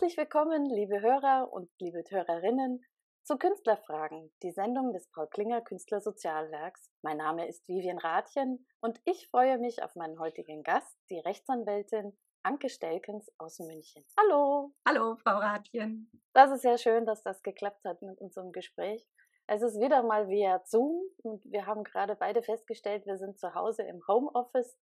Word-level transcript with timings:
Herzlich 0.00 0.16
willkommen, 0.16 0.64
liebe 0.64 1.02
Hörer 1.02 1.52
und 1.52 1.68
liebe 1.78 2.02
Hörerinnen, 2.08 2.82
zu 3.22 3.36
Künstlerfragen, 3.36 4.32
die 4.42 4.50
Sendung 4.50 4.94
des 4.94 5.10
Paul 5.10 5.28
Klinger 5.28 5.60
Künstlersozialwerks. 5.60 6.90
Mein 7.02 7.18
Name 7.18 7.46
ist 7.46 7.68
Vivian 7.68 7.98
Rathjen 7.98 8.66
und 8.80 8.98
ich 9.04 9.28
freue 9.28 9.58
mich 9.58 9.82
auf 9.82 9.94
meinen 9.96 10.18
heutigen 10.18 10.62
Gast, 10.62 10.96
die 11.10 11.18
Rechtsanwältin 11.18 12.16
Anke 12.42 12.70
Stelkens 12.70 13.30
aus 13.36 13.58
München. 13.58 14.06
Hallo! 14.18 14.72
Hallo, 14.88 15.16
Frau 15.16 15.36
Rathjen. 15.36 16.10
Das 16.32 16.50
ist 16.50 16.62
sehr 16.62 16.78
schön, 16.78 17.04
dass 17.04 17.22
das 17.22 17.42
geklappt 17.42 17.84
hat 17.84 18.00
mit 18.00 18.18
unserem 18.22 18.52
Gespräch. 18.52 19.06
Es 19.48 19.60
ist 19.60 19.78
wieder 19.80 20.02
mal 20.02 20.28
via 20.28 20.62
Zoom 20.64 21.02
und 21.18 21.44
wir 21.44 21.66
haben 21.66 21.84
gerade 21.84 22.16
beide 22.16 22.42
festgestellt, 22.42 23.04
wir 23.04 23.18
sind 23.18 23.38
zu 23.38 23.54
Hause 23.54 23.82
im 23.82 24.00
Homeoffice. 24.08 24.78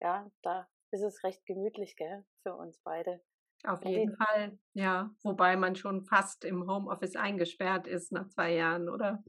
Ja, 0.00 0.28
da 0.42 0.68
ist 0.90 1.02
es 1.02 1.22
recht 1.22 1.46
gemütlich, 1.46 1.94
gell, 1.94 2.24
für 2.42 2.56
uns 2.56 2.80
beide. 2.82 3.20
Auf 3.66 3.84
jeden 3.84 4.10
die, 4.10 4.16
Fall, 4.16 4.58
ja. 4.74 5.10
Wobei 5.22 5.56
man 5.56 5.76
schon 5.76 6.04
fast 6.04 6.44
im 6.44 6.68
Homeoffice 6.68 7.16
eingesperrt 7.16 7.86
ist 7.86 8.12
nach 8.12 8.28
zwei 8.28 8.54
Jahren, 8.54 8.88
oder? 8.88 9.22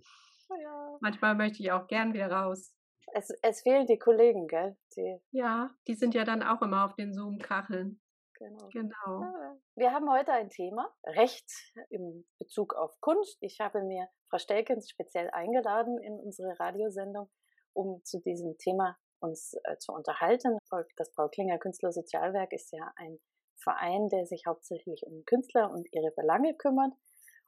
Ja. 0.50 0.98
Manchmal 1.02 1.36
möchte 1.36 1.62
ich 1.62 1.72
auch 1.72 1.88
gern 1.88 2.14
wieder 2.14 2.32
raus. 2.32 2.74
Es, 3.14 3.30
es 3.42 3.62
fehlen 3.62 3.86
die 3.86 3.98
Kollegen, 3.98 4.48
gell? 4.48 4.78
Die 4.96 5.20
ja, 5.32 5.72
die 5.88 5.96
sind 5.96 6.14
ja 6.14 6.24
dann 6.24 6.44
auch 6.44 6.62
immer 6.62 6.86
auf 6.86 6.96
den 6.96 7.14
Zoom-Kacheln. 7.14 8.02
Genau. 8.38 8.70
genau. 8.72 9.58
Wir 9.76 9.92
haben 9.92 10.12
heute 10.12 10.32
ein 10.32 10.50
Thema, 10.50 10.94
Recht 11.06 11.50
im 11.90 12.28
Bezug 12.38 12.76
auf 12.76 13.00
Kunst. 13.02 13.38
Ich 13.42 13.60
habe 13.60 13.84
mir 13.84 14.08
Frau 14.30 14.38
Stelkens 14.38 14.90
speziell 14.90 15.30
eingeladen 15.32 15.98
in 16.04 16.20
unsere 16.20 16.60
Radiosendung, 16.60 17.30
um 17.74 18.04
zu 18.04 18.22
diesem 18.22 18.56
Thema 18.58 18.96
uns 19.20 19.56
äh, 19.64 19.78
zu 19.80 19.92
unterhalten. 19.92 20.58
Das 20.98 21.12
Paul 21.14 21.30
Klinger 21.30 21.58
Künstlersozialwerk 21.58 22.54
ist 22.54 22.72
ja 22.72 22.92
ein 22.98 23.20
Verein, 23.58 24.10
der 24.10 24.26
sich 24.26 24.46
hauptsächlich 24.46 25.04
um 25.06 25.24
Künstler 25.26 25.72
und 25.72 25.88
ihre 25.94 26.12
Belange 26.16 26.56
kümmert. 26.56 26.94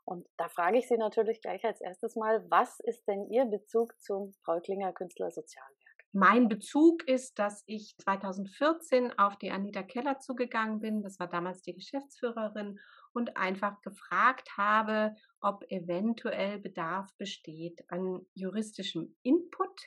Und 0.05 0.27
da 0.37 0.49
frage 0.49 0.79
ich 0.79 0.87
Sie 0.87 0.97
natürlich 0.97 1.41
gleich 1.41 1.63
als 1.63 1.81
erstes 1.81 2.15
mal, 2.15 2.43
was 2.49 2.79
ist 2.79 3.07
denn 3.07 3.29
Ihr 3.29 3.45
Bezug 3.45 3.99
zum 4.01 4.33
Paul 4.43 4.61
Klinger 4.61 4.91
Künstlersozialwerk? 4.91 5.75
Mein 6.11 6.47
Bezug 6.47 7.07
ist, 7.07 7.37
dass 7.37 7.63
ich 7.67 7.95
2014 7.99 9.19
auf 9.19 9.37
die 9.37 9.51
Anita 9.51 9.83
Keller 9.83 10.19
zugegangen 10.19 10.79
bin, 10.79 11.03
das 11.03 11.19
war 11.19 11.27
damals 11.27 11.61
die 11.61 11.75
Geschäftsführerin, 11.75 12.79
und 13.13 13.37
einfach 13.37 13.79
gefragt 13.81 14.49
habe, 14.57 15.15
ob 15.41 15.63
eventuell 15.69 16.57
Bedarf 16.59 17.09
besteht 17.17 17.83
an 17.89 18.25
juristischem 18.33 19.15
Input 19.21 19.79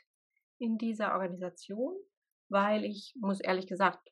in 0.58 0.78
dieser 0.78 1.14
Organisation, 1.14 1.96
weil 2.48 2.84
ich, 2.84 3.14
muss 3.18 3.40
ehrlich 3.40 3.66
gesagt 3.66 4.11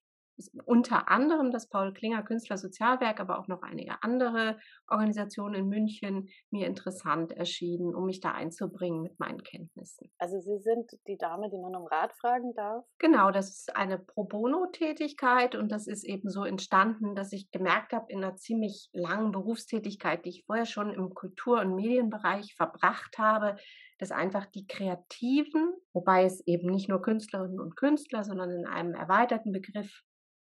unter 0.64 1.08
anderem 1.08 1.50
das 1.50 1.68
Paul 1.68 1.92
Klinger 1.92 2.22
Künstlersozialwerk, 2.22 3.20
aber 3.20 3.38
auch 3.38 3.48
noch 3.48 3.62
einige 3.62 4.02
andere 4.02 4.58
Organisationen 4.88 5.54
in 5.54 5.68
München 5.68 6.28
mir 6.50 6.66
interessant 6.66 7.32
erschienen, 7.32 7.94
um 7.94 8.06
mich 8.06 8.20
da 8.20 8.32
einzubringen 8.32 9.02
mit 9.02 9.18
meinen 9.18 9.42
Kenntnissen. 9.42 10.10
Also 10.18 10.40
Sie 10.40 10.58
sind 10.58 10.90
die 11.06 11.16
Dame, 11.16 11.50
die 11.50 11.58
man 11.58 11.74
um 11.76 11.86
Rat 11.86 12.12
fragen 12.14 12.54
darf? 12.54 12.84
Genau, 12.98 13.30
das 13.30 13.50
ist 13.50 13.76
eine 13.76 13.98
Pro 13.98 14.24
Bono-Tätigkeit 14.24 15.54
und 15.54 15.70
das 15.70 15.86
ist 15.86 16.04
eben 16.04 16.30
so 16.30 16.44
entstanden, 16.44 17.14
dass 17.14 17.32
ich 17.32 17.50
gemerkt 17.50 17.92
habe, 17.92 18.06
in 18.08 18.24
einer 18.24 18.36
ziemlich 18.36 18.88
langen 18.92 19.32
Berufstätigkeit, 19.32 20.24
die 20.24 20.30
ich 20.30 20.44
vorher 20.46 20.66
schon 20.66 20.92
im 20.92 21.14
Kultur- 21.14 21.60
und 21.60 21.74
Medienbereich 21.74 22.54
verbracht 22.54 23.18
habe, 23.18 23.56
dass 23.98 24.12
einfach 24.12 24.46
die 24.46 24.66
Kreativen, 24.66 25.74
wobei 25.92 26.24
es 26.24 26.46
eben 26.46 26.70
nicht 26.70 26.88
nur 26.88 27.02
Künstlerinnen 27.02 27.60
und 27.60 27.76
Künstler, 27.76 28.24
sondern 28.24 28.50
in 28.50 28.66
einem 28.66 28.94
erweiterten 28.94 29.52
Begriff 29.52 30.02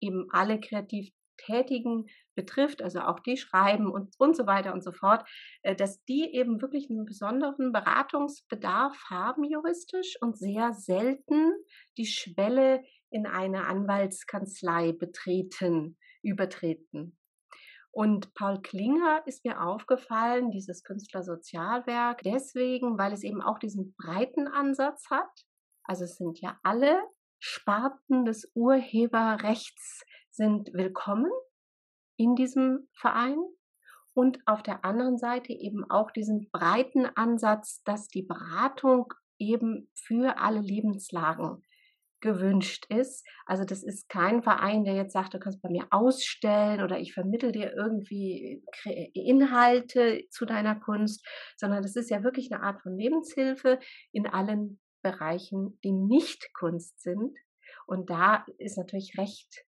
eben 0.03 0.27
alle 0.31 0.61
kreativ 0.61 1.13
Tätigen 1.39 2.07
betrifft, 2.35 2.83
also 2.83 3.01
auch 3.01 3.21
die 3.21 3.37
schreiben 3.37 3.91
und, 3.91 4.15
und 4.19 4.37
so 4.37 4.47
weiter 4.47 4.73
und 4.73 4.83
so 4.83 4.93
fort, 4.93 5.29
äh, 5.63 5.75
dass 5.75 6.03
die 6.05 6.35
eben 6.35 6.61
wirklich 6.61 6.89
einen 6.91 7.05
besonderen 7.05 7.73
Beratungsbedarf 7.73 8.97
haben 9.11 9.45
juristisch 9.45 10.17
und 10.21 10.39
sehr 10.39 10.73
selten 10.73 11.53
die 11.99 12.07
Schwelle 12.07 12.83
in 13.11 13.27
eine 13.27 13.67
Anwaltskanzlei 13.67 14.93
betreten, 14.93 15.99
übertreten. 16.23 17.19
Und 17.95 18.33
Paul 18.33 18.63
Klinger 18.63 19.23
ist 19.27 19.45
mir 19.45 19.61
aufgefallen, 19.61 20.51
dieses 20.51 20.83
Künstlersozialwerk, 20.83 22.23
deswegen, 22.23 22.97
weil 22.97 23.13
es 23.13 23.23
eben 23.23 23.43
auch 23.43 23.59
diesen 23.59 23.95
breiten 23.97 24.49
Ansatz 24.49 25.11
hat. 25.11 25.45
Also 25.85 26.05
es 26.05 26.17
sind 26.17 26.41
ja 26.41 26.59
alle 26.63 27.03
Sparten 27.45 28.25
des 28.25 28.53
Urheberrechts 28.55 30.05
sind 30.31 30.73
willkommen 30.75 31.33
in 32.17 32.37
diesem 32.37 32.89
Verein 32.93 33.37
und 34.15 34.39
auf 34.47 34.63
der 34.63 34.85
anderen 34.85 35.19
Seite 35.19 35.53
eben 35.53 35.85
auch 35.91 36.13
diesen 36.13 36.49
breiten 36.53 37.05
Ansatz, 37.05 37.83
dass 37.83 38.07
die 38.07 38.23
Beratung 38.23 39.13
eben 39.41 39.91
für 39.93 40.39
alle 40.39 40.61
Lebenslagen 40.61 41.65
gewünscht 42.21 42.87
ist. 42.91 43.27
Also 43.45 43.65
das 43.65 43.83
ist 43.83 44.09
kein 44.09 44.45
Verein, 44.45 44.85
der 44.85 44.95
jetzt 44.95 45.13
sagt, 45.13 45.35
du 45.35 45.41
kannst 45.41 45.61
bei 45.63 45.69
mir 45.69 45.89
ausstellen 45.91 46.81
oder 46.81 47.01
ich 47.01 47.13
vermittel 47.13 47.51
dir 47.51 47.75
irgendwie 47.75 48.63
Inhalte 49.15 50.29
zu 50.31 50.45
deiner 50.45 50.77
Kunst, 50.79 51.27
sondern 51.57 51.83
das 51.83 51.97
ist 51.97 52.09
ja 52.09 52.23
wirklich 52.23 52.53
eine 52.53 52.63
Art 52.63 52.81
von 52.83 52.97
Lebenshilfe 52.97 53.81
in 54.13 54.29
allen 54.29 54.79
Bereichen, 55.03 55.79
die 55.85 55.93
nicht 55.93 56.53
Kunst 56.55 57.01
sind. 57.03 57.37
Und 57.87 58.11
da 58.11 58.45
ist 58.59 58.79
natürlich 58.79 59.19
recht 59.19 59.67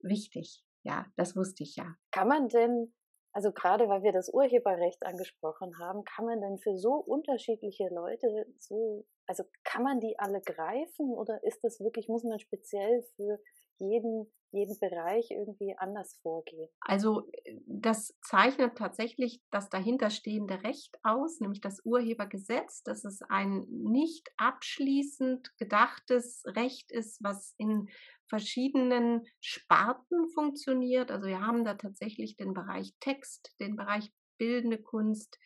wichtig. 0.00 0.64
Ja, 0.82 1.06
das 1.16 1.36
wusste 1.36 1.62
ich 1.62 1.76
ja. 1.76 1.94
Kann 2.10 2.28
man 2.28 2.48
denn, 2.48 2.94
also 3.32 3.52
gerade 3.52 3.88
weil 3.88 4.02
wir 4.02 4.12
das 4.12 4.32
Urheberrecht 4.32 5.04
angesprochen 5.04 5.78
haben, 5.78 6.04
kann 6.04 6.24
man 6.24 6.40
denn 6.40 6.58
für 6.58 6.76
so 6.76 6.94
unterschiedliche 6.94 7.88
Leute 7.92 8.46
so, 8.58 9.06
also 9.26 9.44
kann 9.64 9.82
man 9.82 10.00
die 10.00 10.18
alle 10.18 10.40
greifen 10.40 11.10
oder 11.10 11.42
ist 11.44 11.62
das 11.62 11.80
wirklich, 11.80 12.08
muss 12.08 12.24
man 12.24 12.38
speziell 12.40 13.02
für 13.16 13.38
jeden, 13.80 14.30
jeden 14.52 14.78
Bereich 14.78 15.30
irgendwie 15.30 15.74
anders 15.78 16.18
vorgehen. 16.22 16.68
Also 16.80 17.28
äh, 17.44 17.56
das 17.66 18.16
zeichnet 18.22 18.76
tatsächlich 18.76 19.40
das 19.50 19.68
dahinterstehende 19.68 20.62
Recht 20.62 20.98
aus, 21.02 21.40
nämlich 21.40 21.60
das 21.60 21.84
Urhebergesetz, 21.84 22.82
dass 22.82 23.04
es 23.04 23.22
ein 23.22 23.66
nicht 23.68 24.30
abschließend 24.36 25.56
gedachtes 25.58 26.42
Recht 26.46 26.92
ist, 26.92 27.22
was 27.22 27.54
in 27.58 27.88
verschiedenen 28.28 29.24
Sparten 29.40 30.28
funktioniert. 30.34 31.10
Also 31.10 31.26
wir 31.26 31.40
haben 31.40 31.64
da 31.64 31.74
tatsächlich 31.74 32.36
den 32.36 32.54
Bereich 32.54 32.94
Text, 33.00 33.54
den 33.60 33.76
Bereich 33.76 34.12
bildende 34.38 34.78
Kunst, 34.78 35.38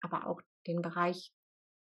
aber 0.00 0.26
auch 0.26 0.40
den 0.66 0.82
Bereich 0.82 1.32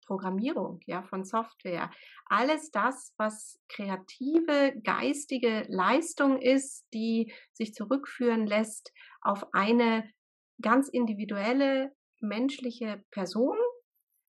Programmierung, 0.06 0.80
ja, 0.86 1.02
von 1.02 1.24
Software. 1.24 1.90
Alles 2.26 2.70
das, 2.70 3.12
was 3.16 3.60
kreative, 3.68 4.74
geistige 4.82 5.66
Leistung 5.68 6.40
ist, 6.40 6.86
die 6.94 7.32
sich 7.52 7.74
zurückführen 7.74 8.46
lässt 8.46 8.92
auf 9.20 9.52
eine 9.52 10.08
ganz 10.62 10.88
individuelle 10.88 11.92
menschliche 12.20 13.04
Person, 13.10 13.58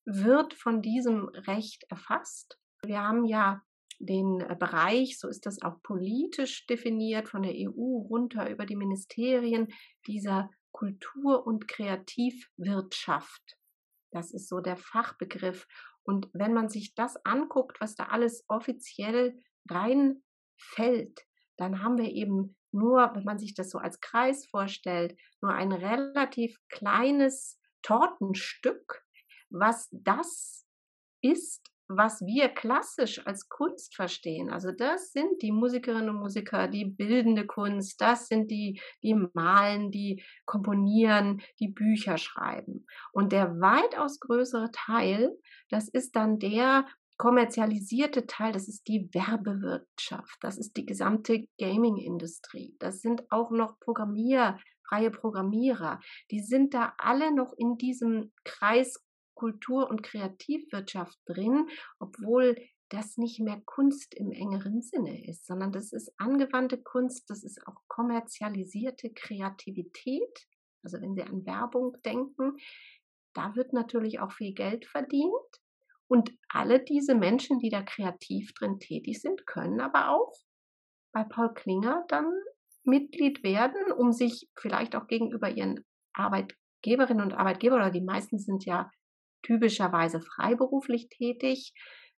wird 0.04 0.54
von 0.54 0.82
diesem 0.82 1.28
Recht 1.28 1.84
erfasst. 1.90 2.58
Wir 2.82 3.02
haben 3.02 3.24
ja 3.24 3.62
den 3.98 4.38
Bereich, 4.58 5.18
so 5.18 5.28
ist 5.28 5.44
das 5.46 5.60
auch 5.62 5.82
politisch 5.82 6.66
definiert, 6.66 7.28
von 7.28 7.42
der 7.42 7.52
EU 7.52 8.06
runter 8.08 8.48
über 8.48 8.64
die 8.64 8.76
Ministerien, 8.76 9.68
dieser 10.06 10.50
Kultur- 10.72 11.46
und 11.46 11.66
Kreativwirtschaft. 11.68 13.57
Das 14.10 14.32
ist 14.32 14.48
so 14.48 14.60
der 14.60 14.76
Fachbegriff. 14.76 15.66
Und 16.02 16.28
wenn 16.32 16.54
man 16.54 16.68
sich 16.68 16.94
das 16.94 17.16
anguckt, 17.24 17.80
was 17.80 17.94
da 17.94 18.04
alles 18.04 18.44
offiziell 18.48 19.38
reinfällt, 19.68 21.26
dann 21.56 21.82
haben 21.82 21.98
wir 21.98 22.10
eben 22.10 22.56
nur, 22.72 23.10
wenn 23.14 23.24
man 23.24 23.38
sich 23.38 23.54
das 23.54 23.70
so 23.70 23.78
als 23.78 24.00
Kreis 24.00 24.46
vorstellt, 24.46 25.18
nur 25.40 25.52
ein 25.52 25.72
relativ 25.72 26.58
kleines 26.68 27.60
Tortenstück, 27.82 29.02
was 29.50 29.88
das 29.90 30.66
ist, 31.22 31.70
was 31.88 32.20
wir 32.20 32.48
klassisch 32.48 33.26
als 33.26 33.48
Kunst 33.48 33.96
verstehen. 33.96 34.50
Also 34.50 34.72
das 34.72 35.12
sind 35.12 35.42
die 35.42 35.52
Musikerinnen 35.52 36.10
und 36.10 36.20
Musiker, 36.20 36.68
die 36.68 36.84
bildende 36.84 37.46
Kunst, 37.46 38.00
das 38.00 38.28
sind 38.28 38.50
die, 38.50 38.80
die 39.02 39.14
malen, 39.32 39.90
die 39.90 40.22
komponieren, 40.44 41.40
die 41.58 41.68
Bücher 41.68 42.18
schreiben. 42.18 42.86
Und 43.12 43.32
der 43.32 43.60
weitaus 43.60 44.20
größere 44.20 44.70
Teil, 44.70 45.36
das 45.70 45.88
ist 45.88 46.14
dann 46.14 46.38
der 46.38 46.86
kommerzialisierte 47.16 48.26
Teil, 48.26 48.52
das 48.52 48.68
ist 48.68 48.86
die 48.86 49.08
Werbewirtschaft, 49.12 50.38
das 50.40 50.56
ist 50.56 50.76
die 50.76 50.86
gesamte 50.86 51.48
Gaming-Industrie, 51.58 52.76
das 52.78 53.00
sind 53.00 53.30
auch 53.32 53.50
noch 53.50 53.78
Programmier, 53.80 54.58
freie 54.88 55.10
Programmierer, 55.10 56.00
die 56.30 56.40
sind 56.40 56.74
da 56.74 56.94
alle 56.96 57.34
noch 57.34 57.52
in 57.58 57.76
diesem 57.76 58.32
Kreis 58.44 59.04
Kultur- 59.38 59.88
und 59.88 60.02
Kreativwirtschaft 60.02 61.16
drin, 61.26 61.68
obwohl 62.00 62.56
das 62.88 63.18
nicht 63.18 63.38
mehr 63.38 63.60
Kunst 63.64 64.14
im 64.14 64.32
engeren 64.32 64.82
Sinne 64.82 65.24
ist, 65.28 65.46
sondern 65.46 65.72
das 65.72 65.92
ist 65.92 66.12
angewandte 66.18 66.78
Kunst, 66.82 67.30
das 67.30 67.44
ist 67.44 67.64
auch 67.66 67.76
kommerzialisierte 67.86 69.10
Kreativität. 69.10 70.46
Also 70.82 71.00
wenn 71.00 71.14
Sie 71.14 71.22
an 71.22 71.46
Werbung 71.46 71.96
denken, 72.04 72.56
da 73.34 73.54
wird 73.54 73.72
natürlich 73.72 74.20
auch 74.20 74.32
viel 74.32 74.54
Geld 74.54 74.86
verdient. 74.86 75.30
Und 76.08 76.32
alle 76.48 76.82
diese 76.82 77.14
Menschen, 77.14 77.58
die 77.58 77.68
da 77.68 77.82
kreativ 77.82 78.52
drin 78.54 78.80
tätig 78.80 79.20
sind, 79.20 79.46
können 79.46 79.80
aber 79.80 80.10
auch 80.10 80.32
bei 81.12 81.24
Paul 81.24 81.52
Klinger 81.54 82.04
dann 82.08 82.32
Mitglied 82.84 83.42
werden, 83.42 83.92
um 83.92 84.12
sich 84.12 84.48
vielleicht 84.56 84.96
auch 84.96 85.06
gegenüber 85.06 85.50
ihren 85.50 85.84
Arbeitgeberinnen 86.14 87.22
und 87.22 87.34
Arbeitgebern, 87.34 87.80
oder 87.80 87.90
die 87.90 88.00
meisten 88.00 88.38
sind 88.38 88.64
ja 88.64 88.90
typischerweise 89.42 90.20
freiberuflich 90.20 91.08
tätig, 91.08 91.72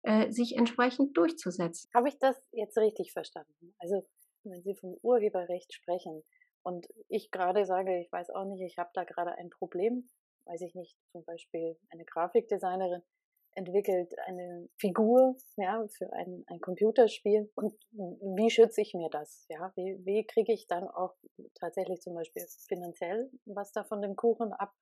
äh, 0.03 0.31
sich 0.31 0.55
entsprechend 0.55 1.17
durchzusetzen. 1.17 1.89
Habe 1.93 2.09
ich 2.09 2.17
das 2.19 2.41
jetzt 2.51 2.77
richtig 2.77 3.11
verstanden? 3.11 3.75
Also 3.79 4.07
wenn 4.43 4.61
Sie 4.63 4.75
vom 4.75 4.97
Urheberrecht 5.01 5.73
sprechen 5.73 6.23
und 6.63 6.87
ich 7.07 7.31
gerade 7.31 7.65
sage, 7.65 7.99
ich 7.99 8.11
weiß 8.11 8.29
auch 8.31 8.45
nicht, 8.45 8.61
ich 8.61 8.77
habe 8.77 8.89
da 8.93 9.03
gerade 9.03 9.33
ein 9.37 9.49
Problem, 9.49 10.09
weiß 10.45 10.61
ich 10.61 10.73
nicht, 10.75 10.97
zum 11.11 11.23
Beispiel 11.25 11.77
eine 11.91 12.05
Grafikdesignerin 12.05 13.03
entwickelt 13.55 14.13
eine 14.25 14.69
Figur 14.77 15.35
ja, 15.57 15.85
für 15.89 16.11
ein, 16.13 16.43
ein 16.47 16.61
Computerspiel 16.61 17.51
und 17.55 17.73
wie 17.91 18.49
schütze 18.49 18.81
ich 18.81 18.93
mir 18.93 19.09
das? 19.09 19.45
Ja? 19.49 19.71
Wie, 19.75 19.99
wie 20.05 20.25
kriege 20.25 20.53
ich 20.53 20.67
dann 20.67 20.87
auch 20.87 21.15
tatsächlich 21.59 22.01
zum 22.01 22.13
Beispiel 22.13 22.45
finanziell 22.67 23.29
was 23.45 23.71
da 23.71 23.83
von 23.83 24.01
dem 24.01 24.15
Kuchen 24.15 24.53
ab? 24.53 24.73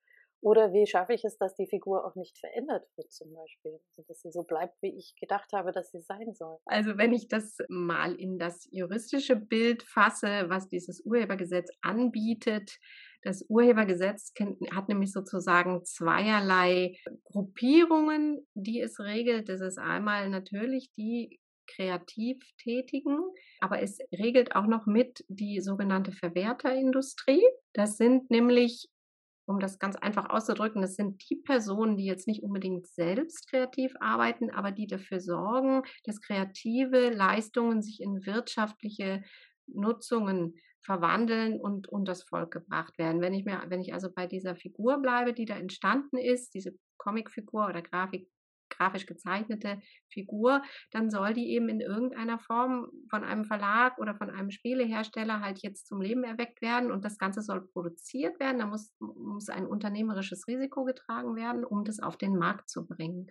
Oder 0.42 0.72
wie 0.72 0.86
schaffe 0.86 1.14
ich 1.14 1.24
es, 1.24 1.38
dass 1.38 1.56
die 1.56 1.68
Figur 1.68 2.06
auch 2.06 2.16
nicht 2.16 2.38
verändert 2.38 2.86
wird 2.96 3.12
zum 3.12 3.34
Beispiel? 3.34 3.80
Also 3.90 4.04
dass 4.08 4.22
sie 4.22 4.32
so 4.32 4.44
bleibt, 4.44 4.76
wie 4.82 4.96
ich 4.96 5.16
gedacht 5.20 5.52
habe, 5.54 5.72
dass 5.72 5.92
sie 5.92 6.00
sein 6.00 6.34
soll. 6.34 6.58
Also 6.66 6.98
wenn 6.98 7.14
ich 7.14 7.28
das 7.28 7.58
mal 7.70 8.14
in 8.16 8.38
das 8.38 8.68
juristische 8.72 9.36
Bild 9.36 9.84
fasse, 9.84 10.46
was 10.48 10.70
dieses 10.70 11.04
Urhebergesetz 11.06 11.70
anbietet, 11.82 12.78
das 13.24 13.46
Urhebergesetz 13.50 14.32
hat 14.72 14.90
nämlich 14.90 15.12
sozusagen 15.12 15.84
zweierlei 15.84 16.96
Gruppierungen, 17.26 18.48
die 18.54 18.80
es 18.80 19.00
regelt. 19.00 19.50
Das 19.50 19.60
ist 19.60 19.80
einmal 19.80 20.30
natürlich 20.30 20.92
die 20.96 21.40
kreativ 21.68 22.38
tätigen, 22.58 23.18
aber 23.60 23.82
es 23.82 24.00
regelt 24.12 24.56
auch 24.56 24.68
noch 24.68 24.86
mit 24.86 25.26
die 25.28 25.60
sogenannte 25.60 26.12
Verwerterindustrie. 26.12 27.44
Das 27.74 27.98
sind 27.98 28.32
nämlich 28.32 28.88
um 29.48 29.60
das 29.60 29.80
ganz 29.80 29.96
einfach 29.96 30.30
auszudrücken, 30.30 30.82
das 30.82 30.96
sind 30.96 31.24
die 31.30 31.38
Personen, 31.38 31.96
die 31.98 32.06
jetzt 32.06 32.28
nicht 32.28 32.44
unbedingt 32.44 32.86
selbst 32.86 33.50
kreativ 33.50 33.94
arbeiten, 34.00 34.52
aber 34.52 34.72
die 34.72 34.88
dafür 34.88 35.22
sorgen, 35.22 35.84
dass 36.04 36.22
kreative 36.22 37.10
Leistungen 37.10 37.82
sich 37.82 38.02
in 38.02 38.26
wirtschaftliche 38.26 39.24
Nutzungen 39.66 40.56
verwandeln 40.82 41.60
und 41.60 41.88
das 42.06 42.24
Volk 42.24 42.52
gebracht 42.52 42.98
werden. 42.98 43.22
Wenn 43.22 43.34
ich 43.34 43.46
mir, 43.46 43.64
wenn 43.68 43.82
ich 43.82 43.94
also 43.94 44.10
bei 44.14 44.28
dieser 44.28 44.56
Figur 44.56 45.02
bleibe, 45.02 45.34
die 45.34 45.46
da 45.46 45.56
entstanden 45.56 46.18
ist, 46.18 46.54
diese 46.54 46.74
Comicfigur 46.98 47.68
oder 47.68 47.82
Grafik, 47.82 48.30
grafisch 48.70 49.06
gezeichnete 49.06 49.80
Figur, 50.10 50.62
dann 50.92 51.10
soll 51.10 51.34
die 51.34 51.50
eben 51.50 51.70
in 51.70 51.82
irgendeiner 51.82 52.40
Form 52.40 52.88
von 53.10 53.24
einem 53.24 53.46
Verlag 53.46 53.98
oder 53.98 54.16
von 54.16 54.30
einem 54.30 54.52
Spielehersteller 54.52 55.42
halt 55.42 55.60
jetzt 55.62 55.88
zum 55.88 56.02
Leben 56.02 56.24
erweckt 56.24 56.62
werden 56.62 56.92
und 56.92 57.06
das 57.06 57.18
Ganze 57.18 57.42
soll 57.42 57.68
produziert 57.68 58.40
werden. 58.40 58.60
Da 58.60 58.66
muss, 58.66 58.94
muss 59.00 59.50
ein 59.50 59.66
unternehmerisches 59.66 60.48
Risiko 60.48 60.84
getragen 60.84 61.36
werden, 61.36 61.64
um 61.64 61.84
das 61.84 62.00
auf 62.00 62.18
den 62.18 62.38
Markt 62.38 62.70
zu 62.70 62.88
bringen. 62.88 63.28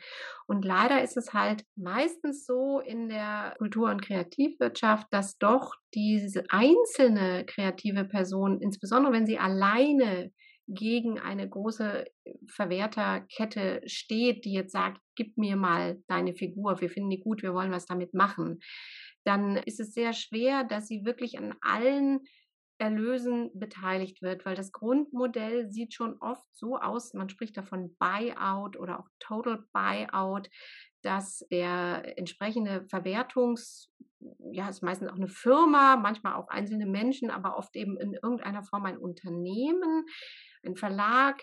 Und 0.46 0.64
leider 0.64 1.02
ist 1.02 1.16
es 1.16 1.32
halt 1.32 1.64
meistens 1.76 2.46
so 2.46 2.80
in 2.80 3.08
der 3.08 3.54
Kultur- 3.58 3.90
und 3.90 4.02
Kreativwirtschaft, 4.02 5.06
dass 5.10 5.38
doch 5.38 5.74
diese 5.94 6.44
einzelne 6.50 7.44
kreative 7.46 8.04
Person, 8.04 8.60
insbesondere 8.60 9.12
wenn 9.12 9.26
sie 9.26 9.38
alleine 9.38 10.32
gegen 10.68 11.18
eine 11.18 11.48
große 11.48 12.06
äh, 12.06 12.34
Verwerterkette 12.48 13.82
steht, 13.86 14.44
die 14.44 14.52
jetzt 14.52 14.72
sagt, 14.72 15.00
gib 15.14 15.36
mir 15.36 15.56
mal 15.56 16.02
deine 16.08 16.34
Figur, 16.34 16.80
wir 16.80 16.90
finden 16.90 17.10
die 17.10 17.20
gut, 17.20 17.42
wir 17.42 17.54
wollen 17.54 17.72
was 17.72 17.86
damit 17.86 18.14
machen, 18.14 18.60
dann 19.24 19.56
ist 19.56 19.80
es 19.80 19.92
sehr 19.92 20.12
schwer, 20.12 20.64
dass 20.64 20.86
sie 20.86 21.04
wirklich 21.04 21.38
an 21.38 21.54
allen 21.60 22.20
Erlösen 22.78 23.50
beteiligt 23.54 24.20
wird, 24.20 24.44
weil 24.44 24.54
das 24.54 24.70
Grundmodell 24.70 25.70
sieht 25.70 25.94
schon 25.94 26.20
oft 26.20 26.46
so 26.52 26.76
aus, 26.76 27.14
man 27.14 27.28
spricht 27.28 27.56
davon 27.56 27.96
Buyout 27.98 28.76
oder 28.76 29.00
auch 29.00 29.08
Total 29.18 29.64
Buyout, 29.72 30.50
dass 31.02 31.46
der 31.50 32.18
entsprechende 32.18 32.84
Verwertungs, 32.88 33.92
ja, 34.50 34.68
ist 34.68 34.82
meistens 34.82 35.08
auch 35.08 35.16
eine 35.16 35.28
Firma, 35.28 35.96
manchmal 35.96 36.34
auch 36.34 36.48
einzelne 36.48 36.86
Menschen, 36.86 37.30
aber 37.30 37.56
oft 37.56 37.76
eben 37.76 37.96
in 37.98 38.14
irgendeiner 38.14 38.64
Form 38.64 38.84
ein 38.86 38.98
Unternehmen, 38.98 40.04
ein 40.64 40.76
Verlag 40.76 41.42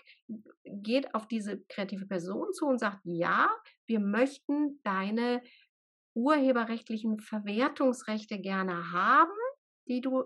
geht 0.64 1.14
auf 1.14 1.26
diese 1.26 1.60
kreative 1.68 2.06
Person 2.06 2.52
zu 2.52 2.66
und 2.66 2.78
sagt, 2.78 3.00
ja, 3.04 3.48
wir 3.86 4.00
möchten 4.00 4.80
deine 4.82 5.42
urheberrechtlichen 6.14 7.20
Verwertungsrechte 7.20 8.38
gerne 8.38 8.92
haben, 8.92 9.32
die 9.88 10.00
du 10.00 10.24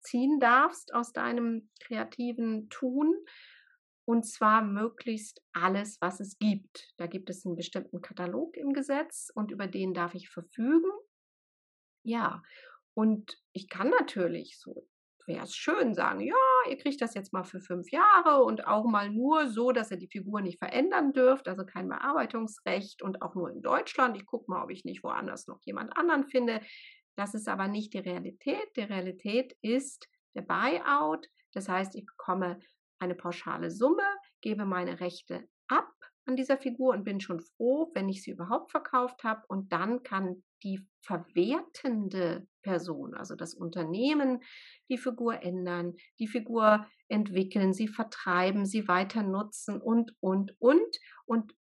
ziehen 0.00 0.38
darfst 0.40 0.94
aus 0.94 1.12
deinem 1.12 1.70
kreativen 1.80 2.68
Tun. 2.68 3.14
Und 4.08 4.24
zwar 4.24 4.62
möglichst 4.62 5.42
alles, 5.52 6.00
was 6.00 6.18
es 6.18 6.38
gibt. 6.38 6.94
Da 6.96 7.06
gibt 7.06 7.28
es 7.28 7.44
einen 7.44 7.56
bestimmten 7.56 8.00
Katalog 8.00 8.56
im 8.56 8.72
Gesetz 8.72 9.30
und 9.34 9.50
über 9.50 9.66
den 9.66 9.92
darf 9.92 10.14
ich 10.14 10.30
verfügen. 10.30 10.90
Ja, 12.04 12.42
und 12.94 13.38
ich 13.52 13.68
kann 13.68 13.90
natürlich 13.90 14.58
so 14.58 14.88
wäre 15.26 15.44
es 15.44 15.54
schön, 15.54 15.94
sagen, 15.94 16.20
ja, 16.20 16.34
ihr 16.70 16.78
kriegt 16.78 17.02
das 17.02 17.12
jetzt 17.12 17.34
mal 17.34 17.44
für 17.44 17.60
fünf 17.60 17.90
Jahre 17.90 18.42
und 18.44 18.66
auch 18.66 18.86
mal 18.86 19.10
nur 19.10 19.48
so, 19.48 19.72
dass 19.72 19.90
ihr 19.90 19.98
die 19.98 20.08
Figur 20.08 20.40
nicht 20.40 20.58
verändern 20.58 21.12
dürft, 21.12 21.48
also 21.48 21.66
kein 21.66 21.90
Bearbeitungsrecht 21.90 23.02
und 23.02 23.20
auch 23.20 23.34
nur 23.34 23.50
in 23.50 23.60
Deutschland. 23.60 24.16
Ich 24.16 24.24
gucke 24.24 24.50
mal, 24.50 24.64
ob 24.64 24.70
ich 24.70 24.86
nicht 24.86 25.04
woanders 25.04 25.46
noch 25.48 25.60
jemand 25.64 25.94
anderen 25.98 26.24
finde. 26.24 26.62
Das 27.14 27.34
ist 27.34 27.46
aber 27.46 27.68
nicht 27.68 27.92
die 27.92 27.98
Realität. 27.98 28.74
Die 28.74 28.84
Realität 28.84 29.54
ist 29.60 30.08
der 30.34 30.42
Buyout. 30.42 31.28
Das 31.52 31.68
heißt, 31.68 31.94
ich 31.94 32.06
bekomme 32.06 32.58
eine 32.98 33.14
pauschale 33.14 33.70
Summe, 33.70 34.02
gebe 34.40 34.64
meine 34.64 35.00
Rechte 35.00 35.48
ab 35.68 35.92
an 36.28 36.36
dieser 36.36 36.58
Figur 36.58 36.92
und 36.92 37.04
bin 37.04 37.20
schon 37.20 37.40
froh, 37.40 37.90
wenn 37.94 38.08
ich 38.08 38.22
sie 38.22 38.32
überhaupt 38.32 38.70
verkauft 38.70 39.24
habe. 39.24 39.42
Und 39.48 39.72
dann 39.72 40.02
kann 40.02 40.42
die 40.62 40.86
verwertende 41.00 42.46
Person, 42.62 43.14
also 43.14 43.34
das 43.34 43.54
Unternehmen, 43.54 44.42
die 44.90 44.98
Figur 44.98 45.42
ändern, 45.42 45.94
die 46.18 46.28
Figur 46.28 46.86
entwickeln, 47.08 47.72
sie 47.72 47.88
vertreiben, 47.88 48.66
sie 48.66 48.88
weiter 48.88 49.22
nutzen 49.22 49.80
und, 49.80 50.14
und, 50.20 50.54
und. 50.58 50.98
Und 51.24 51.54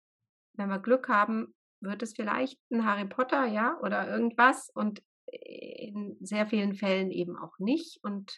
wenn 0.54 0.70
wir 0.70 0.80
Glück 0.80 1.08
haben, 1.08 1.56
wird 1.80 2.04
es 2.04 2.14
vielleicht 2.14 2.60
ein 2.72 2.86
Harry 2.86 3.08
Potter, 3.08 3.46
ja, 3.46 3.80
oder 3.82 4.10
irgendwas 4.10 4.70
und 4.74 5.02
in 5.32 6.18
sehr 6.20 6.48
vielen 6.48 6.74
Fällen 6.74 7.12
eben 7.12 7.38
auch 7.38 7.58
nicht. 7.60 8.00
Und 8.02 8.38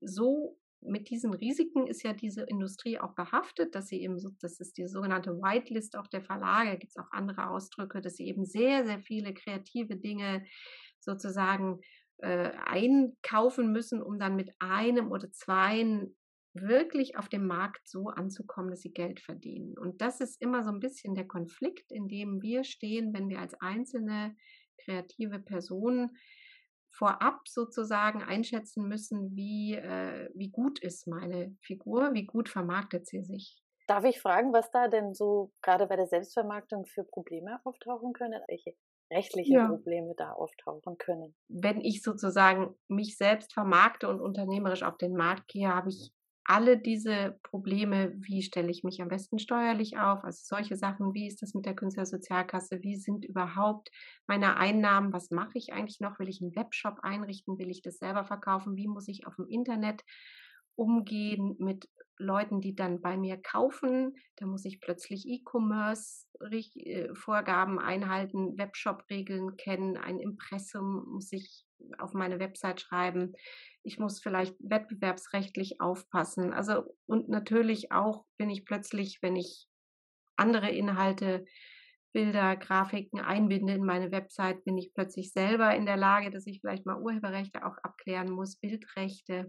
so 0.00 0.58
mit 0.88 1.10
diesen 1.10 1.34
Risiken 1.34 1.86
ist 1.86 2.02
ja 2.02 2.12
diese 2.12 2.42
Industrie 2.42 2.98
auch 2.98 3.14
behaftet, 3.14 3.74
dass 3.74 3.88
sie 3.88 4.02
eben 4.02 4.18
so, 4.18 4.30
das 4.40 4.60
ist 4.60 4.76
die 4.78 4.86
sogenannte 4.86 5.32
Whitelist 5.32 5.96
auch 5.96 6.06
der 6.06 6.22
Verlage, 6.22 6.78
gibt 6.78 6.92
es 6.96 6.96
auch 6.96 7.10
andere 7.12 7.50
Ausdrücke, 7.50 8.00
dass 8.00 8.16
sie 8.16 8.26
eben 8.26 8.44
sehr, 8.44 8.84
sehr 8.86 9.00
viele 9.00 9.34
kreative 9.34 9.96
Dinge 9.96 10.44
sozusagen 11.00 11.80
äh, 12.18 12.50
einkaufen 12.64 13.72
müssen, 13.72 14.02
um 14.02 14.18
dann 14.18 14.36
mit 14.36 14.50
einem 14.58 15.12
oder 15.12 15.30
zwei 15.32 16.08
wirklich 16.54 17.16
auf 17.18 17.28
dem 17.28 17.46
Markt 17.46 17.86
so 17.88 18.08
anzukommen, 18.08 18.70
dass 18.70 18.80
sie 18.80 18.92
Geld 18.92 19.20
verdienen. 19.20 19.76
Und 19.78 20.00
das 20.00 20.20
ist 20.20 20.40
immer 20.40 20.64
so 20.64 20.70
ein 20.70 20.80
bisschen 20.80 21.14
der 21.14 21.26
Konflikt, 21.26 21.92
in 21.92 22.08
dem 22.08 22.40
wir 22.40 22.64
stehen, 22.64 23.12
wenn 23.12 23.28
wir 23.28 23.40
als 23.40 23.54
einzelne 23.60 24.34
kreative 24.82 25.38
Personen 25.38 26.16
vorab 26.96 27.46
sozusagen 27.46 28.22
einschätzen 28.22 28.88
müssen, 28.88 29.36
wie, 29.36 29.74
äh, 29.74 30.30
wie 30.34 30.50
gut 30.50 30.78
ist 30.78 31.06
meine 31.06 31.56
Figur, 31.60 32.14
wie 32.14 32.26
gut 32.26 32.48
vermarktet 32.48 33.06
sie 33.06 33.22
sich. 33.22 33.62
Darf 33.86 34.04
ich 34.04 34.20
fragen, 34.20 34.52
was 34.52 34.70
da 34.70 34.88
denn 34.88 35.14
so 35.14 35.52
gerade 35.62 35.86
bei 35.86 35.96
der 35.96 36.06
Selbstvermarktung 36.06 36.86
für 36.86 37.04
Probleme 37.04 37.60
auftauchen 37.64 38.12
können? 38.12 38.40
Welche 38.48 38.74
rechtliche 39.12 39.54
ja. 39.54 39.68
Probleme 39.68 40.14
da 40.16 40.32
auftauchen 40.32 40.98
können? 40.98 41.36
Wenn 41.48 41.80
ich 41.80 42.02
sozusagen 42.02 42.74
mich 42.88 43.16
selbst 43.16 43.52
vermarkte 43.52 44.08
und 44.08 44.20
unternehmerisch 44.20 44.82
auf 44.82 44.96
den 44.96 45.14
Markt 45.14 45.48
gehe, 45.48 45.68
habe 45.68 45.90
ich 45.90 46.12
alle 46.48 46.78
diese 46.78 47.38
Probleme, 47.42 48.12
wie 48.16 48.42
stelle 48.42 48.70
ich 48.70 48.84
mich 48.84 49.02
am 49.02 49.08
besten 49.08 49.38
steuerlich 49.38 49.98
auf, 49.98 50.22
also 50.22 50.38
solche 50.44 50.76
Sachen, 50.76 51.12
wie 51.12 51.26
ist 51.26 51.42
das 51.42 51.54
mit 51.54 51.66
der 51.66 51.74
Künstlersozialkasse, 51.74 52.82
wie 52.82 52.96
sind 52.96 53.24
überhaupt 53.24 53.90
meine 54.28 54.56
Einnahmen, 54.56 55.12
was 55.12 55.30
mache 55.30 55.58
ich 55.58 55.72
eigentlich 55.72 55.98
noch, 56.00 56.20
will 56.20 56.28
ich 56.28 56.40
einen 56.40 56.54
Webshop 56.54 57.00
einrichten, 57.02 57.58
will 57.58 57.70
ich 57.70 57.82
das 57.82 57.98
selber 57.98 58.24
verkaufen, 58.24 58.76
wie 58.76 58.86
muss 58.86 59.08
ich 59.08 59.26
auf 59.26 59.34
dem 59.36 59.48
Internet 59.48 60.02
umgehen 60.76 61.56
mit 61.58 61.88
Leuten, 62.18 62.60
die 62.60 62.74
dann 62.74 63.00
bei 63.00 63.16
mir 63.16 63.36
kaufen. 63.36 64.16
Da 64.36 64.46
muss 64.46 64.64
ich 64.64 64.80
plötzlich 64.80 65.24
E-Commerce-Vorgaben 65.26 67.78
einhalten, 67.78 68.58
Webshop-Regeln 68.58 69.56
kennen, 69.56 69.96
ein 69.96 70.18
Impressum 70.18 71.04
muss 71.08 71.32
ich 71.32 71.64
auf 71.98 72.14
meine 72.14 72.38
Website 72.38 72.80
schreiben. 72.80 73.34
Ich 73.82 73.98
muss 73.98 74.20
vielleicht 74.20 74.56
wettbewerbsrechtlich 74.60 75.80
aufpassen. 75.80 76.52
Also 76.52 76.96
und 77.06 77.28
natürlich 77.28 77.92
auch 77.92 78.24
bin 78.38 78.50
ich 78.50 78.64
plötzlich, 78.64 79.18
wenn 79.20 79.36
ich 79.36 79.66
andere 80.36 80.70
Inhalte 80.70 81.44
Bilder, 82.12 82.56
Grafiken 82.56 83.20
einbinde 83.20 83.74
in 83.74 83.84
meine 83.84 84.10
Website, 84.10 84.64
bin 84.64 84.78
ich 84.78 84.94
plötzlich 84.94 85.32
selber 85.32 85.76
in 85.76 85.84
der 85.84 85.98
Lage, 85.98 86.30
dass 86.30 86.46
ich 86.46 86.62
vielleicht 86.62 86.86
mal 86.86 86.98
Urheberrechte 86.98 87.66
auch 87.66 87.76
abklären 87.82 88.30
muss, 88.30 88.56
Bildrechte. 88.56 89.48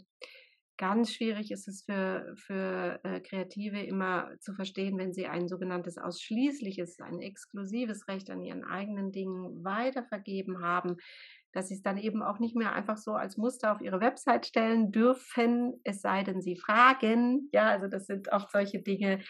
Ganz 0.78 1.12
schwierig 1.12 1.52
ist 1.52 1.68
es 1.68 1.84
für, 1.84 2.34
für 2.36 3.00
äh, 3.04 3.20
Kreative 3.20 3.82
immer 3.82 4.32
zu 4.40 4.54
verstehen, 4.54 4.98
wenn 5.00 5.12
sie 5.12 5.26
ein 5.26 5.48
sogenanntes 5.48 5.98
ausschließliches, 5.98 7.00
ein 7.00 7.20
exklusives 7.20 8.08
Recht 8.08 8.30
an 8.30 8.44
ihren 8.44 8.64
eigenen 8.64 9.12
Dingen 9.12 9.64
weitervergeben 9.64 10.62
haben, 10.62 10.98
dass 11.52 11.70
sie 11.70 11.76
es 11.76 11.82
dann 11.82 11.98
eben 11.98 12.22
auch 12.22 12.38
nicht 12.38 12.56
mehr 12.56 12.74
einfach 12.74 12.98
so 12.98 13.14
als 13.14 13.38
Muster 13.38 13.74
auf 13.74 13.82
ihre 13.82 14.00
Website 14.00 14.46
stellen 14.46 14.92
dürfen, 14.92 15.82
es 15.84 16.02
sei 16.02 16.24
denn, 16.24 16.42
sie 16.42 16.56
fragen. 16.56 17.50
Ja, 17.52 17.70
also 17.70 17.88
das 17.88 18.06
sind 18.06 18.32
auch 18.32 18.48
solche 18.52 18.80
Dinge, 18.80 19.24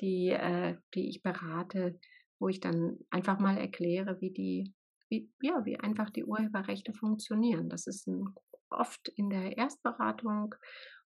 die, 0.00 0.30
äh, 0.30 0.76
die 0.94 1.10
ich 1.10 1.22
berate, 1.22 1.98
wo 2.38 2.48
ich 2.48 2.60
dann 2.60 2.98
einfach 3.10 3.38
mal 3.38 3.58
erkläre, 3.58 4.20
wie 4.22 4.30
die, 4.30 4.72
wie, 5.10 5.30
ja, 5.42 5.66
wie 5.66 5.78
einfach 5.78 6.08
die 6.08 6.24
Urheberrechte 6.24 6.94
funktionieren. 6.94 7.68
Das 7.68 7.86
ist 7.86 8.06
ein, 8.08 8.34
oft 8.78 9.08
in 9.08 9.30
der 9.30 9.56
Erstberatung 9.56 10.54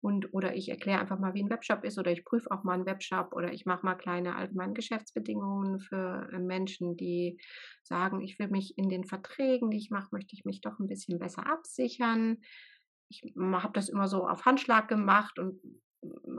und 0.02 0.34
oder 0.34 0.56
ich 0.56 0.70
erkläre 0.70 1.00
einfach 1.00 1.20
mal, 1.20 1.34
wie 1.34 1.44
ein 1.44 1.50
Webshop 1.50 1.84
ist 1.84 1.98
oder 1.98 2.12
ich 2.12 2.24
prüfe 2.24 2.50
auch 2.52 2.64
mal 2.64 2.74
einen 2.74 2.86
Webshop 2.86 3.34
oder 3.34 3.52
ich 3.52 3.66
mache 3.66 3.86
mal 3.86 3.96
kleine 3.96 4.36
allgemeine 4.36 4.74
Geschäftsbedingungen 4.74 5.80
für 5.80 6.30
äh, 6.32 6.40
Menschen, 6.40 6.96
die 6.96 7.40
sagen, 7.84 8.22
ich 8.22 8.40
will 8.40 8.48
mich 8.48 8.78
in 8.78 8.88
den 8.88 9.04
Verträgen, 9.04 9.72
die 9.72 9.78
ich 9.78 9.90
mache, 9.90 10.10
möchte 10.12 10.36
ich 10.36 10.46
mich 10.46 10.62
doch 10.62 10.80
ein 10.80 10.88
bisschen 10.88 11.20
besser 11.20 11.46
absichern. 11.48 12.38
Ich 13.10 13.24
habe 13.38 13.74
das 13.74 13.90
immer 13.90 14.08
so 14.08 14.26
auf 14.28 14.46
Handschlag 14.46 14.88
gemacht 14.88 15.38
und 15.38 15.60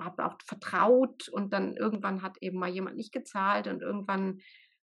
habe 0.00 0.24
auch 0.24 0.38
vertraut 0.46 1.28
und 1.28 1.52
dann 1.52 1.76
irgendwann 1.76 2.22
hat 2.22 2.38
eben 2.40 2.58
mal 2.58 2.70
jemand 2.70 2.96
nicht 2.96 3.12
gezahlt 3.12 3.66
und 3.66 3.82
irgendwann 3.82 4.40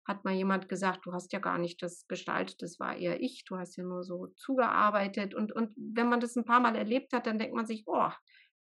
hat 0.08 0.24
mal 0.24 0.34
jemand 0.34 0.70
gesagt, 0.70 1.06
du 1.06 1.14
hast 1.14 1.34
ja 1.34 1.40
gar 1.40 1.58
nicht 1.58 1.82
das 1.82 2.08
gestaltet, 2.08 2.62
das 2.62 2.80
war 2.80 2.96
eher 2.96 3.22
ich, 3.22 3.44
du 3.48 3.58
hast 3.58 3.76
ja 3.76 3.84
nur 3.84 4.04
so 4.04 4.28
zugearbeitet 4.36 5.34
und, 5.34 5.52
und 5.52 5.72
wenn 5.76 6.10
man 6.10 6.20
das 6.20 6.36
ein 6.36 6.46
paar 6.46 6.60
Mal 6.60 6.76
erlebt 6.76 7.14
hat, 7.14 7.28
dann 7.28 7.40
denkt 7.40 7.56
man 7.56 7.66
sich, 7.66 7.84
oh, 7.88 8.10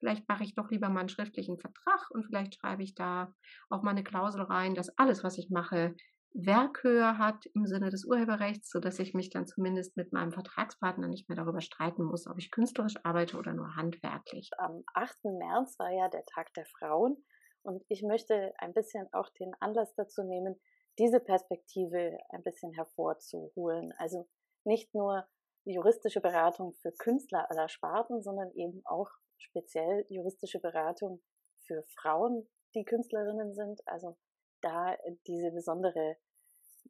Vielleicht 0.01 0.27
mache 0.27 0.43
ich 0.43 0.55
doch 0.55 0.71
lieber 0.71 0.89
mal 0.89 1.01
einen 1.01 1.09
schriftlichen 1.09 1.59
Vertrag 1.59 2.09
und 2.09 2.25
vielleicht 2.25 2.55
schreibe 2.55 2.81
ich 2.81 2.95
da 2.95 3.35
auch 3.69 3.83
mal 3.83 3.91
eine 3.91 4.03
Klausel 4.03 4.41
rein, 4.41 4.73
dass 4.73 4.97
alles, 4.97 5.23
was 5.23 5.37
ich 5.37 5.51
mache, 5.51 5.93
Werkhöhe 6.33 7.19
hat 7.19 7.45
im 7.53 7.67
Sinne 7.67 7.91
des 7.91 8.05
Urheberrechts, 8.05 8.71
sodass 8.71 8.97
ich 8.97 9.13
mich 9.13 9.29
dann 9.29 9.45
zumindest 9.45 9.97
mit 9.97 10.11
meinem 10.11 10.31
Vertragspartner 10.31 11.07
nicht 11.07 11.29
mehr 11.29 11.35
darüber 11.35 11.61
streiten 11.61 12.03
muss, 12.03 12.25
ob 12.25 12.39
ich 12.39 12.49
künstlerisch 12.49 12.95
arbeite 13.03 13.37
oder 13.37 13.53
nur 13.53 13.75
handwerklich. 13.75 14.49
Am 14.57 14.83
8. 14.95 15.25
März 15.25 15.77
war 15.77 15.91
ja 15.91 16.09
der 16.09 16.25
Tag 16.25 16.51
der 16.55 16.65
Frauen 16.65 17.17
und 17.61 17.83
ich 17.87 18.01
möchte 18.01 18.53
ein 18.57 18.73
bisschen 18.73 19.07
auch 19.11 19.29
den 19.39 19.51
Anlass 19.59 19.93
dazu 19.95 20.23
nehmen, 20.23 20.59
diese 20.99 21.19
Perspektive 21.19 22.17
ein 22.29 22.43
bisschen 22.43 22.73
hervorzuholen. 22.73 23.93
Also 23.97 24.27
nicht 24.63 24.93
nur 24.93 25.25
juristische 25.65 26.21
Beratung 26.21 26.73
für 26.81 26.91
Künstler 26.91 27.49
aller 27.49 27.69
Sparten, 27.69 28.21
sondern 28.21 28.51
eben 28.53 28.81
auch 28.85 29.09
speziell 29.37 30.05
juristische 30.09 30.59
Beratung 30.59 31.21
für 31.65 31.83
Frauen, 31.99 32.47
die 32.75 32.83
Künstlerinnen 32.83 33.53
sind. 33.53 33.81
Also 33.87 34.17
da 34.61 34.95
diese 35.27 35.51
besondere, 35.51 36.17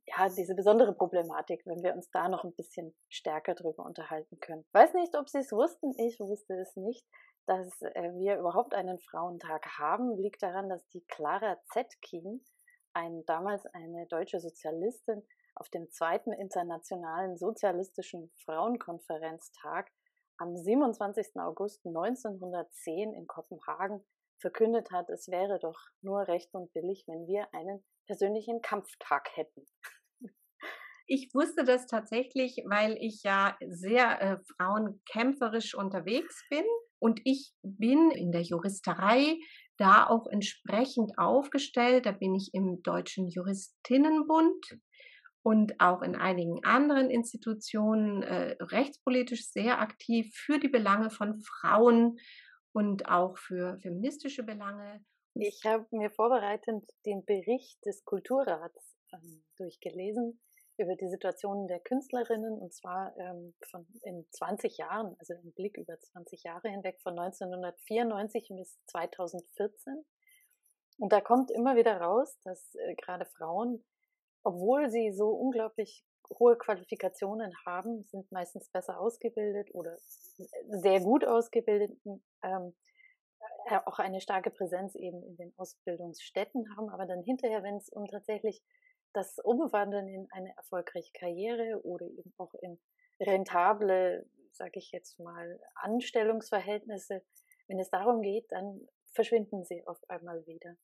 ja, 0.05 0.29
diese 0.29 0.55
besondere 0.55 0.93
Problematik, 0.93 1.62
wenn 1.65 1.84
wir 1.84 1.93
uns 1.93 2.10
da 2.12 2.29
noch 2.29 2.43
ein 2.43 2.53
bisschen 2.53 2.93
stärker 3.10 3.55
drüber 3.55 3.86
unterhalten 3.86 4.39
können. 4.39 4.65
Weiß 4.74 4.93
nicht, 4.93 5.15
ob 5.17 5.29
Sie 5.29 5.39
es 5.39 5.51
wussten, 5.51 5.93
ich 5.98 6.20
wusste 6.20 6.53
es 6.55 6.75
nicht, 6.75 7.05
dass 7.46 7.81
äh, 7.81 8.13
wir 8.13 8.38
überhaupt 8.38 8.74
einen 8.74 9.00
Frauentag 9.00 9.65
haben, 9.77 10.15
liegt 10.17 10.43
daran, 10.43 10.70
dass 10.70 10.88
die 10.89 11.03
Clara 11.08 11.58
Zetkin, 11.74 12.43
ein, 12.93 13.24
damals 13.25 13.65
eine 13.67 14.07
deutsche 14.07 14.39
Sozialistin, 14.39 15.24
auf 15.55 15.69
dem 15.69 15.89
zweiten 15.91 16.31
internationalen 16.31 17.38
sozialistischen 17.38 18.31
Frauenkonferenztag 18.45 19.91
am 20.38 20.57
27. 20.57 21.36
August 21.36 21.86
1910 21.86 23.13
in 23.13 23.27
Kopenhagen 23.27 24.03
verkündet 24.39 24.89
hat, 24.91 25.10
es 25.10 25.27
wäre 25.27 25.60
doch 25.60 25.79
nur 26.01 26.27
recht 26.27 26.53
und 26.53 26.74
billig, 26.74 27.03
wenn 27.07 27.27
wir 27.27 27.48
einen 27.53 27.83
persönlichen 28.07 28.62
Kampftag 28.62 29.29
hätten. 29.36 29.67
Ich 31.07 31.29
wusste 31.33 31.65
das 31.65 31.88
tatsächlich, 31.88 32.63
weil 32.65 32.98
ich 33.00 33.21
ja 33.24 33.57
sehr 33.67 34.21
äh, 34.21 34.38
frauenkämpferisch 34.55 35.75
unterwegs 35.75 36.41
bin 36.50 36.63
und 37.00 37.19
ich 37.25 37.53
bin 37.63 38.12
in 38.12 38.31
der 38.31 38.43
Juristerei 38.43 39.38
da 39.77 40.07
auch 40.07 40.27
entsprechend 40.27 41.17
aufgestellt. 41.17 42.05
Da 42.05 42.11
bin 42.11 42.35
ich 42.35 42.53
im 42.53 42.81
Deutschen 42.83 43.29
Juristinnenbund 43.29 44.79
und 45.43 45.79
auch 45.79 46.01
in 46.01 46.15
einigen 46.15 46.63
anderen 46.63 47.09
Institutionen 47.09 48.23
äh, 48.23 48.55
rechtspolitisch 48.59 49.47
sehr 49.47 49.79
aktiv 49.79 50.31
für 50.35 50.59
die 50.59 50.69
Belange 50.69 51.09
von 51.09 51.41
Frauen 51.41 52.17
und 52.73 53.09
auch 53.09 53.37
für 53.37 53.79
feministische 53.79 54.43
Belange. 54.43 55.03
Ich 55.33 55.61
habe 55.65 55.87
mir 55.91 56.11
vorbereitend 56.11 56.89
den 57.05 57.25
Bericht 57.25 57.83
des 57.85 58.03
Kulturrats 58.03 58.95
ähm, 59.13 59.43
durchgelesen 59.57 60.39
über 60.81 60.95
die 60.95 61.09
Situation 61.09 61.67
der 61.67 61.79
Künstlerinnen 61.79 62.59
und 62.59 62.73
zwar 62.73 63.15
ähm, 63.17 63.53
von 63.69 63.88
in 64.03 64.25
20 64.31 64.77
Jahren, 64.77 65.15
also 65.19 65.33
im 65.33 65.53
Blick 65.53 65.77
über 65.77 65.97
20 66.00 66.43
Jahre 66.43 66.69
hinweg 66.69 67.00
von 67.01 67.17
1994 67.17 68.50
bis 68.57 68.77
2014. 68.88 70.03
Und 70.97 71.13
da 71.13 71.21
kommt 71.21 71.51
immer 71.51 71.75
wieder 71.75 71.97
raus, 71.97 72.38
dass 72.43 72.75
äh, 72.75 72.95
gerade 72.95 73.25
Frauen 73.25 73.83
obwohl 74.43 74.89
sie 74.89 75.11
so 75.11 75.29
unglaublich 75.29 76.03
hohe 76.39 76.57
Qualifikationen 76.57 77.53
haben, 77.65 78.03
sind 78.03 78.31
meistens 78.31 78.69
besser 78.69 79.00
ausgebildet 79.00 79.69
oder 79.73 79.97
sehr 80.00 81.01
gut 81.01 81.25
ausgebildet, 81.25 81.91
ähm, 82.43 82.73
äh, 83.65 83.79
auch 83.85 84.00
eine 84.00 84.21
starke 84.21 84.50
Präsenz 84.50 84.95
eben 84.95 85.23
in 85.23 85.35
den 85.35 85.53
Ausbildungsstätten 85.57 86.75
haben, 86.75 86.89
aber 86.89 87.05
dann 87.05 87.21
hinterher, 87.21 87.63
wenn 87.63 87.77
es 87.77 87.89
um 87.89 88.07
tatsächlich 88.07 88.61
das 89.13 89.38
Umwandeln 89.39 90.08
in 90.08 90.27
eine 90.32 90.56
erfolgreiche 90.56 91.12
Karriere 91.13 91.82
oder 91.84 92.06
eben 92.06 92.34
auch 92.38 92.53
in 92.62 92.80
rentable, 93.20 94.27
sage 94.51 94.80
ich 94.80 94.91
jetzt 94.91 95.20
mal, 95.20 95.60
Anstellungsverhältnisse, 95.75 97.24
wenn 97.68 97.80
es 97.80 97.89
darum 97.89 98.22
geht, 98.22 98.51
dann 98.51 98.88
verschwinden 99.13 99.63
sie 99.63 99.86
auf 99.88 100.00
einmal 100.10 100.46
wieder. 100.46 100.75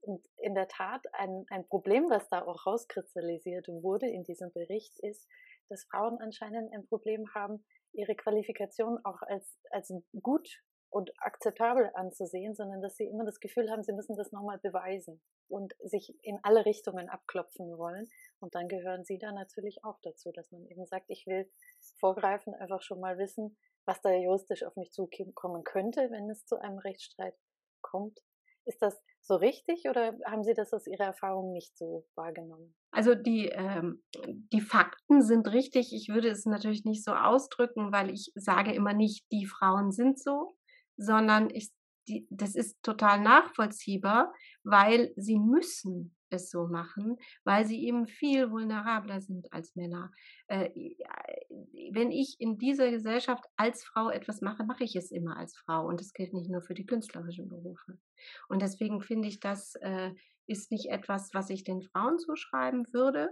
Und 0.00 0.26
in 0.38 0.54
der 0.54 0.68
Tat, 0.68 1.02
ein, 1.12 1.44
ein 1.50 1.66
Problem, 1.68 2.08
was 2.08 2.28
da 2.28 2.42
auch 2.42 2.66
rauskristallisiert 2.66 3.68
wurde 3.68 4.08
in 4.08 4.24
diesem 4.24 4.50
Bericht, 4.52 4.98
ist, 5.00 5.28
dass 5.68 5.84
Frauen 5.84 6.18
anscheinend 6.20 6.72
ein 6.72 6.86
Problem 6.86 7.34
haben, 7.34 7.64
ihre 7.92 8.14
Qualifikation 8.14 8.98
auch 9.04 9.20
als, 9.22 9.58
als 9.70 9.92
gut 10.22 10.62
und 10.90 11.12
akzeptabel 11.18 11.90
anzusehen, 11.94 12.54
sondern 12.54 12.82
dass 12.82 12.96
sie 12.96 13.06
immer 13.06 13.24
das 13.24 13.40
Gefühl 13.40 13.70
haben, 13.70 13.82
sie 13.82 13.92
müssen 13.92 14.16
das 14.16 14.32
nochmal 14.32 14.58
beweisen 14.58 15.22
und 15.48 15.74
sich 15.84 16.14
in 16.22 16.38
alle 16.42 16.66
Richtungen 16.66 17.08
abklopfen 17.08 17.78
wollen. 17.78 18.08
Und 18.40 18.54
dann 18.54 18.68
gehören 18.68 19.04
sie 19.04 19.18
da 19.18 19.32
natürlich 19.32 19.84
auch 19.84 19.98
dazu, 20.02 20.32
dass 20.32 20.50
man 20.50 20.66
eben 20.66 20.86
sagt, 20.86 21.06
ich 21.08 21.26
will 21.26 21.48
vorgreifen, 21.98 22.54
einfach 22.54 22.82
schon 22.82 23.00
mal 23.00 23.18
wissen, 23.18 23.56
was 23.84 24.00
da 24.02 24.12
juristisch 24.12 24.64
auf 24.64 24.76
mich 24.76 24.92
zukommen 24.92 25.64
könnte, 25.64 26.10
wenn 26.10 26.28
es 26.28 26.44
zu 26.44 26.60
einem 26.60 26.78
Rechtsstreit 26.78 27.34
kommt. 27.80 28.20
Ist 28.66 28.82
das 28.82 29.00
so 29.22 29.36
richtig 29.36 29.88
oder 29.88 30.16
haben 30.26 30.44
Sie 30.44 30.54
das 30.54 30.72
aus 30.72 30.86
Ihrer 30.86 31.04
Erfahrung 31.04 31.52
nicht 31.52 31.76
so 31.76 32.06
wahrgenommen? 32.14 32.74
Also 32.92 33.14
die, 33.14 33.48
ähm, 33.48 34.02
die 34.52 34.60
Fakten 34.60 35.22
sind 35.22 35.48
richtig. 35.52 35.92
Ich 35.92 36.08
würde 36.08 36.28
es 36.28 36.44
natürlich 36.46 36.84
nicht 36.84 37.04
so 37.04 37.12
ausdrücken, 37.12 37.92
weil 37.92 38.10
ich 38.10 38.32
sage 38.34 38.74
immer 38.74 38.92
nicht, 38.92 39.24
die 39.30 39.46
Frauen 39.46 39.92
sind 39.92 40.18
so, 40.20 40.56
sondern 41.00 41.48
ich, 41.50 41.70
die, 42.08 42.26
das 42.30 42.54
ist 42.54 42.82
total 42.82 43.20
nachvollziehbar, 43.20 44.32
weil 44.62 45.12
sie 45.16 45.38
müssen 45.38 46.14
es 46.28 46.50
so 46.50 46.66
machen, 46.66 47.16
weil 47.44 47.66
sie 47.66 47.84
eben 47.84 48.06
viel 48.06 48.50
vulnerabler 48.50 49.20
sind 49.20 49.52
als 49.52 49.74
Männer. 49.74 50.12
Äh, 50.46 50.70
wenn 51.90 52.10
ich 52.10 52.36
in 52.38 52.58
dieser 52.58 52.90
Gesellschaft 52.90 53.44
als 53.56 53.82
Frau 53.84 54.10
etwas 54.10 54.40
mache, 54.40 54.64
mache 54.64 54.84
ich 54.84 54.94
es 54.94 55.10
immer 55.10 55.36
als 55.36 55.56
Frau. 55.56 55.86
Und 55.86 56.00
das 56.00 56.12
gilt 56.12 56.32
nicht 56.32 56.50
nur 56.50 56.62
für 56.62 56.74
die 56.74 56.86
künstlerischen 56.86 57.48
Berufe. 57.48 57.98
Und 58.48 58.62
deswegen 58.62 59.02
finde 59.02 59.28
ich, 59.28 59.40
das 59.40 59.74
äh, 59.76 60.12
ist 60.46 60.70
nicht 60.70 60.90
etwas, 60.90 61.30
was 61.32 61.50
ich 61.50 61.64
den 61.64 61.82
Frauen 61.82 62.18
zuschreiben 62.18 62.86
würde, 62.92 63.30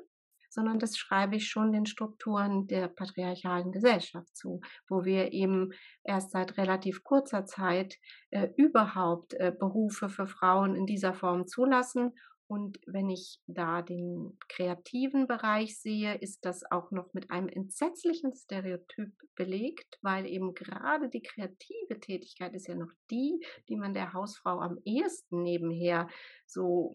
sondern 0.48 0.78
das 0.78 0.96
schreibe 0.96 1.36
ich 1.36 1.48
schon 1.48 1.72
den 1.72 1.86
Strukturen 1.86 2.66
der 2.66 2.88
patriarchalen 2.88 3.72
Gesellschaft 3.72 4.36
zu, 4.36 4.60
wo 4.88 5.04
wir 5.04 5.32
eben 5.32 5.70
erst 6.04 6.32
seit 6.32 6.56
relativ 6.56 7.04
kurzer 7.04 7.44
Zeit 7.46 7.96
äh, 8.30 8.48
überhaupt 8.56 9.34
äh, 9.34 9.52
Berufe 9.56 10.08
für 10.08 10.26
Frauen 10.26 10.74
in 10.74 10.86
dieser 10.86 11.14
Form 11.14 11.46
zulassen 11.46 12.12
und 12.48 12.78
wenn 12.86 13.10
ich 13.10 13.40
da 13.46 13.82
den 13.82 14.38
kreativen 14.48 15.26
Bereich 15.26 15.78
sehe, 15.78 16.14
ist 16.14 16.46
das 16.46 16.62
auch 16.70 16.90
noch 16.90 17.12
mit 17.12 17.30
einem 17.30 17.48
entsetzlichen 17.48 18.34
Stereotyp 18.34 19.12
belegt, 19.36 19.98
weil 20.00 20.26
eben 20.26 20.54
gerade 20.54 21.10
die 21.10 21.22
kreative 21.22 22.00
Tätigkeit 22.00 22.54
ist 22.54 22.66
ja 22.66 22.74
noch 22.74 22.90
die, 23.10 23.44
die 23.68 23.76
man 23.76 23.92
der 23.92 24.14
Hausfrau 24.14 24.60
am 24.60 24.78
ehesten 24.86 25.42
nebenher 25.42 26.08
so 26.46 26.94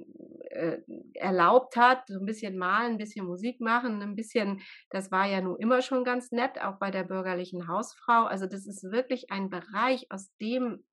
äh, 0.50 0.80
erlaubt 1.14 1.76
hat. 1.76 2.08
So 2.08 2.20
ein 2.20 2.26
bisschen 2.26 2.58
malen, 2.58 2.94
ein 2.94 2.98
bisschen 2.98 3.28
Musik 3.28 3.62
machen, 3.62 4.02
ein 4.02 4.16
bisschen, 4.16 4.60
das 4.90 5.12
war 5.12 5.28
ja 5.28 5.40
nun 5.40 5.58
immer 5.60 5.84
schon 5.84 6.04
ganz 6.04 6.32
nett, 6.32 6.60
auch 6.60 6.80
bei 6.80 6.90
der 6.90 7.04
bürgerlichen 7.04 7.68
Hausfrau. 7.68 8.24
Also 8.24 8.48
das 8.48 8.66
ist 8.66 8.84
wirklich 8.92 9.32
ein 9.32 9.52
Bereich, 9.52 10.08
aus 10.10 10.36
dem 10.42 10.84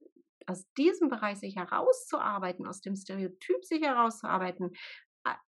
aus 0.47 0.70
diesem 0.75 1.09
Bereich 1.09 1.38
sich 1.38 1.56
herauszuarbeiten, 1.56 2.66
aus 2.66 2.80
dem 2.80 2.97
Stereotyp 2.97 3.64
sich 3.64 3.82
herauszuarbeiten, 3.82 4.73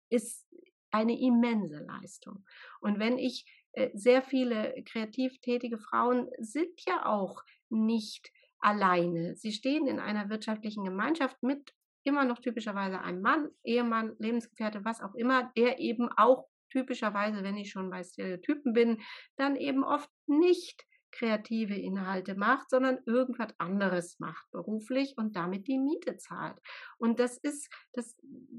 ist 0.09 0.47
eine 0.90 1.19
immense 1.19 1.78
Leistung. 1.78 2.45
Und 2.81 2.99
wenn 2.99 3.19
ich 3.19 3.45
äh, 3.73 3.90
sehr 3.93 4.23
viele 4.23 4.75
kreativ 4.85 5.38
tätige 5.40 5.78
Frauen 5.78 6.28
sind 6.38 6.81
ja 6.87 7.07
auch 7.07 7.43
nicht 7.69 8.31
alleine. 8.59 9.37
Sie 9.37 9.52
stehen 9.52 9.87
in 9.87 10.00
einer 10.00 10.31
wirtschaftlichen 10.31 10.85
Gemeinschaft 10.85 11.43
mit 11.43 11.75
immer 12.05 12.25
noch 12.25 12.38
typischerweise 12.38 13.00
einem 13.00 13.21
Mann, 13.21 13.50
Ehemann, 13.64 14.14
Lebensgefährte, 14.19 14.85
was 14.85 15.02
auch 15.02 15.14
immer, 15.14 15.52
der 15.57 15.78
eben 15.78 16.09
auch 16.16 16.47
typischerweise, 16.71 17.43
wenn 17.43 17.57
ich 17.57 17.71
schon 17.71 17.90
bei 17.90 18.02
Stereotypen 18.02 18.73
bin, 18.73 19.02
dann 19.37 19.57
eben 19.57 19.85
oft 19.85 20.11
nicht 20.26 20.87
kreative 21.16 21.75
Inhalte 21.75 22.35
macht, 22.35 22.70
sondern 22.70 22.99
irgendwas 23.06 23.54
anderes 23.58 24.18
macht 24.18 24.50
beruflich 24.50 25.14
und 25.16 25.37
damit 25.37 25.66
die 25.66 25.78
Miete 25.78 26.16
zahlt. 26.16 26.58
Und 26.99 27.20
das 27.20 27.38
ist, 27.38 27.73
das 27.92 28.16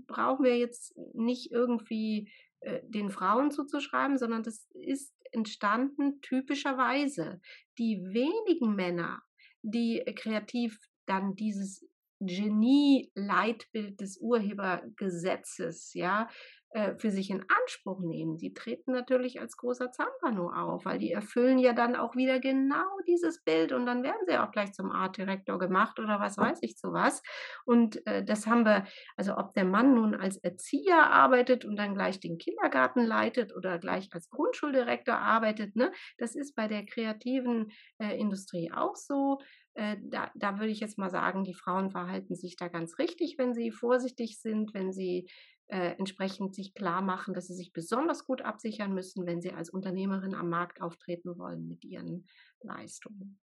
brauchen 0.07 0.43
wir 0.43 0.57
jetzt 0.57 0.95
nicht 1.13 1.51
irgendwie 1.51 2.31
äh, 2.61 2.81
den 2.83 3.11
Frauen 3.11 3.51
zuzuschreiben, 3.51 4.17
sondern 4.17 4.43
das 4.43 4.67
ist 4.73 5.13
entstanden 5.31 6.21
typischerweise. 6.21 7.41
Die 7.77 8.01
wenigen 8.11 8.75
Männer, 8.75 9.21
die 9.61 10.03
kreativ 10.15 10.79
dann 11.05 11.35
dieses 11.35 11.85
Genie-Leitbild 12.19 14.01
des 14.01 14.17
Urhebergesetzes, 14.17 15.93
ja, 15.93 16.27
äh, 16.71 16.95
für 16.97 17.11
sich 17.11 17.29
in 17.29 17.45
Anspruch 17.61 18.01
nehmen, 18.01 18.37
die 18.37 18.53
treten 18.53 18.91
natürlich 18.91 19.39
als 19.39 19.55
großer 19.55 19.91
Zampano 19.91 20.51
auf, 20.51 20.83
weil 20.83 20.99
die 20.99 21.11
erfüllen 21.11 21.59
ja 21.59 21.71
dann 21.71 21.95
auch 21.95 22.15
wieder 22.17 22.41
genau 22.41 22.85
dieses 23.07 23.41
Bild 23.43 23.71
und 23.71 23.85
dann 23.85 24.03
werden 24.03 24.25
sie 24.27 24.37
auch 24.37 24.51
gleich 24.51 24.73
zum 24.73 24.91
Artdirektor 24.91 25.59
gemacht 25.59 25.97
oder 25.97 26.19
was 26.19 26.37
weiß 26.37 26.59
ich 26.61 26.75
zu 26.75 26.91
was. 26.91 27.23
Und 27.65 28.05
äh, 28.05 28.23
das 28.23 28.47
haben 28.47 28.65
wir, 28.65 28.85
also 29.15 29.37
ob 29.37 29.53
der 29.53 29.63
Mann 29.63 29.95
nun 29.95 30.13
als 30.13 30.35
Erzieher 30.37 31.09
arbeitet 31.09 31.63
und 31.63 31.77
dann 31.77 31.95
gleich 31.95 32.19
den 32.19 32.37
Kindergarten 32.37 33.01
leitet 33.01 33.55
oder 33.55 33.79
gleich 33.79 34.09
als 34.11 34.29
Grundschuldirektor 34.29 35.15
arbeitet, 35.15 35.75
ne, 35.77 35.91
das 36.17 36.35
ist 36.35 36.53
bei 36.53 36.67
der 36.67 36.85
kreativen 36.85 37.71
äh, 37.97 38.19
Industrie 38.19 38.71
auch 38.73 38.97
so. 38.97 39.39
Äh, 39.73 39.97
da, 40.01 40.31
da 40.35 40.59
würde 40.59 40.71
ich 40.71 40.79
jetzt 40.79 40.97
mal 40.97 41.11
sagen, 41.11 41.43
die 41.43 41.53
Frauen 41.53 41.91
verhalten 41.91 42.35
sich 42.35 42.55
da 42.55 42.67
ganz 42.67 42.97
richtig, 42.97 43.37
wenn 43.37 43.53
sie 43.53 43.71
vorsichtig 43.71 44.41
sind, 44.41 44.73
wenn 44.73 44.91
sie 44.91 45.29
äh, 45.67 45.95
entsprechend 45.97 46.55
sich 46.55 46.73
klar 46.73 47.01
machen, 47.01 47.33
dass 47.33 47.47
sie 47.47 47.55
sich 47.55 47.73
besonders 47.73 48.25
gut 48.25 48.41
absichern 48.41 48.93
müssen, 48.93 49.25
wenn 49.25 49.41
sie 49.41 49.51
als 49.51 49.69
Unternehmerin 49.69 50.33
am 50.33 50.49
Markt 50.49 50.81
auftreten 50.81 51.37
wollen 51.37 51.67
mit 51.67 51.83
ihren 51.83 52.27
Leistungen. 52.61 53.39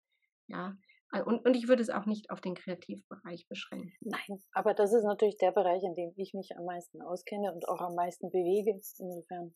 Ja, 0.46 0.76
äh, 1.12 1.22
und, 1.22 1.44
und 1.44 1.54
ich 1.54 1.68
würde 1.68 1.82
es 1.82 1.90
auch 1.90 2.06
nicht 2.06 2.30
auf 2.30 2.40
den 2.40 2.54
Kreativbereich 2.54 3.46
beschränken. 3.48 3.92
Nein, 4.00 4.42
aber 4.52 4.74
das 4.74 4.92
ist 4.92 5.04
natürlich 5.04 5.38
der 5.38 5.52
Bereich, 5.52 5.82
in 5.82 5.94
dem 5.94 6.12
ich 6.16 6.34
mich 6.34 6.50
am 6.56 6.64
meisten 6.64 7.02
auskenne 7.02 7.52
und 7.52 7.68
auch 7.68 7.80
am 7.80 7.94
meisten 7.94 8.30
bewege. 8.30 8.70
Insofern. 8.70 9.54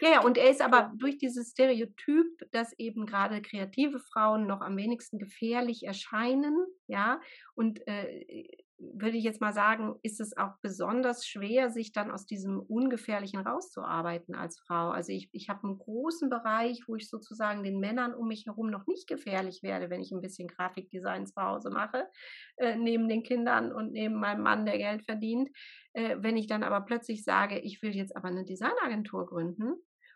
Ja, 0.00 0.10
ja, 0.10 0.24
und 0.24 0.36
er 0.36 0.50
ist 0.50 0.60
aber 0.60 0.92
durch 0.98 1.16
dieses 1.16 1.52
Stereotyp, 1.52 2.26
dass 2.52 2.72
eben 2.78 3.06
gerade 3.06 3.40
kreative 3.40 3.98
Frauen 3.98 4.46
noch 4.46 4.60
am 4.60 4.76
wenigsten 4.76 5.18
gefährlich 5.18 5.84
erscheinen, 5.84 6.54
ja, 6.88 7.20
und 7.54 7.86
äh, 7.86 8.46
würde 8.78 9.16
ich 9.16 9.24
jetzt 9.24 9.40
mal 9.40 9.52
sagen, 9.52 9.94
ist 10.02 10.20
es 10.20 10.36
auch 10.36 10.54
besonders 10.60 11.26
schwer, 11.26 11.70
sich 11.70 11.92
dann 11.92 12.10
aus 12.10 12.26
diesem 12.26 12.60
Ungefährlichen 12.60 13.40
rauszuarbeiten 13.40 14.34
als 14.34 14.58
Frau. 14.58 14.90
Also 14.90 15.12
ich, 15.12 15.28
ich 15.32 15.48
habe 15.48 15.64
einen 15.64 15.78
großen 15.78 16.28
Bereich, 16.28 16.82
wo 16.86 16.96
ich 16.96 17.08
sozusagen 17.08 17.62
den 17.62 17.78
Männern 17.78 18.14
um 18.14 18.28
mich 18.28 18.46
herum 18.46 18.70
noch 18.70 18.86
nicht 18.86 19.06
gefährlich 19.06 19.62
werde, 19.62 19.90
wenn 19.90 20.00
ich 20.00 20.12
ein 20.12 20.20
bisschen 20.20 20.48
Grafikdesign 20.48 21.26
zu 21.26 21.40
Hause 21.40 21.70
mache, 21.70 22.08
äh, 22.56 22.76
neben 22.76 23.08
den 23.08 23.22
Kindern 23.22 23.72
und 23.72 23.92
neben 23.92 24.18
meinem 24.18 24.42
Mann, 24.42 24.66
der 24.66 24.78
Geld 24.78 25.04
verdient. 25.04 25.50
Äh, 25.92 26.16
wenn 26.20 26.36
ich 26.36 26.48
dann 26.48 26.62
aber 26.62 26.80
plötzlich 26.80 27.24
sage, 27.24 27.58
ich 27.60 27.80
will 27.82 27.94
jetzt 27.94 28.16
aber 28.16 28.28
eine 28.28 28.44
Designagentur 28.44 29.26
gründen, 29.26 29.74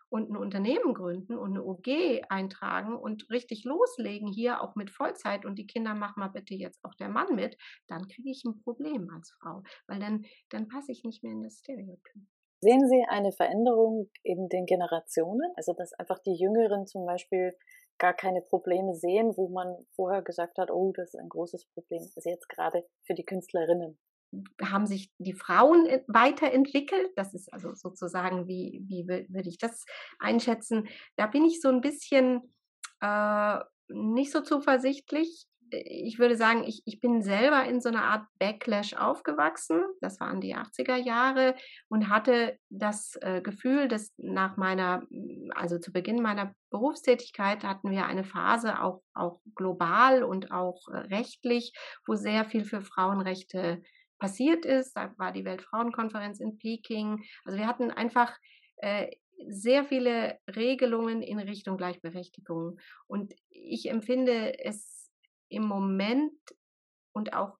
und 0.09 0.29
ein 0.29 0.37
Unternehmen 0.37 0.93
gründen 0.93 1.37
und 1.37 1.51
eine 1.51 1.63
OG 1.63 2.23
eintragen 2.29 2.95
und 2.95 3.29
richtig 3.29 3.63
loslegen 3.63 4.27
hier 4.27 4.61
auch 4.61 4.75
mit 4.75 4.89
Vollzeit 4.89 5.45
und 5.45 5.55
die 5.55 5.67
Kinder 5.67 5.93
machen 5.93 6.19
mal 6.19 6.29
bitte 6.29 6.55
jetzt 6.55 6.83
auch 6.83 6.95
der 6.95 7.09
Mann 7.09 7.35
mit, 7.35 7.57
dann 7.87 8.07
kriege 8.07 8.29
ich 8.29 8.43
ein 8.43 8.59
Problem 8.63 9.09
als 9.09 9.31
Frau, 9.39 9.63
weil 9.87 9.99
dann, 9.99 10.25
dann 10.49 10.67
passe 10.67 10.91
ich 10.91 11.03
nicht 11.03 11.23
mehr 11.23 11.33
in 11.33 11.43
das 11.43 11.59
Stereotyp. 11.59 12.23
Sehen 12.61 12.89
Sie 12.89 13.05
eine 13.07 13.31
Veränderung 13.31 14.09
in 14.21 14.49
den 14.49 14.65
Generationen? 14.65 15.49
Also, 15.55 15.71
dass 15.73 15.93
einfach 15.93 16.19
die 16.19 16.35
Jüngeren 16.35 16.87
zum 16.87 17.05
Beispiel 17.05 17.53
gar 17.99 18.13
keine 18.13 18.41
Probleme 18.41 18.95
sehen, 18.95 19.33
wo 19.37 19.47
man 19.49 19.77
vorher 19.95 20.21
gesagt 20.21 20.57
hat, 20.57 20.71
oh, 20.71 20.91
das 20.93 21.13
ist 21.13 21.19
ein 21.19 21.29
großes 21.29 21.67
Problem. 21.73 22.01
Also 22.01 22.29
jetzt 22.29 22.49
gerade 22.49 22.85
für 23.05 23.13
die 23.13 23.25
Künstlerinnen 23.25 23.97
haben 24.61 24.85
sich 24.85 25.11
die 25.17 25.33
Frauen 25.33 25.87
weiterentwickelt. 26.07 27.09
Das 27.15 27.33
ist 27.33 27.51
also 27.51 27.73
sozusagen, 27.73 28.47
wie, 28.47 28.83
wie 28.87 29.07
würde 29.07 29.49
ich 29.49 29.57
das 29.57 29.85
einschätzen? 30.19 30.87
Da 31.15 31.27
bin 31.27 31.45
ich 31.45 31.61
so 31.61 31.69
ein 31.69 31.81
bisschen 31.81 32.41
äh, 33.01 33.59
nicht 33.89 34.31
so 34.31 34.41
zuversichtlich. 34.41 35.45
Ich 35.71 36.17
würde 36.17 36.35
sagen, 36.35 36.63
ich, 36.63 36.81
ich 36.85 36.99
bin 36.99 37.21
selber 37.21 37.63
in 37.65 37.79
so 37.79 37.89
einer 37.89 38.03
Art 38.03 38.25
Backlash 38.39 38.95
aufgewachsen. 38.95 39.83
Das 40.01 40.19
waren 40.19 40.41
die 40.41 40.55
80er 40.55 40.95
Jahre 40.95 41.53
und 41.89 42.09
hatte 42.09 42.57
das 42.69 43.15
äh, 43.21 43.41
Gefühl, 43.41 43.87
dass 43.87 44.11
nach 44.17 44.57
meiner, 44.57 45.03
also 45.53 45.77
zu 45.77 45.91
Beginn 45.91 46.23
meiner 46.23 46.55
Berufstätigkeit 46.71 47.63
hatten 47.63 47.91
wir 47.91 48.07
eine 48.07 48.23
Phase 48.23 48.81
auch, 48.81 49.03
auch 49.13 49.41
global 49.53 50.23
und 50.23 50.51
auch 50.51 50.87
äh, 50.87 50.97
rechtlich, 50.97 51.73
wo 52.07 52.15
sehr 52.15 52.45
viel 52.45 52.65
für 52.65 52.81
Frauenrechte 52.81 53.83
passiert 54.19 54.65
ist. 54.65 54.93
Da 54.93 55.13
war 55.17 55.31
die 55.31 55.45
Weltfrauenkonferenz 55.45 56.39
in 56.39 56.57
Peking. 56.57 57.23
Also 57.45 57.57
wir 57.57 57.67
hatten 57.67 57.91
einfach 57.91 58.37
äh, 58.77 59.09
sehr 59.47 59.85
viele 59.85 60.37
Regelungen 60.53 61.21
in 61.21 61.39
Richtung 61.39 61.77
Gleichberechtigung. 61.77 62.79
Und 63.07 63.33
ich 63.49 63.89
empfinde 63.89 64.59
es 64.59 65.09
im 65.49 65.63
Moment 65.63 66.33
und 67.13 67.33
auch 67.33 67.57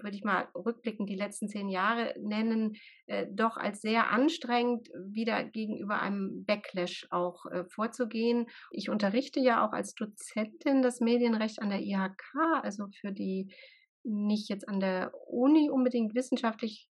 würde 0.00 0.16
ich 0.16 0.24
mal 0.24 0.48
rückblickend 0.54 1.08
die 1.08 1.16
letzten 1.16 1.48
zehn 1.48 1.68
Jahre 1.68 2.14
nennen, 2.18 2.76
äh, 3.06 3.26
doch 3.30 3.56
als 3.56 3.82
sehr 3.82 4.10
anstrengend, 4.10 4.88
wieder 4.94 5.44
gegenüber 5.44 6.00
einem 6.00 6.44
Backlash 6.44 7.06
auch 7.10 7.46
äh, 7.46 7.64
vorzugehen. 7.66 8.46
Ich 8.70 8.88
unterrichte 8.88 9.40
ja 9.40 9.66
auch 9.66 9.72
als 9.72 9.94
Dozentin 9.94 10.82
das 10.82 11.00
Medienrecht 11.00 11.60
an 11.60 11.70
der 11.70 11.80
IHK, 11.80 12.34
also 12.62 12.86
für 13.00 13.12
die 13.12 13.54
nicht 14.04 14.48
jetzt 14.48 14.68
an 14.68 14.80
der 14.80 15.12
Uni 15.26 15.70
unbedingt 15.70 16.14
wissenschaftlich 16.14 16.88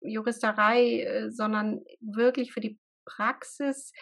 Juristerei, 0.00 1.02
äh, 1.02 1.30
sondern 1.30 1.84
wirklich 2.00 2.52
für 2.52 2.60
die 2.60 2.78
Praxis. 3.04 3.92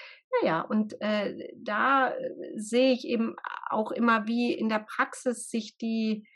Naja, 0.42 0.60
und 0.62 1.00
äh, 1.00 1.52
da 1.56 2.10
äh, 2.10 2.30
sehe 2.56 2.92
ich 2.92 3.06
eben 3.06 3.36
auch 3.70 3.92
immer, 3.92 4.26
wie 4.26 4.52
in 4.52 4.68
der 4.68 4.80
Praxis 4.80 5.48
sich 5.48 5.76
die 5.78 6.26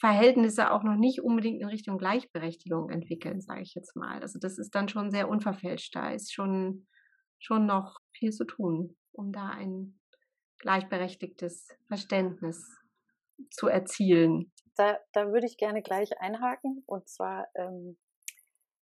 Verhältnisse 0.00 0.72
auch 0.72 0.82
noch 0.82 0.96
nicht 0.96 1.20
unbedingt 1.20 1.60
in 1.60 1.68
Richtung 1.68 1.98
Gleichberechtigung 1.98 2.90
entwickeln, 2.90 3.40
sage 3.40 3.62
ich 3.62 3.74
jetzt 3.74 3.94
mal. 3.94 4.20
Also 4.20 4.38
das 4.38 4.58
ist 4.58 4.74
dann 4.74 4.88
schon 4.88 5.10
sehr 5.10 5.28
unverfälscht. 5.28 5.94
Da 5.94 6.10
ist 6.10 6.32
schon, 6.32 6.86
schon 7.38 7.66
noch 7.66 8.00
viel 8.12 8.32
zu 8.32 8.44
tun, 8.44 8.96
um 9.12 9.32
da 9.32 9.50
ein 9.50 10.00
gleichberechtigtes 10.58 11.68
Verständnis 11.86 12.76
zu 13.50 13.68
erzielen. 13.68 14.50
Da, 14.76 14.98
da 15.12 15.32
würde 15.32 15.46
ich 15.46 15.56
gerne 15.56 15.82
gleich 15.82 16.18
einhaken. 16.20 16.82
Und 16.86 17.08
zwar 17.08 17.48
ähm, 17.54 17.96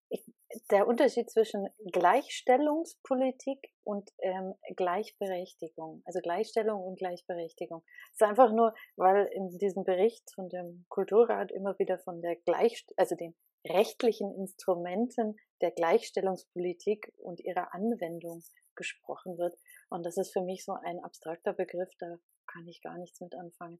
ich, 0.09 0.25
der 0.71 0.87
Unterschied 0.87 1.31
zwischen 1.31 1.69
Gleichstellungspolitik 1.93 3.73
und 3.85 4.11
ähm, 4.19 4.55
Gleichberechtigung. 4.77 6.03
Also 6.05 6.21
Gleichstellung 6.21 6.83
und 6.83 6.99
Gleichberechtigung. 6.99 7.83
Es 8.13 8.21
ist 8.21 8.23
einfach 8.23 8.53
nur, 8.53 8.75
weil 8.97 9.27
in 9.33 9.59
diesem 9.59 9.85
Bericht 9.85 10.31
von 10.35 10.49
dem 10.49 10.85
Kulturrat 10.89 11.51
immer 11.51 11.79
wieder 11.79 11.99
von 11.99 12.21
der 12.21 12.37
Gleich, 12.37 12.85
also 12.97 13.17
den 13.17 13.35
rechtlichen 13.67 14.35
Instrumenten 14.35 15.37
der 15.61 15.71
Gleichstellungspolitik 15.71 17.13
und 17.19 17.41
ihrer 17.41 17.73
Anwendung 17.73 18.43
gesprochen 18.75 19.39
wird. 19.39 19.57
Und 19.89 20.05
das 20.05 20.17
ist 20.17 20.33
für 20.33 20.43
mich 20.43 20.65
so 20.65 20.73
ein 20.73 21.01
abstrakter 21.01 21.53
Begriff, 21.53 21.91
da 21.99 22.17
kann 22.47 22.67
ich 22.67 22.83
gar 22.83 22.99
nichts 22.99 23.21
mit 23.21 23.35
anfangen. 23.35 23.79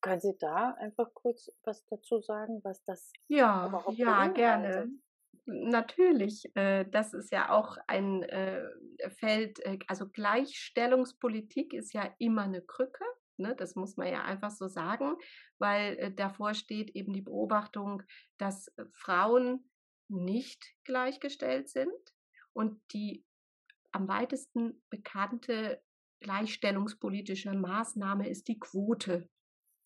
Können 0.00 0.20
Sie 0.20 0.36
da 0.38 0.74
einfach 0.78 1.12
kurz 1.14 1.50
was 1.64 1.84
dazu 1.86 2.20
sagen, 2.20 2.60
was 2.62 2.82
das 2.84 3.12
ja, 3.28 3.66
überhaupt 3.66 3.98
Ja, 3.98 4.28
gerne. 4.28 4.88
Natürlich, 5.50 6.44
äh, 6.56 6.84
das 6.90 7.14
ist 7.14 7.32
ja 7.32 7.50
auch 7.50 7.78
ein 7.86 8.22
äh, 8.22 8.68
Feld, 9.08 9.60
äh, 9.60 9.78
also 9.88 10.06
Gleichstellungspolitik 10.06 11.72
ist 11.72 11.94
ja 11.94 12.14
immer 12.18 12.42
eine 12.42 12.60
Krücke, 12.60 13.04
ne? 13.38 13.56
das 13.56 13.74
muss 13.74 13.96
man 13.96 14.08
ja 14.08 14.22
einfach 14.22 14.50
so 14.50 14.68
sagen, 14.68 15.16
weil 15.58 16.12
davor 16.12 16.52
steht 16.52 16.90
eben 16.90 17.14
die 17.14 17.22
Beobachtung, 17.22 18.02
dass 18.36 18.70
Frauen 18.92 19.70
nicht 20.08 20.74
gleichgestellt 20.84 21.70
sind 21.70 21.96
und 22.52 22.78
die 22.92 23.24
am 23.92 24.06
weitesten 24.06 24.82
bekannte 24.90 25.82
gleichstellungspolitische 26.20 27.52
Maßnahme 27.52 28.28
ist 28.28 28.48
die 28.48 28.58
Quote. 28.58 29.28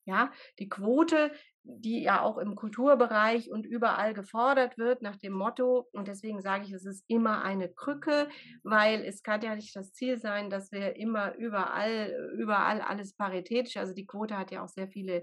Ja, 0.05 0.33
die 0.59 0.69
Quote, 0.69 1.31
die 1.65 2.03
ja 2.03 2.23
auch 2.23 2.39
im 2.39 2.57
Kulturbereich 2.57 3.51
und 3.53 3.65
überall 3.67 4.15
gefordert 4.15 4.79
wird 4.79 5.01
nach 5.01 5.17
dem 5.17 5.33
Motto, 5.33 5.89
und 5.93 6.09
deswegen 6.09 6.41
sage 6.43 6.65
ich, 6.65 6.73
es 6.73 6.85
ist 6.85 7.05
immer 7.07 7.43
eine 7.45 7.69
Krücke, 7.73 8.29
weil 8.65 9.05
es 9.05 9.23
kann 9.23 9.43
ja 9.43 9.55
nicht 9.55 9.77
das 9.77 9.93
Ziel 9.93 10.19
sein, 10.19 10.51
dass 10.51 10.73
wir 10.73 10.97
immer 10.97 11.37
überall, 11.37 12.13
überall 12.37 12.81
alles 12.81 13.15
paritätisch, 13.15 13.77
also 13.77 13.95
die 13.95 14.07
Quote 14.07 14.37
hat 14.37 14.51
ja 14.51 14.65
auch 14.65 14.69
sehr 14.69 14.89
viele 14.89 15.23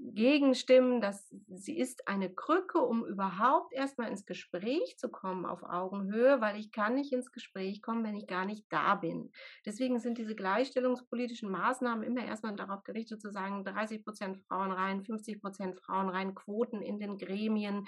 Gegenstimmen, 0.00 1.00
dass 1.00 1.28
sie 1.48 1.76
ist 1.76 2.06
eine 2.06 2.32
Krücke, 2.32 2.78
um 2.78 3.04
überhaupt 3.04 3.72
erstmal 3.72 4.08
ins 4.08 4.26
Gespräch 4.26 4.96
zu 4.96 5.08
kommen 5.08 5.44
auf 5.44 5.64
Augenhöhe, 5.64 6.40
weil 6.40 6.56
ich 6.58 6.70
kann 6.70 6.94
nicht 6.94 7.12
ins 7.12 7.32
Gespräch 7.32 7.82
kommen, 7.82 8.04
wenn 8.04 8.16
ich 8.16 8.28
gar 8.28 8.44
nicht 8.44 8.64
da 8.70 8.94
bin. 8.94 9.32
Deswegen 9.66 9.98
sind 9.98 10.18
diese 10.18 10.36
gleichstellungspolitischen 10.36 11.50
Maßnahmen 11.50 12.04
immer 12.04 12.24
erstmal 12.24 12.54
darauf 12.54 12.84
gerichtet 12.84 13.20
zu 13.20 13.30
sagen, 13.30 13.64
30 13.64 14.04
Prozent 14.04 14.38
Frauen 14.46 14.70
rein, 14.70 15.02
50 15.02 15.40
Prozent 15.40 15.80
Frauen 15.80 16.08
rein, 16.08 16.34
Quoten 16.34 16.80
in 16.80 17.00
den 17.00 17.18
Gremien, 17.18 17.86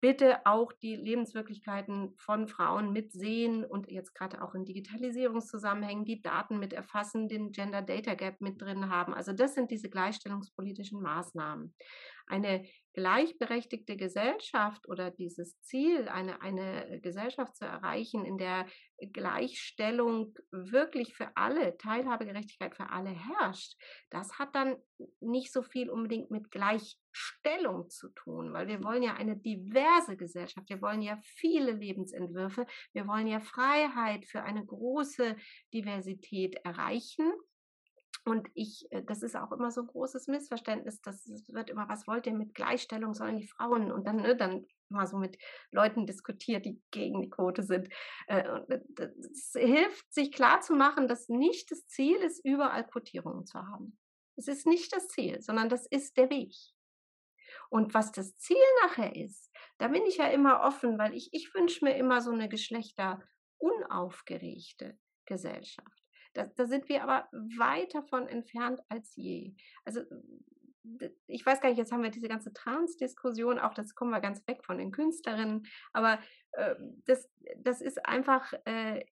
bitte 0.00 0.46
auch 0.46 0.72
die 0.72 0.96
Lebenswirklichkeiten 0.96 2.14
von 2.16 2.48
Frauen 2.48 2.92
mitsehen 2.92 3.64
und 3.64 3.90
jetzt 3.90 4.14
gerade 4.14 4.42
auch 4.42 4.54
in 4.54 4.64
Digitalisierungszusammenhängen 4.64 6.04
die 6.04 6.22
Daten 6.22 6.58
mit 6.58 6.72
erfassen, 6.72 7.28
den 7.28 7.52
Gender 7.52 7.82
Data 7.82 8.14
Gap 8.14 8.40
mit 8.40 8.60
drin 8.60 8.88
haben. 8.88 9.14
Also 9.14 9.32
das 9.32 9.54
sind 9.54 9.70
diese 9.70 9.90
gleichstellungspolitischen 9.90 11.02
Maßnahmen. 11.02 11.74
Eine 12.30 12.64
gleichberechtigte 12.92 13.96
Gesellschaft 13.96 14.88
oder 14.88 15.10
dieses 15.10 15.60
Ziel, 15.60 16.08
eine, 16.08 16.42
eine 16.42 17.00
Gesellschaft 17.00 17.56
zu 17.56 17.64
erreichen, 17.64 18.24
in 18.24 18.36
der 18.36 18.66
Gleichstellung 19.12 20.34
wirklich 20.50 21.14
für 21.14 21.30
alle, 21.36 21.76
Teilhabegerechtigkeit 21.76 22.74
für 22.74 22.90
alle 22.90 23.10
herrscht, 23.10 23.74
das 24.10 24.38
hat 24.38 24.54
dann 24.54 24.76
nicht 25.20 25.52
so 25.52 25.62
viel 25.62 25.88
unbedingt 25.88 26.30
mit 26.30 26.50
Gleichstellung 26.50 27.88
zu 27.88 28.08
tun, 28.10 28.52
weil 28.52 28.66
wir 28.66 28.82
wollen 28.82 29.02
ja 29.02 29.14
eine 29.14 29.36
diverse 29.36 30.16
Gesellschaft, 30.16 30.68
wir 30.68 30.82
wollen 30.82 31.02
ja 31.02 31.16
viele 31.22 31.72
Lebensentwürfe, 31.72 32.66
wir 32.92 33.06
wollen 33.06 33.28
ja 33.28 33.40
Freiheit 33.40 34.26
für 34.26 34.42
eine 34.42 34.64
große 34.64 35.36
Diversität 35.72 36.56
erreichen. 36.64 37.32
Und 38.24 38.48
ich, 38.54 38.86
äh, 38.90 39.02
das 39.02 39.22
ist 39.22 39.36
auch 39.36 39.52
immer 39.52 39.70
so 39.70 39.82
ein 39.82 39.86
großes 39.86 40.28
Missverständnis. 40.28 41.00
Das 41.00 41.26
wird 41.48 41.70
immer, 41.70 41.88
was 41.88 42.06
wollt 42.06 42.26
ihr 42.26 42.34
mit 42.34 42.54
Gleichstellung, 42.54 43.14
sollen 43.14 43.38
die 43.38 43.46
Frauen? 43.46 43.90
Und 43.90 44.06
dann, 44.06 44.16
ne, 44.16 44.36
dann 44.36 44.66
mal 44.90 45.06
so 45.06 45.16
mit 45.16 45.38
Leuten 45.70 46.06
diskutiert, 46.06 46.66
die 46.66 46.82
gegen 46.90 47.22
die 47.22 47.30
Quote 47.30 47.62
sind. 47.62 47.88
Äh, 48.26 48.42
es 49.32 49.52
hilft, 49.56 50.12
sich 50.12 50.32
klarzumachen, 50.32 51.08
dass 51.08 51.28
nicht 51.28 51.70
das 51.70 51.86
Ziel 51.86 52.16
ist, 52.16 52.44
überall 52.44 52.86
Quotierungen 52.86 53.46
zu 53.46 53.58
haben. 53.58 53.98
Es 54.36 54.48
ist 54.48 54.66
nicht 54.66 54.94
das 54.94 55.08
Ziel, 55.08 55.40
sondern 55.40 55.68
das 55.68 55.86
ist 55.86 56.16
der 56.16 56.30
Weg. 56.30 56.54
Und 57.68 57.94
was 57.94 58.12
das 58.12 58.36
Ziel 58.36 58.56
nachher 58.82 59.16
ist, 59.16 59.50
da 59.78 59.88
bin 59.88 60.06
ich 60.06 60.18
ja 60.18 60.28
immer 60.28 60.60
offen, 60.62 60.98
weil 60.98 61.14
ich, 61.14 61.30
ich 61.32 61.52
wünsche 61.54 61.84
mir 61.84 61.96
immer 61.96 62.20
so 62.20 62.30
eine 62.30 62.48
geschlechterunaufgeregte 62.48 64.96
Gesellschaft. 65.26 65.99
Da, 66.32 66.46
da 66.46 66.66
sind 66.66 66.88
wir 66.88 67.02
aber 67.02 67.28
weit 67.32 67.94
davon 67.94 68.28
entfernt 68.28 68.80
als 68.88 69.14
je. 69.16 69.54
Also 69.84 70.02
ich 71.26 71.44
weiß 71.44 71.60
gar 71.60 71.68
nicht, 71.68 71.78
jetzt 71.78 71.92
haben 71.92 72.02
wir 72.02 72.10
diese 72.10 72.28
ganze 72.28 72.52
Trans-Diskussion, 72.52 73.58
auch 73.58 73.74
das 73.74 73.94
kommen 73.94 74.10
wir 74.10 74.20
ganz 74.20 74.46
weg 74.46 74.64
von 74.64 74.78
den 74.78 74.92
Künstlerinnen, 74.92 75.66
aber 75.92 76.18
äh, 76.52 76.74
das, 77.04 77.28
das 77.58 77.80
ist 77.80 78.04
einfach 78.06 78.52
äh, 78.64 79.04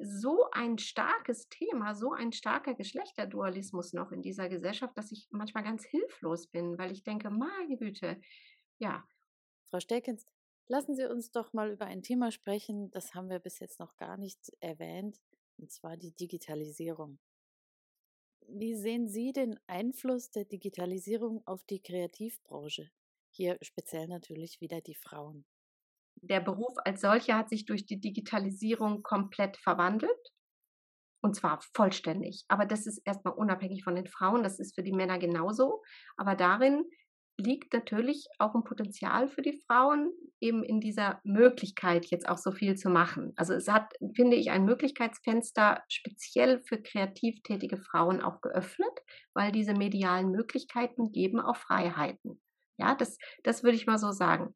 so 0.00 0.48
ein 0.52 0.78
starkes 0.78 1.48
Thema, 1.48 1.94
so 1.94 2.12
ein 2.12 2.32
starker 2.32 2.74
Geschlechterdualismus 2.74 3.92
noch 3.92 4.12
in 4.12 4.22
dieser 4.22 4.48
Gesellschaft, 4.48 4.96
dass 4.96 5.12
ich 5.12 5.28
manchmal 5.30 5.64
ganz 5.64 5.84
hilflos 5.84 6.46
bin, 6.46 6.78
weil 6.78 6.92
ich 6.92 7.02
denke, 7.02 7.30
meine 7.30 7.76
Güte, 7.76 8.20
ja. 8.78 9.04
Frau 9.70 9.80
Stelkens, 9.80 10.26
lassen 10.68 10.94
Sie 10.94 11.10
uns 11.10 11.32
doch 11.32 11.52
mal 11.52 11.70
über 11.70 11.86
ein 11.86 12.02
Thema 12.02 12.30
sprechen, 12.30 12.90
das 12.90 13.14
haben 13.14 13.28
wir 13.28 13.40
bis 13.40 13.58
jetzt 13.58 13.80
noch 13.80 13.96
gar 13.96 14.16
nicht 14.16 14.52
erwähnt, 14.60 15.20
und 15.58 15.70
zwar 15.70 15.96
die 15.96 16.12
Digitalisierung. 16.12 17.18
Wie 18.46 18.74
sehen 18.74 19.08
Sie 19.08 19.32
den 19.32 19.58
Einfluss 19.66 20.30
der 20.30 20.44
Digitalisierung 20.44 21.42
auf 21.46 21.64
die 21.64 21.80
Kreativbranche? 21.80 22.90
Hier 23.30 23.58
speziell 23.62 24.06
natürlich 24.06 24.60
wieder 24.60 24.80
die 24.80 24.94
Frauen. 24.94 25.46
Der 26.16 26.40
Beruf 26.40 26.76
als 26.84 27.00
solcher 27.00 27.36
hat 27.36 27.48
sich 27.48 27.64
durch 27.64 27.86
die 27.86 28.00
Digitalisierung 28.00 29.02
komplett 29.02 29.56
verwandelt. 29.56 30.32
Und 31.22 31.34
zwar 31.34 31.60
vollständig. 31.74 32.44
Aber 32.48 32.66
das 32.66 32.86
ist 32.86 32.98
erstmal 33.06 33.34
unabhängig 33.34 33.82
von 33.82 33.94
den 33.94 34.06
Frauen. 34.06 34.42
Das 34.42 34.58
ist 34.60 34.74
für 34.74 34.82
die 34.82 34.92
Männer 34.92 35.18
genauso. 35.18 35.82
Aber 36.16 36.34
darin 36.34 36.84
liegt 37.36 37.72
natürlich 37.72 38.26
auch 38.38 38.54
ein 38.54 38.64
Potenzial 38.64 39.28
für 39.28 39.42
die 39.42 39.60
Frauen, 39.66 40.12
eben 40.40 40.62
in 40.62 40.80
dieser 40.80 41.20
Möglichkeit, 41.24 42.06
jetzt 42.06 42.28
auch 42.28 42.38
so 42.38 42.52
viel 42.52 42.76
zu 42.76 42.90
machen. 42.90 43.32
Also 43.36 43.54
es 43.54 43.68
hat, 43.68 43.92
finde 44.14 44.36
ich, 44.36 44.50
ein 44.50 44.64
Möglichkeitsfenster 44.64 45.82
speziell 45.88 46.62
für 46.64 46.80
kreativ 46.80 47.42
tätige 47.42 47.78
Frauen 47.78 48.20
auch 48.20 48.40
geöffnet, 48.40 48.92
weil 49.34 49.52
diese 49.52 49.74
medialen 49.74 50.30
Möglichkeiten 50.30 51.12
geben 51.12 51.40
auch 51.40 51.56
Freiheiten. 51.56 52.40
Ja, 52.78 52.94
das, 52.94 53.18
das 53.42 53.62
würde 53.62 53.76
ich 53.76 53.86
mal 53.86 53.98
so 53.98 54.10
sagen. 54.10 54.54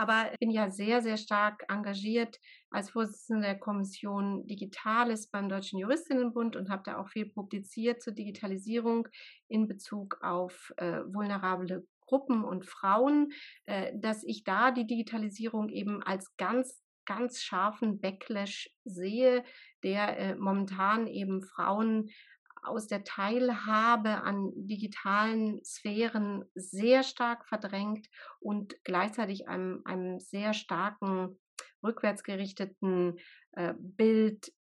Aber 0.00 0.32
ich 0.32 0.38
bin 0.38 0.50
ja 0.50 0.70
sehr, 0.70 1.02
sehr 1.02 1.18
stark 1.18 1.62
engagiert 1.68 2.38
als 2.70 2.88
Vorsitzende 2.88 3.42
der 3.42 3.58
Kommission 3.58 4.46
Digitales 4.46 5.26
beim 5.26 5.50
Deutschen 5.50 5.78
Juristinnenbund 5.78 6.56
und 6.56 6.70
habe 6.70 6.82
da 6.86 6.96
auch 6.96 7.10
viel 7.10 7.26
publiziert 7.26 8.00
zur 8.00 8.14
Digitalisierung 8.14 9.06
in 9.48 9.68
Bezug 9.68 10.16
auf 10.22 10.72
äh, 10.78 11.00
vulnerable 11.04 11.86
Gruppen 12.06 12.44
und 12.44 12.64
Frauen, 12.64 13.32
äh, 13.66 13.92
dass 13.94 14.24
ich 14.24 14.42
da 14.42 14.70
die 14.70 14.86
Digitalisierung 14.86 15.68
eben 15.68 16.02
als 16.02 16.34
ganz 16.38 16.82
ganz 17.04 17.42
scharfen 17.42 18.00
Backlash 18.00 18.70
sehe, 18.84 19.44
der 19.82 20.16
äh, 20.16 20.34
momentan 20.36 21.08
eben 21.08 21.42
Frauen 21.42 22.08
aus 22.62 22.86
der 22.86 23.04
Teilhabe 23.04 24.22
an 24.22 24.52
digitalen 24.54 25.64
Sphären 25.64 26.44
sehr 26.54 27.02
stark 27.02 27.46
verdrängt 27.46 28.08
und 28.38 28.74
gleichzeitig 28.84 29.48
einem, 29.48 29.82
einem 29.84 30.20
sehr 30.20 30.54
starken 30.54 31.38
rückwärtsgerichteten 31.82 33.18
äh, 33.52 33.74
Bild 33.78 34.52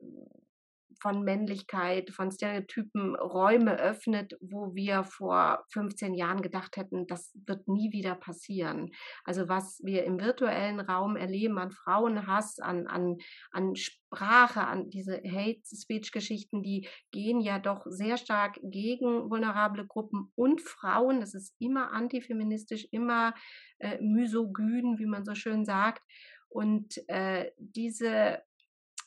von 1.00 1.22
Männlichkeit, 1.22 2.10
von 2.10 2.30
Stereotypen 2.30 3.14
Räume 3.16 3.78
öffnet, 3.78 4.36
wo 4.40 4.74
wir 4.74 5.04
vor 5.04 5.64
15 5.72 6.14
Jahren 6.14 6.42
gedacht 6.42 6.76
hätten, 6.76 7.06
das 7.06 7.32
wird 7.46 7.68
nie 7.68 7.92
wieder 7.92 8.14
passieren. 8.14 8.90
Also 9.24 9.48
was 9.48 9.80
wir 9.84 10.04
im 10.04 10.20
virtuellen 10.20 10.80
Raum 10.80 11.16
erleben 11.16 11.58
an 11.58 11.70
Frauenhass, 11.70 12.58
an, 12.58 12.86
an, 12.86 13.16
an 13.52 13.76
Sprache, 13.76 14.66
an 14.66 14.90
diese 14.90 15.16
Hate 15.24 15.62
Speech 15.64 16.12
Geschichten, 16.12 16.62
die 16.62 16.88
gehen 17.10 17.40
ja 17.40 17.58
doch 17.58 17.84
sehr 17.86 18.16
stark 18.16 18.58
gegen 18.62 19.30
vulnerable 19.30 19.86
Gruppen 19.86 20.32
und 20.34 20.60
Frauen. 20.60 21.20
Das 21.20 21.34
ist 21.34 21.54
immer 21.58 21.92
antifeministisch, 21.92 22.88
immer 22.90 23.34
äh, 23.78 23.98
misogyn, 24.00 24.98
wie 24.98 25.06
man 25.06 25.24
so 25.24 25.34
schön 25.34 25.64
sagt. 25.64 26.02
Und 26.48 26.96
äh, 27.08 27.50
diese 27.58 28.42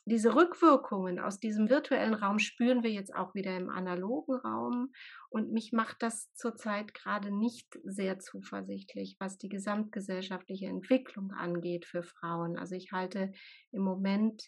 diese 0.06 0.36
Rückwirkungen 0.36 1.20
aus 1.20 1.40
diesem 1.40 1.70
virtuellen 1.70 2.16
Raum 2.16 2.40
spüren 2.40 2.84
wir 2.84 2.92
jetzt 2.92 3.14
auch 3.16 3.36
wieder 3.36 3.56
im 3.56 3.70
analogen 3.70 4.36
Raum. 4.36 4.92
Und 5.30 5.52
mich 5.52 5.72
macht 5.74 6.02
das 6.02 6.34
zurzeit 6.34 6.94
gerade 6.94 7.36
nicht 7.36 7.68
sehr 7.84 8.20
zuversichtlich, 8.20 9.16
was 9.20 9.38
die 9.38 9.50
gesamtgesellschaftliche 9.50 10.66
Entwicklung 10.66 11.32
angeht 11.32 11.86
für 11.86 12.04
Frauen. 12.04 12.58
Also 12.58 12.76
ich 12.76 12.92
halte 12.92 13.32
im 13.72 13.84
Moment 13.84 14.44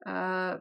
äh, 0.00 0.58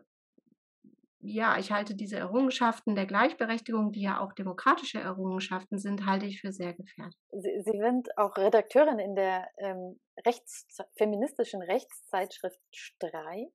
ja, 1.26 1.58
ich 1.58 1.72
halte 1.72 1.96
diese 1.96 2.18
Errungenschaften 2.18 2.96
der 2.96 3.06
Gleichberechtigung, 3.06 3.94
die 3.94 4.02
ja 4.02 4.20
auch 4.20 4.34
demokratische 4.34 5.00
Errungenschaften 5.00 5.80
sind, 5.80 6.06
halte 6.06 6.26
ich 6.26 6.42
für 6.42 6.52
sehr 6.52 6.74
gefährdet. 6.74 7.16
Sie, 7.32 7.62
Sie 7.64 7.80
sind 7.80 8.10
auch 8.18 8.36
Redakteurin 8.36 9.00
in 9.00 9.16
der 9.16 9.48
ähm, 9.58 10.00
rechts, 10.26 10.68
feministischen 10.98 11.62
Rechtszeitschrift 11.62 12.60
Streit 12.72 13.54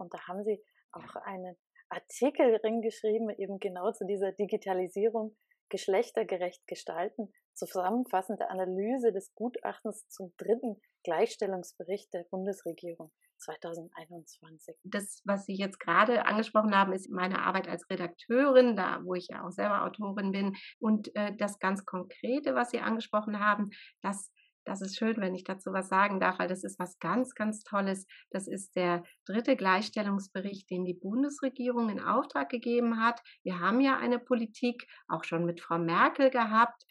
und 0.00 0.12
da 0.12 0.26
haben 0.26 0.42
Sie 0.44 0.62
auch 0.92 1.16
einen 1.24 1.56
Artikel 1.88 2.58
drin 2.58 2.82
geschrieben, 2.82 3.30
eben 3.30 3.58
genau 3.58 3.92
zu 3.92 4.06
dieser 4.06 4.32
Digitalisierung 4.32 5.36
geschlechtergerecht 5.68 6.66
gestalten, 6.66 7.32
zusammenfassende 7.54 8.48
Analyse 8.48 9.12
des 9.12 9.34
Gutachtens 9.34 10.08
zum 10.08 10.32
dritten 10.36 10.80
Gleichstellungsbericht 11.04 12.12
der 12.12 12.24
Bundesregierung. 12.30 13.12
2021. 13.40 14.76
Das, 14.84 15.22
was 15.24 15.46
Sie 15.46 15.54
jetzt 15.54 15.80
gerade 15.80 16.26
angesprochen 16.26 16.76
haben, 16.76 16.92
ist 16.92 17.10
meine 17.10 17.40
Arbeit 17.40 17.68
als 17.68 17.88
Redakteurin, 17.90 18.76
da 18.76 19.00
wo 19.04 19.14
ich 19.14 19.28
ja 19.28 19.44
auch 19.44 19.50
selber 19.50 19.84
Autorin 19.84 20.30
bin. 20.30 20.56
Und 20.78 21.14
äh, 21.16 21.34
das 21.36 21.58
ganz 21.58 21.84
Konkrete, 21.84 22.54
was 22.54 22.70
Sie 22.70 22.80
angesprochen 22.80 23.40
haben, 23.40 23.70
das 24.02 24.30
das 24.64 24.80
ist 24.82 24.96
schön, 24.96 25.16
wenn 25.18 25.34
ich 25.34 25.44
dazu 25.44 25.72
was 25.72 25.88
sagen 25.88 26.20
darf, 26.20 26.38
weil 26.38 26.48
das 26.48 26.64
ist 26.64 26.78
was 26.78 26.98
ganz, 26.98 27.34
ganz 27.34 27.62
Tolles. 27.62 28.06
Das 28.30 28.46
ist 28.46 28.76
der 28.76 29.02
dritte 29.26 29.56
Gleichstellungsbericht, 29.56 30.70
den 30.70 30.84
die 30.84 30.94
Bundesregierung 30.94 31.88
in 31.88 32.00
Auftrag 32.00 32.48
gegeben 32.50 33.02
hat. 33.02 33.20
Wir 33.42 33.58
haben 33.58 33.80
ja 33.80 33.98
eine 33.98 34.18
Politik, 34.18 34.86
auch 35.08 35.24
schon 35.24 35.44
mit 35.44 35.60
Frau 35.60 35.78
Merkel 35.78 36.30
gehabt, 36.30 36.84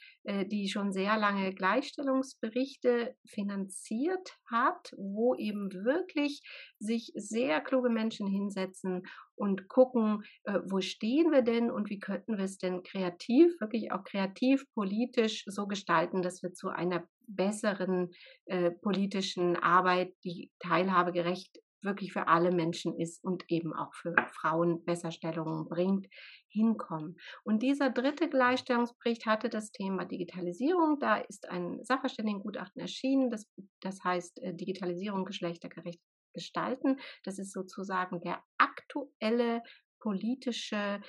die 0.45 0.69
schon 0.69 0.91
sehr 0.91 1.17
lange 1.17 1.53
Gleichstellungsberichte 1.53 3.15
finanziert 3.27 4.37
hat, 4.49 4.93
wo 4.97 5.35
eben 5.35 5.71
wirklich 5.71 6.41
sich 6.79 7.11
sehr 7.15 7.61
kluge 7.61 7.89
Menschen 7.89 8.27
hinsetzen 8.27 9.03
und 9.35 9.67
gucken, 9.69 10.23
äh, 10.43 10.59
wo 10.69 10.81
stehen 10.81 11.31
wir 11.31 11.41
denn 11.41 11.71
und 11.71 11.89
wie 11.89 11.99
könnten 11.99 12.37
wir 12.37 12.45
es 12.45 12.57
denn 12.57 12.83
kreativ, 12.83 13.59
wirklich 13.59 13.91
auch 13.91 14.03
kreativ, 14.03 14.65
politisch 14.73 15.43
so 15.47 15.65
gestalten, 15.65 16.21
dass 16.21 16.43
wir 16.43 16.53
zu 16.53 16.69
einer 16.69 17.07
besseren 17.27 18.11
äh, 18.45 18.71
politischen 18.71 19.55
Arbeit, 19.55 20.13
die 20.23 20.51
teilhabegerecht 20.59 21.59
wirklich 21.81 22.13
für 22.13 22.27
alle 22.27 22.51
Menschen 22.51 22.97
ist 22.97 23.23
und 23.23 23.43
eben 23.47 23.73
auch 23.73 23.93
für 23.93 24.13
Frauen 24.33 24.83
Besserstellungen 24.85 25.67
bringt, 25.67 26.07
hinkommen. 26.49 27.17
Und 27.43 27.63
dieser 27.63 27.89
dritte 27.89 28.29
Gleichstellungsbericht 28.29 29.25
hatte 29.25 29.49
das 29.49 29.71
Thema 29.71 30.05
Digitalisierung. 30.05 30.99
Da 30.99 31.17
ist 31.17 31.49
ein 31.49 31.83
Sachverständigengutachten 31.83 32.81
erschienen, 32.81 33.29
das, 33.29 33.47
das 33.81 34.03
heißt 34.03 34.41
äh, 34.41 34.53
Digitalisierung 34.53 35.25
geschlechtergerecht 35.25 36.01
gestalten. 36.33 36.97
Das 37.23 37.39
ist 37.39 37.53
sozusagen 37.53 38.21
der 38.21 38.43
aktuelle 38.57 39.61
politische 39.99 41.01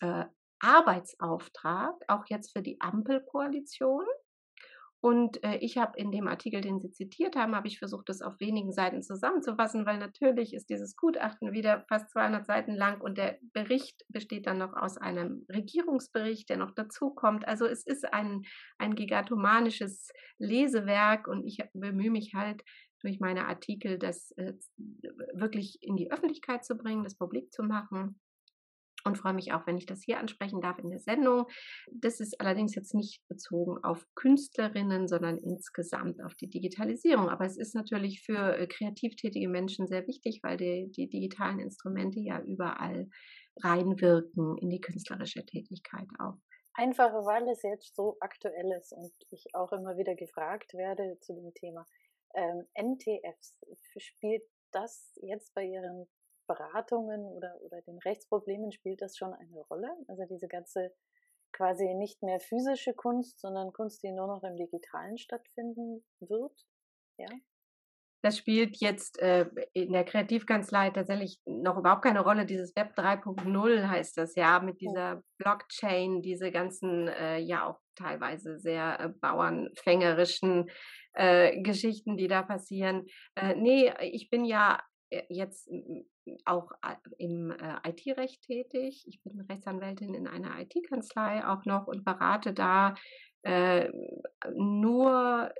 äh, 0.00 0.24
Arbeitsauftrag, 0.60 1.94
auch 2.08 2.24
jetzt 2.28 2.52
für 2.52 2.62
die 2.62 2.80
Ampelkoalition. 2.80 4.04
Und 5.06 5.44
äh, 5.44 5.58
ich 5.58 5.78
habe 5.78 5.96
in 5.96 6.10
dem 6.10 6.26
Artikel, 6.26 6.60
den 6.60 6.80
Sie 6.80 6.90
zitiert 6.90 7.36
haben, 7.36 7.54
habe 7.54 7.68
ich 7.68 7.78
versucht, 7.78 8.08
das 8.08 8.22
auf 8.22 8.40
wenigen 8.40 8.72
Seiten 8.72 9.04
zusammenzufassen, 9.04 9.86
weil 9.86 9.98
natürlich 9.98 10.52
ist 10.52 10.68
dieses 10.68 10.96
Gutachten 10.96 11.52
wieder 11.52 11.84
fast 11.88 12.10
200 12.10 12.44
Seiten 12.44 12.74
lang 12.74 13.00
und 13.00 13.16
der 13.16 13.38
Bericht 13.52 14.04
besteht 14.08 14.48
dann 14.48 14.58
noch 14.58 14.72
aus 14.74 14.96
einem 14.96 15.46
Regierungsbericht, 15.48 16.48
der 16.48 16.56
noch 16.56 16.72
dazukommt. 16.72 17.46
Also 17.46 17.66
es 17.66 17.86
ist 17.86 18.12
ein, 18.12 18.46
ein 18.78 18.96
gigantomanisches 18.96 20.10
Lesewerk 20.38 21.28
und 21.28 21.46
ich 21.46 21.62
bemühe 21.72 22.10
mich 22.10 22.34
halt 22.34 22.64
durch 23.00 23.20
meine 23.20 23.46
Artikel, 23.46 24.00
das 24.00 24.32
äh, 24.32 24.54
wirklich 25.34 25.78
in 25.82 25.94
die 25.94 26.10
Öffentlichkeit 26.10 26.64
zu 26.64 26.76
bringen, 26.76 27.04
das 27.04 27.16
publik 27.16 27.52
zu 27.52 27.62
machen 27.62 28.18
und 29.06 29.16
freue 29.16 29.34
mich 29.34 29.52
auch, 29.52 29.66
wenn 29.66 29.78
ich 29.78 29.86
das 29.86 30.02
hier 30.02 30.18
ansprechen 30.18 30.60
darf 30.60 30.78
in 30.78 30.90
der 30.90 30.98
Sendung. 30.98 31.46
Das 31.90 32.20
ist 32.20 32.40
allerdings 32.40 32.74
jetzt 32.74 32.94
nicht 32.94 33.26
bezogen 33.28 33.82
auf 33.84 34.06
Künstlerinnen, 34.14 35.08
sondern 35.08 35.38
insgesamt 35.38 36.22
auf 36.22 36.34
die 36.34 36.50
Digitalisierung. 36.50 37.28
Aber 37.28 37.44
es 37.44 37.56
ist 37.56 37.74
natürlich 37.74 38.22
für 38.22 38.56
äh, 38.56 38.66
kreativ 38.66 39.16
tätige 39.16 39.48
Menschen 39.48 39.86
sehr 39.86 40.06
wichtig, 40.06 40.40
weil 40.42 40.56
die, 40.56 40.90
die 40.90 41.08
digitalen 41.08 41.60
Instrumente 41.60 42.20
ja 42.20 42.40
überall 42.40 43.08
reinwirken 43.62 44.58
in 44.58 44.70
die 44.70 44.80
künstlerische 44.80 45.44
Tätigkeit 45.46 46.08
auch. 46.18 46.36
Einfach 46.74 47.10
weil 47.24 47.48
es 47.48 47.62
jetzt 47.62 47.96
so 47.96 48.18
aktuell 48.20 48.70
ist 48.78 48.92
und 48.92 49.12
ich 49.30 49.46
auch 49.54 49.72
immer 49.72 49.96
wieder 49.96 50.14
gefragt 50.14 50.74
werde 50.74 51.18
zu 51.20 51.32
dem 51.32 51.54
Thema 51.54 51.86
ähm, 52.34 52.66
NTFs. 52.74 53.58
Spielt 53.96 54.42
das 54.72 55.14
jetzt 55.22 55.54
bei 55.54 55.64
Ihren 55.64 56.06
Beratungen 56.46 57.24
oder, 57.24 57.60
oder 57.62 57.80
den 57.82 57.98
Rechtsproblemen 57.98 58.72
spielt 58.72 59.02
das 59.02 59.16
schon 59.16 59.32
eine 59.34 59.60
Rolle? 59.70 59.90
Also 60.08 60.24
diese 60.28 60.48
ganze 60.48 60.92
quasi 61.52 61.94
nicht 61.94 62.22
mehr 62.22 62.40
physische 62.40 62.94
Kunst, 62.94 63.40
sondern 63.40 63.72
Kunst, 63.72 64.02
die 64.02 64.12
nur 64.12 64.26
noch 64.26 64.42
im 64.42 64.56
Digitalen 64.56 65.18
stattfinden 65.18 66.04
wird? 66.20 66.66
Ja? 67.18 67.28
Das 68.22 68.38
spielt 68.38 68.78
jetzt 68.78 69.20
äh, 69.20 69.46
in 69.72 69.92
der 69.92 70.04
Kreativkanzlei 70.04 70.90
tatsächlich 70.90 71.40
noch 71.46 71.76
überhaupt 71.78 72.02
keine 72.02 72.20
Rolle. 72.24 72.44
Dieses 72.44 72.74
Web 72.74 72.98
3.0 72.98 73.88
heißt 73.88 74.18
das 74.18 74.34
ja, 74.34 74.58
mit 74.58 74.80
dieser 74.80 75.22
Blockchain, 75.38 76.22
diese 76.22 76.50
ganzen 76.50 77.08
äh, 77.08 77.38
ja 77.38 77.68
auch 77.68 77.78
teilweise 77.94 78.58
sehr 78.58 78.98
äh, 78.98 79.08
bauernfängerischen 79.20 80.68
äh, 81.12 81.62
Geschichten, 81.62 82.16
die 82.16 82.26
da 82.26 82.42
passieren. 82.42 83.06
Äh, 83.36 83.54
nee, 83.54 83.92
ich 84.00 84.28
bin 84.28 84.44
ja 84.44 84.80
jetzt 85.28 85.70
auch 86.44 86.72
im 87.18 87.50
äh, 87.50 87.88
IT-Recht 87.88 88.42
tätig. 88.42 89.04
Ich 89.06 89.22
bin 89.22 89.40
Rechtsanwältin 89.40 90.14
in 90.14 90.26
einer 90.26 90.60
IT-Kanzlei 90.60 91.46
auch 91.46 91.64
noch 91.64 91.86
und 91.86 92.04
berate 92.04 92.52
da 92.52 92.94
äh, 93.42 93.90
nur 94.54 95.52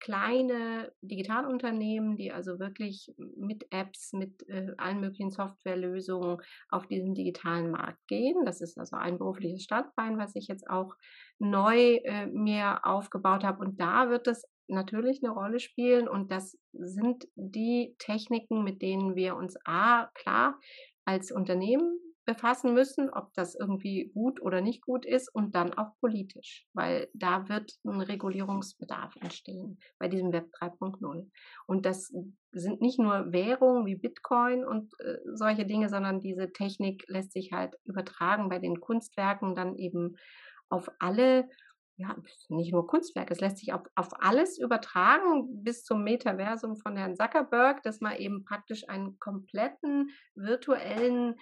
kleine 0.00 0.92
Digitalunternehmen, 1.02 2.16
die 2.16 2.32
also 2.32 2.58
wirklich 2.58 3.12
mit 3.36 3.66
Apps, 3.70 4.12
mit 4.12 4.48
äh, 4.48 4.72
allen 4.76 5.00
möglichen 5.00 5.30
Softwarelösungen 5.30 6.38
auf 6.68 6.86
diesen 6.86 7.14
digitalen 7.14 7.70
Markt 7.70 8.06
gehen. 8.06 8.44
Das 8.44 8.60
ist 8.60 8.78
also 8.78 8.96
ein 8.96 9.18
berufliches 9.18 9.64
Standbein, 9.64 10.18
was 10.18 10.36
ich 10.36 10.46
jetzt 10.46 10.70
auch 10.70 10.94
neu 11.38 11.96
äh, 12.04 12.26
mir 12.26 12.84
aufgebaut 12.84 13.44
habe. 13.44 13.60
Und 13.60 13.80
da 13.80 14.08
wird 14.08 14.28
es 14.28 14.44
natürlich 14.68 15.22
eine 15.22 15.32
Rolle 15.32 15.60
spielen 15.60 16.08
und 16.08 16.30
das 16.30 16.58
sind 16.72 17.26
die 17.34 17.94
Techniken, 17.98 18.62
mit 18.64 18.82
denen 18.82 19.16
wir 19.16 19.36
uns 19.36 19.56
A, 19.64 20.06
klar, 20.14 20.58
als 21.04 21.32
Unternehmen 21.32 21.98
befassen 22.28 22.74
müssen, 22.74 23.08
ob 23.08 23.32
das 23.32 23.54
irgendwie 23.54 24.10
gut 24.12 24.42
oder 24.42 24.60
nicht 24.60 24.82
gut 24.82 25.06
ist 25.06 25.34
und 25.34 25.54
dann 25.54 25.72
auch 25.72 25.98
politisch, 25.98 26.66
weil 26.74 27.08
da 27.14 27.48
wird 27.48 27.72
ein 27.84 28.02
Regulierungsbedarf 28.02 29.16
entstehen 29.22 29.78
bei 29.98 30.08
diesem 30.08 30.30
Web 30.34 30.50
3.0. 30.60 31.30
Und 31.66 31.86
das 31.86 32.12
sind 32.52 32.82
nicht 32.82 32.98
nur 32.98 33.32
Währungen 33.32 33.86
wie 33.86 33.96
Bitcoin 33.96 34.66
und 34.66 34.92
äh, 35.00 35.16
solche 35.32 35.64
Dinge, 35.64 35.88
sondern 35.88 36.20
diese 36.20 36.52
Technik 36.52 37.04
lässt 37.08 37.32
sich 37.32 37.52
halt 37.52 37.74
übertragen 37.86 38.50
bei 38.50 38.58
den 38.58 38.78
Kunstwerken 38.78 39.54
dann 39.54 39.74
eben 39.76 40.16
auf 40.68 40.90
alle 40.98 41.48
ja, 41.98 42.16
nicht 42.48 42.72
nur 42.72 42.86
Kunstwerk, 42.86 43.30
es 43.32 43.40
lässt 43.40 43.58
sich 43.58 43.72
auf, 43.72 43.82
auf 43.96 44.10
alles 44.22 44.56
übertragen, 44.56 45.64
bis 45.64 45.84
zum 45.84 46.04
Metaversum 46.04 46.76
von 46.76 46.96
Herrn 46.96 47.16
Zuckerberg, 47.16 47.82
dass 47.82 48.00
man 48.00 48.16
eben 48.16 48.44
praktisch 48.44 48.88
einen 48.88 49.18
kompletten 49.18 50.10
virtuellen 50.36 51.34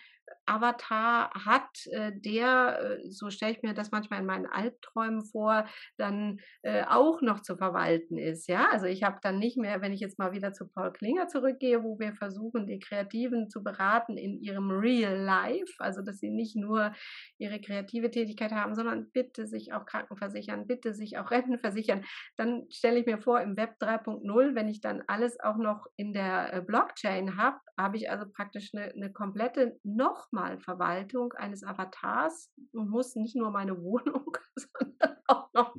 Avatar 0.46 1.30
hat, 1.34 1.86
äh, 1.90 2.12
der, 2.14 2.80
äh, 2.80 3.10
so 3.10 3.30
stelle 3.30 3.52
ich 3.52 3.62
mir 3.62 3.74
das 3.74 3.90
manchmal 3.90 4.20
in 4.20 4.26
meinen 4.26 4.46
Albträumen 4.46 5.24
vor, 5.24 5.66
dann 5.96 6.38
äh, 6.62 6.84
auch 6.84 7.20
noch 7.20 7.40
zu 7.42 7.56
verwalten 7.56 8.16
ist. 8.16 8.46
Ja, 8.46 8.68
also 8.70 8.86
ich 8.86 9.02
habe 9.02 9.18
dann 9.22 9.38
nicht 9.38 9.56
mehr, 9.56 9.80
wenn 9.82 9.92
ich 9.92 10.00
jetzt 10.00 10.18
mal 10.18 10.32
wieder 10.32 10.52
zu 10.52 10.68
Paul 10.68 10.92
Klinger 10.92 11.26
zurückgehe, 11.28 11.82
wo 11.82 11.98
wir 11.98 12.14
versuchen, 12.14 12.66
die 12.66 12.78
Kreativen 12.78 13.50
zu 13.50 13.62
beraten 13.62 14.16
in 14.16 14.40
ihrem 14.40 14.70
Real 14.70 15.16
Life, 15.16 15.74
also 15.78 16.02
dass 16.02 16.18
sie 16.18 16.30
nicht 16.30 16.56
nur 16.56 16.92
ihre 17.38 17.60
kreative 17.60 18.10
Tätigkeit 18.10 18.52
haben, 18.52 18.74
sondern 18.74 19.10
bitte 19.10 19.46
sich 19.46 19.72
auch 19.72 19.84
Krankenversichern, 19.84 20.66
bitte 20.66 20.94
sich 20.94 21.18
auch 21.18 21.30
Renten 21.36 21.58
versichern. 21.58 22.04
Dann 22.36 22.66
stelle 22.70 23.00
ich 23.00 23.06
mir 23.06 23.18
vor, 23.18 23.40
im 23.40 23.56
Web 23.56 23.74
3.0, 23.80 24.54
wenn 24.54 24.68
ich 24.68 24.80
dann 24.80 25.02
alles 25.08 25.40
auch 25.40 25.56
noch 25.56 25.86
in 25.96 26.12
der 26.12 26.62
Blockchain 26.62 27.36
habe, 27.36 27.58
habe 27.78 27.96
ich 27.96 28.10
also 28.10 28.26
praktisch 28.30 28.70
eine, 28.74 28.92
eine 28.92 29.12
komplette 29.12 29.78
nochmal 30.16 30.59
Verwaltung 30.59 31.33
eines 31.35 31.62
Avatars 31.62 32.52
und 32.72 32.90
muss 32.90 33.16
nicht 33.16 33.37
nur 33.37 33.50
meine 33.50 33.76
Wohnung, 33.83 34.37
sondern 34.57 35.16
auch 35.26 35.52
noch 35.52 35.74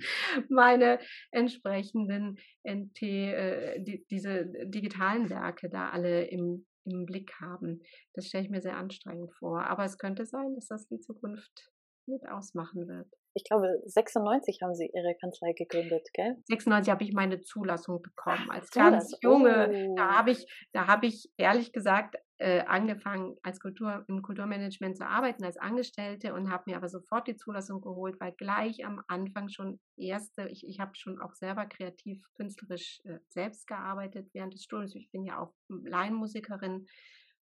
meine 0.49 0.99
entsprechenden 1.31 2.37
NT, 2.63 3.01
äh, 3.01 3.79
die, 3.81 4.05
diese 4.09 4.45
digitalen 4.65 5.29
Werke 5.29 5.69
da 5.69 5.89
alle 5.89 6.25
im 6.25 6.65
im 6.89 7.05
Blick 7.05 7.33
haben. 7.41 7.81
Das 8.13 8.27
stelle 8.27 8.45
ich 8.45 8.49
mir 8.49 8.61
sehr 8.61 8.77
anstrengend 8.77 9.33
vor. 9.33 9.65
Aber 9.65 9.83
es 9.83 9.97
könnte 9.97 10.25
sein, 10.25 10.55
dass 10.55 10.67
das 10.67 10.87
die 10.87 11.01
Zukunft 11.01 11.69
mit 12.07 12.25
ausmachen 12.29 12.87
wird. 12.87 13.07
Ich 13.33 13.43
glaube, 13.43 13.67
96 13.85 14.61
haben 14.63 14.73
Sie 14.73 14.89
Ihre 14.93 15.15
Kanzlei 15.19 15.53
gegründet, 15.53 16.07
gell? 16.13 16.37
96 16.45 16.91
habe 16.91 17.03
ich 17.03 17.13
meine 17.13 17.41
Zulassung 17.41 18.01
bekommen 18.01 18.49
als 18.49 18.71
ganz 18.71 19.15
junge. 19.21 19.69
Oh. 19.69 19.95
Da 19.95 20.17
habe 20.17 20.31
ich, 20.31 20.47
da 20.71 20.87
habe 20.87 21.05
ich 21.07 21.29
ehrlich 21.37 21.71
gesagt 21.71 22.15
äh, 22.39 22.61
angefangen, 22.61 23.35
als 23.41 23.59
Kultur, 23.59 24.05
im 24.07 24.21
Kulturmanagement 24.21 24.97
zu 24.97 25.07
arbeiten, 25.07 25.43
als 25.43 25.57
Angestellte 25.57 26.33
und 26.33 26.51
habe 26.51 26.63
mir 26.67 26.77
aber 26.77 26.89
sofort 26.89 27.27
die 27.27 27.35
Zulassung 27.35 27.81
geholt, 27.81 28.19
weil 28.19 28.31
gleich 28.33 28.85
am 28.85 29.01
Anfang 29.07 29.49
schon 29.49 29.79
erste, 29.97 30.47
ich, 30.47 30.67
ich 30.67 30.79
habe 30.79 30.95
schon 30.95 31.19
auch 31.19 31.33
selber 31.33 31.65
kreativ, 31.65 32.23
künstlerisch 32.35 33.01
äh, 33.05 33.19
selbst 33.29 33.67
gearbeitet 33.67 34.29
während 34.33 34.53
des 34.53 34.63
Studiums. 34.63 34.95
Ich 34.95 35.09
bin 35.11 35.23
ja 35.25 35.39
auch 35.39 35.53
Laienmusikerin 35.67 36.87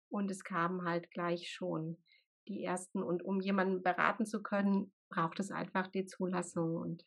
und 0.09 0.29
es 0.29 0.43
kamen 0.43 0.85
halt 0.85 1.09
gleich 1.09 1.49
schon 1.49 1.97
die 2.47 2.63
ersten. 2.63 3.01
Und 3.01 3.23
um 3.23 3.41
jemanden 3.41 3.81
beraten 3.81 4.25
zu 4.25 4.43
können, 4.43 4.91
braucht 5.09 5.39
es 5.39 5.51
einfach 5.51 5.87
die 5.87 6.05
Zulassung. 6.05 6.75
Und 6.75 7.03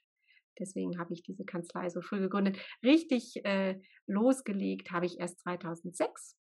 deswegen 0.58 0.98
habe 0.98 1.14
ich 1.14 1.22
diese 1.22 1.44
Kanzlei 1.44 1.88
so 1.88 2.00
früh 2.00 2.18
gegründet. 2.18 2.58
Richtig 2.82 3.44
äh, 3.44 3.80
losgelegt 4.06 4.90
habe 4.90 5.06
ich 5.06 5.20
erst 5.20 5.40
2006, 5.40 6.36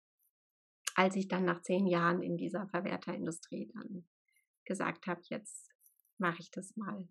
als 1.02 1.16
ich 1.16 1.28
dann 1.28 1.46
nach 1.46 1.62
zehn 1.64 1.88
Jahren 1.88 2.22
in 2.22 2.38
dieser 2.38 2.68
Verwerterindustrie 2.68 3.72
dann 3.74 4.08
gesagt 4.66 5.08
habe, 5.08 5.22
jetzt 5.30 5.72
mache 6.20 6.38
ich 6.40 6.52
das 6.52 6.76
mal 6.76 7.08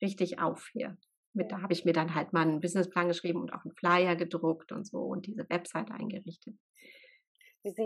richtig 0.00 0.38
auf 0.38 0.68
hier. 0.72 0.96
Mit, 1.34 1.52
da 1.52 1.60
habe 1.60 1.74
ich 1.74 1.84
mir 1.84 1.92
dann 1.92 2.14
halt 2.14 2.32
mal 2.32 2.40
einen 2.40 2.60
Businessplan 2.60 3.08
geschrieben 3.08 3.42
und 3.42 3.52
auch 3.52 3.62
einen 3.62 3.74
Flyer 3.74 4.16
gedruckt 4.16 4.72
und 4.72 4.86
so 4.86 5.00
und 5.00 5.26
diese 5.26 5.48
Website 5.50 5.90
eingerichtet. 5.90 6.56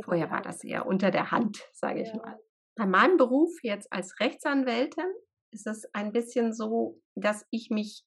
Vorher 0.04 0.30
war 0.30 0.40
das 0.40 0.62
eher 0.62 0.86
unter 0.86 1.10
der 1.10 1.32
Hand, 1.32 1.68
sage 1.72 2.00
ja. 2.00 2.06
ich 2.06 2.14
mal. 2.14 2.38
Bei 2.76 2.86
meinem 2.86 3.16
Beruf 3.16 3.50
jetzt 3.62 3.92
als 3.92 4.20
Rechtsanwältin 4.20 5.12
ist 5.50 5.66
es 5.66 5.84
ein 5.94 6.12
bisschen 6.12 6.52
so, 6.52 7.02
dass 7.16 7.44
ich 7.50 7.70
mich, 7.70 8.04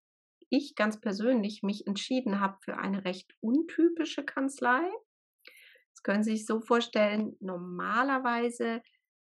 ich 0.50 0.76
ganz 0.76 1.02
persönlich, 1.02 1.62
mich 1.62 1.86
entschieden 1.88 2.40
habe 2.40 2.58
für 2.62 2.78
eine 2.78 3.04
recht 3.04 3.36
untypische 3.42 4.24
Kanzlei. 4.24 4.90
Können 6.08 6.24
Sie 6.24 6.38
sich 6.38 6.46
so 6.46 6.62
vorstellen, 6.62 7.36
normalerweise 7.42 8.82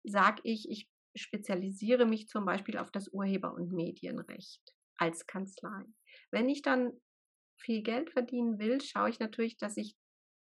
sage 0.04 0.42
ich, 0.44 0.68
ich 0.68 0.90
spezialisiere 1.14 2.04
mich 2.04 2.28
zum 2.28 2.44
Beispiel 2.44 2.76
auf 2.76 2.90
das 2.90 3.08
Urheber- 3.08 3.54
und 3.54 3.72
Medienrecht 3.72 4.60
als 4.98 5.26
Kanzlei. 5.26 5.86
Wenn 6.30 6.50
ich 6.50 6.60
dann 6.60 6.92
viel 7.56 7.82
Geld 7.82 8.10
verdienen 8.10 8.58
will, 8.58 8.82
schaue 8.82 9.08
ich 9.08 9.18
natürlich, 9.18 9.56
dass 9.56 9.78
ich 9.78 9.96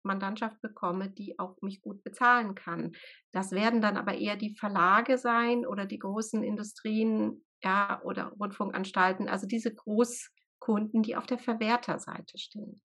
Mandantschaft 0.05 0.61
bekomme, 0.61 1.11
die 1.11 1.37
auch 1.41 1.61
mich 1.63 1.81
gut 1.81 2.05
bezahlen 2.05 2.55
kann. 2.55 2.93
Das 3.33 3.51
werden 3.51 3.81
dann 3.81 3.97
aber 3.97 4.15
eher 4.15 4.37
die 4.37 4.55
Verlage 4.55 5.19
sein 5.19 5.67
oder 5.67 5.85
die 5.85 5.99
großen 5.99 6.45
Industrien 6.45 7.45
ja, 7.61 8.01
oder 8.05 8.27
Rundfunkanstalten, 8.39 9.29
also 9.29 9.49
diese 9.49 9.75
Großkunden, 9.75 11.03
die 11.03 11.17
auf 11.17 11.27
der 11.27 11.41
Verwerterseite 11.41 12.39
stehen. 12.39 12.81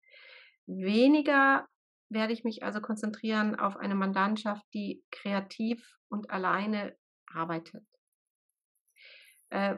Weniger 0.68 1.68
werde 2.12 2.34
ich 2.34 2.44
mich 2.44 2.64
also 2.64 2.82
konzentrieren 2.82 3.56
auf 3.56 3.78
eine 3.78 3.96
Mandantschaft, 3.96 4.66
die 4.74 5.04
kreativ 5.12 5.98
und 6.10 6.30
alleine 6.30 6.96
arbeitet. 7.34 7.86
Äh, 9.50 9.78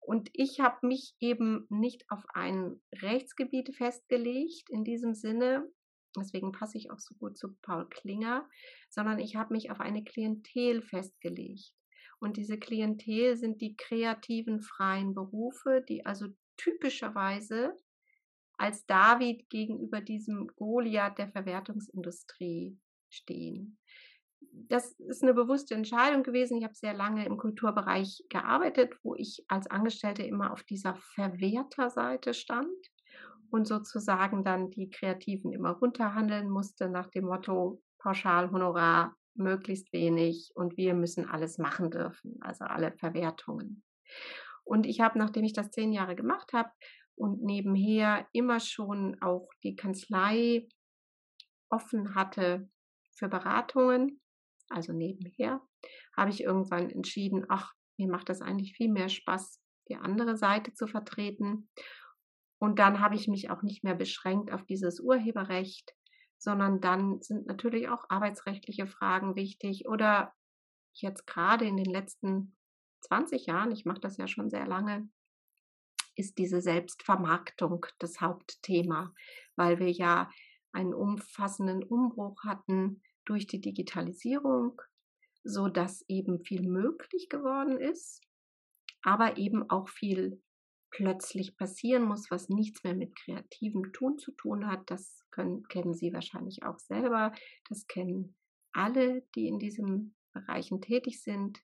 und 0.00 0.28
ich 0.32 0.60
habe 0.60 0.86
mich 0.86 1.14
eben 1.20 1.66
nicht 1.70 2.04
auf 2.10 2.24
ein 2.34 2.82
Rechtsgebiet 2.94 3.74
festgelegt 3.74 4.68
in 4.68 4.84
diesem 4.84 5.14
Sinne, 5.14 5.66
deswegen 6.16 6.52
passe 6.52 6.76
ich 6.76 6.90
auch 6.90 6.98
so 6.98 7.14
gut 7.14 7.38
zu 7.38 7.54
Paul 7.62 7.88
Klinger, 7.88 8.48
sondern 8.90 9.18
ich 9.18 9.36
habe 9.36 9.54
mich 9.54 9.70
auf 9.70 9.80
eine 9.80 10.04
Klientel 10.04 10.82
festgelegt. 10.82 11.72
Und 12.20 12.36
diese 12.36 12.58
Klientel 12.58 13.36
sind 13.36 13.60
die 13.60 13.76
kreativen 13.76 14.60
freien 14.60 15.14
Berufe, 15.14 15.84
die 15.88 16.06
also 16.06 16.28
typischerweise 16.56 17.76
als 18.58 18.86
David 18.86 19.48
gegenüber 19.48 20.00
diesem 20.00 20.48
Goliath 20.56 21.18
der 21.18 21.28
Verwertungsindustrie 21.28 22.78
stehen. 23.08 23.78
Das 24.52 24.92
ist 24.92 25.22
eine 25.22 25.34
bewusste 25.34 25.74
Entscheidung 25.74 26.22
gewesen. 26.22 26.58
Ich 26.58 26.64
habe 26.64 26.74
sehr 26.74 26.94
lange 26.94 27.24
im 27.24 27.36
Kulturbereich 27.36 28.24
gearbeitet, 28.28 28.94
wo 29.02 29.14
ich 29.14 29.44
als 29.48 29.66
Angestellte 29.66 30.22
immer 30.22 30.52
auf 30.52 30.62
dieser 30.62 30.94
Verwerterseite 31.14 32.34
stand 32.34 32.68
und 33.50 33.66
sozusagen 33.66 34.44
dann 34.44 34.70
die 34.70 34.90
Kreativen 34.90 35.52
immer 35.52 35.70
runterhandeln 35.70 36.50
musste 36.50 36.88
nach 36.88 37.08
dem 37.08 37.24
Motto 37.24 37.82
Pauschalhonorar 37.98 39.16
möglichst 39.34 39.92
wenig 39.92 40.52
und 40.54 40.76
wir 40.76 40.94
müssen 40.94 41.28
alles 41.28 41.58
machen 41.58 41.90
dürfen, 41.90 42.36
also 42.40 42.64
alle 42.64 42.92
Verwertungen. 42.92 43.82
Und 44.62 44.86
ich 44.86 45.00
habe, 45.00 45.18
nachdem 45.18 45.44
ich 45.44 45.52
das 45.52 45.70
zehn 45.70 45.92
Jahre 45.92 46.14
gemacht 46.14 46.52
habe 46.52 46.70
und 47.16 47.42
nebenher 47.42 48.26
immer 48.32 48.60
schon 48.60 49.20
auch 49.20 49.48
die 49.62 49.76
Kanzlei 49.76 50.68
offen 51.68 52.14
hatte 52.14 52.68
für 53.12 53.28
Beratungen, 53.28 54.20
also 54.68 54.92
nebenher, 54.92 55.60
habe 56.16 56.30
ich 56.30 56.42
irgendwann 56.42 56.90
entschieden, 56.90 57.44
ach, 57.48 57.72
mir 57.96 58.08
macht 58.08 58.28
das 58.28 58.40
eigentlich 58.40 58.74
viel 58.74 58.90
mehr 58.90 59.08
Spaß, 59.08 59.60
die 59.88 59.96
andere 59.96 60.36
Seite 60.36 60.72
zu 60.72 60.86
vertreten. 60.86 61.68
Und 62.58 62.78
dann 62.78 63.00
habe 63.00 63.14
ich 63.14 63.28
mich 63.28 63.50
auch 63.50 63.62
nicht 63.62 63.84
mehr 63.84 63.94
beschränkt 63.94 64.52
auf 64.52 64.64
dieses 64.64 65.00
Urheberrecht, 65.00 65.92
sondern 66.38 66.80
dann 66.80 67.20
sind 67.20 67.46
natürlich 67.46 67.88
auch 67.88 68.04
arbeitsrechtliche 68.08 68.86
Fragen 68.86 69.36
wichtig 69.36 69.86
oder 69.86 70.32
jetzt 70.94 71.26
gerade 71.26 71.66
in 71.66 71.76
den 71.76 71.90
letzten 71.90 72.56
20 73.02 73.46
Jahren, 73.46 73.72
ich 73.72 73.84
mache 73.84 74.00
das 74.00 74.16
ja 74.16 74.26
schon 74.26 74.50
sehr 74.50 74.66
lange, 74.66 75.08
ist 76.16 76.38
diese 76.38 76.60
Selbstvermarktung 76.60 77.86
das 77.98 78.20
Hauptthema, 78.20 79.14
weil 79.56 79.78
wir 79.78 79.90
ja 79.90 80.30
einen 80.72 80.94
umfassenden 80.94 81.82
Umbruch 81.82 82.42
hatten 82.44 83.02
durch 83.24 83.46
die 83.46 83.60
Digitalisierung, 83.60 84.80
so 85.44 85.68
dass 85.68 86.04
eben 86.08 86.40
viel 86.40 86.62
möglich 86.62 87.28
geworden 87.28 87.78
ist, 87.78 88.22
aber 89.02 89.36
eben 89.36 89.68
auch 89.70 89.88
viel 89.88 90.42
plötzlich 90.90 91.56
passieren 91.56 92.04
muss, 92.04 92.30
was 92.30 92.48
nichts 92.48 92.84
mehr 92.84 92.94
mit 92.94 93.16
kreativem 93.16 93.92
Tun 93.92 94.18
zu 94.18 94.30
tun 94.32 94.68
hat. 94.68 94.90
Das 94.90 95.24
können, 95.30 95.64
kennen 95.64 95.92
Sie 95.92 96.12
wahrscheinlich 96.12 96.62
auch 96.62 96.78
selber. 96.78 97.32
Das 97.68 97.86
kennen 97.86 98.36
alle, 98.72 99.22
die 99.34 99.48
in 99.48 99.58
diesen 99.58 100.14
Bereichen 100.32 100.80
tätig 100.80 101.22
sind. 101.22 101.60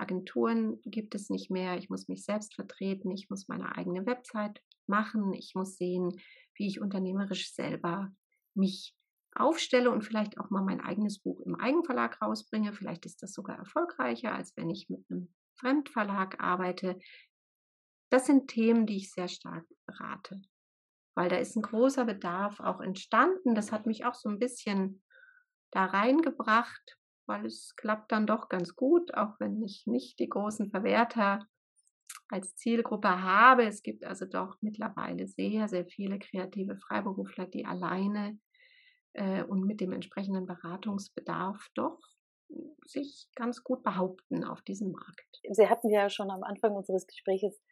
Agenturen 0.00 0.80
gibt 0.82 1.14
es 1.14 1.30
nicht 1.30 1.50
mehr. 1.50 1.76
Ich 1.76 1.90
muss 1.90 2.08
mich 2.08 2.24
selbst 2.24 2.54
vertreten. 2.54 3.10
Ich 3.10 3.30
muss 3.30 3.48
meine 3.48 3.76
eigene 3.76 4.06
Website 4.06 4.62
machen. 4.86 5.32
Ich 5.34 5.54
muss 5.54 5.76
sehen, 5.76 6.20
wie 6.54 6.66
ich 6.66 6.80
unternehmerisch 6.80 7.54
selber 7.54 8.10
mich 8.54 8.94
aufstelle 9.34 9.90
und 9.90 10.02
vielleicht 10.02 10.38
auch 10.38 10.50
mal 10.50 10.62
mein 10.62 10.80
eigenes 10.80 11.20
Buch 11.20 11.40
im 11.40 11.54
Eigenverlag 11.54 12.20
rausbringe. 12.20 12.72
Vielleicht 12.72 13.06
ist 13.06 13.22
das 13.22 13.32
sogar 13.32 13.56
erfolgreicher, 13.56 14.34
als 14.34 14.56
wenn 14.56 14.70
ich 14.70 14.88
mit 14.88 15.04
einem 15.10 15.32
Fremdverlag 15.58 16.42
arbeite. 16.42 16.98
Das 18.10 18.26
sind 18.26 18.48
Themen, 18.48 18.86
die 18.86 18.96
ich 18.96 19.12
sehr 19.12 19.28
stark 19.28 19.64
berate, 19.86 20.42
weil 21.14 21.28
da 21.28 21.36
ist 21.36 21.56
ein 21.56 21.62
großer 21.62 22.04
Bedarf 22.04 22.58
auch 22.60 22.80
entstanden. 22.80 23.54
Das 23.54 23.70
hat 23.70 23.86
mich 23.86 24.04
auch 24.04 24.14
so 24.14 24.28
ein 24.28 24.38
bisschen 24.38 25.02
da 25.70 25.84
reingebracht, 25.84 26.98
weil 27.30 27.46
es 27.46 27.76
klappt 27.76 28.10
dann 28.10 28.26
doch 28.26 28.48
ganz 28.48 28.74
gut, 28.74 29.14
auch 29.14 29.38
wenn 29.38 29.62
ich 29.62 29.86
nicht 29.86 30.18
die 30.18 30.28
großen 30.28 30.68
Verwerter 30.70 31.46
als 32.28 32.56
Zielgruppe 32.56 33.22
habe. 33.22 33.64
Es 33.64 33.84
gibt 33.84 34.04
also 34.04 34.26
doch 34.26 34.56
mittlerweile 34.60 35.28
sehr, 35.28 35.68
sehr 35.68 35.86
viele 35.86 36.18
kreative 36.18 36.76
Freiberufler, 36.76 37.46
die 37.46 37.64
alleine 37.64 38.40
äh, 39.12 39.44
und 39.44 39.64
mit 39.64 39.80
dem 39.80 39.92
entsprechenden 39.92 40.44
Beratungsbedarf 40.44 41.68
doch 41.74 42.00
sich 42.84 43.28
ganz 43.36 43.62
gut 43.62 43.84
behaupten 43.84 44.42
auf 44.42 44.60
diesem 44.62 44.90
Markt. 44.90 45.40
Sie 45.52 45.68
hatten 45.68 45.88
ja 45.88 46.10
schon 46.10 46.32
am 46.32 46.42
Anfang 46.42 46.72
unseres 46.72 47.06
Gesprächs 47.06 47.62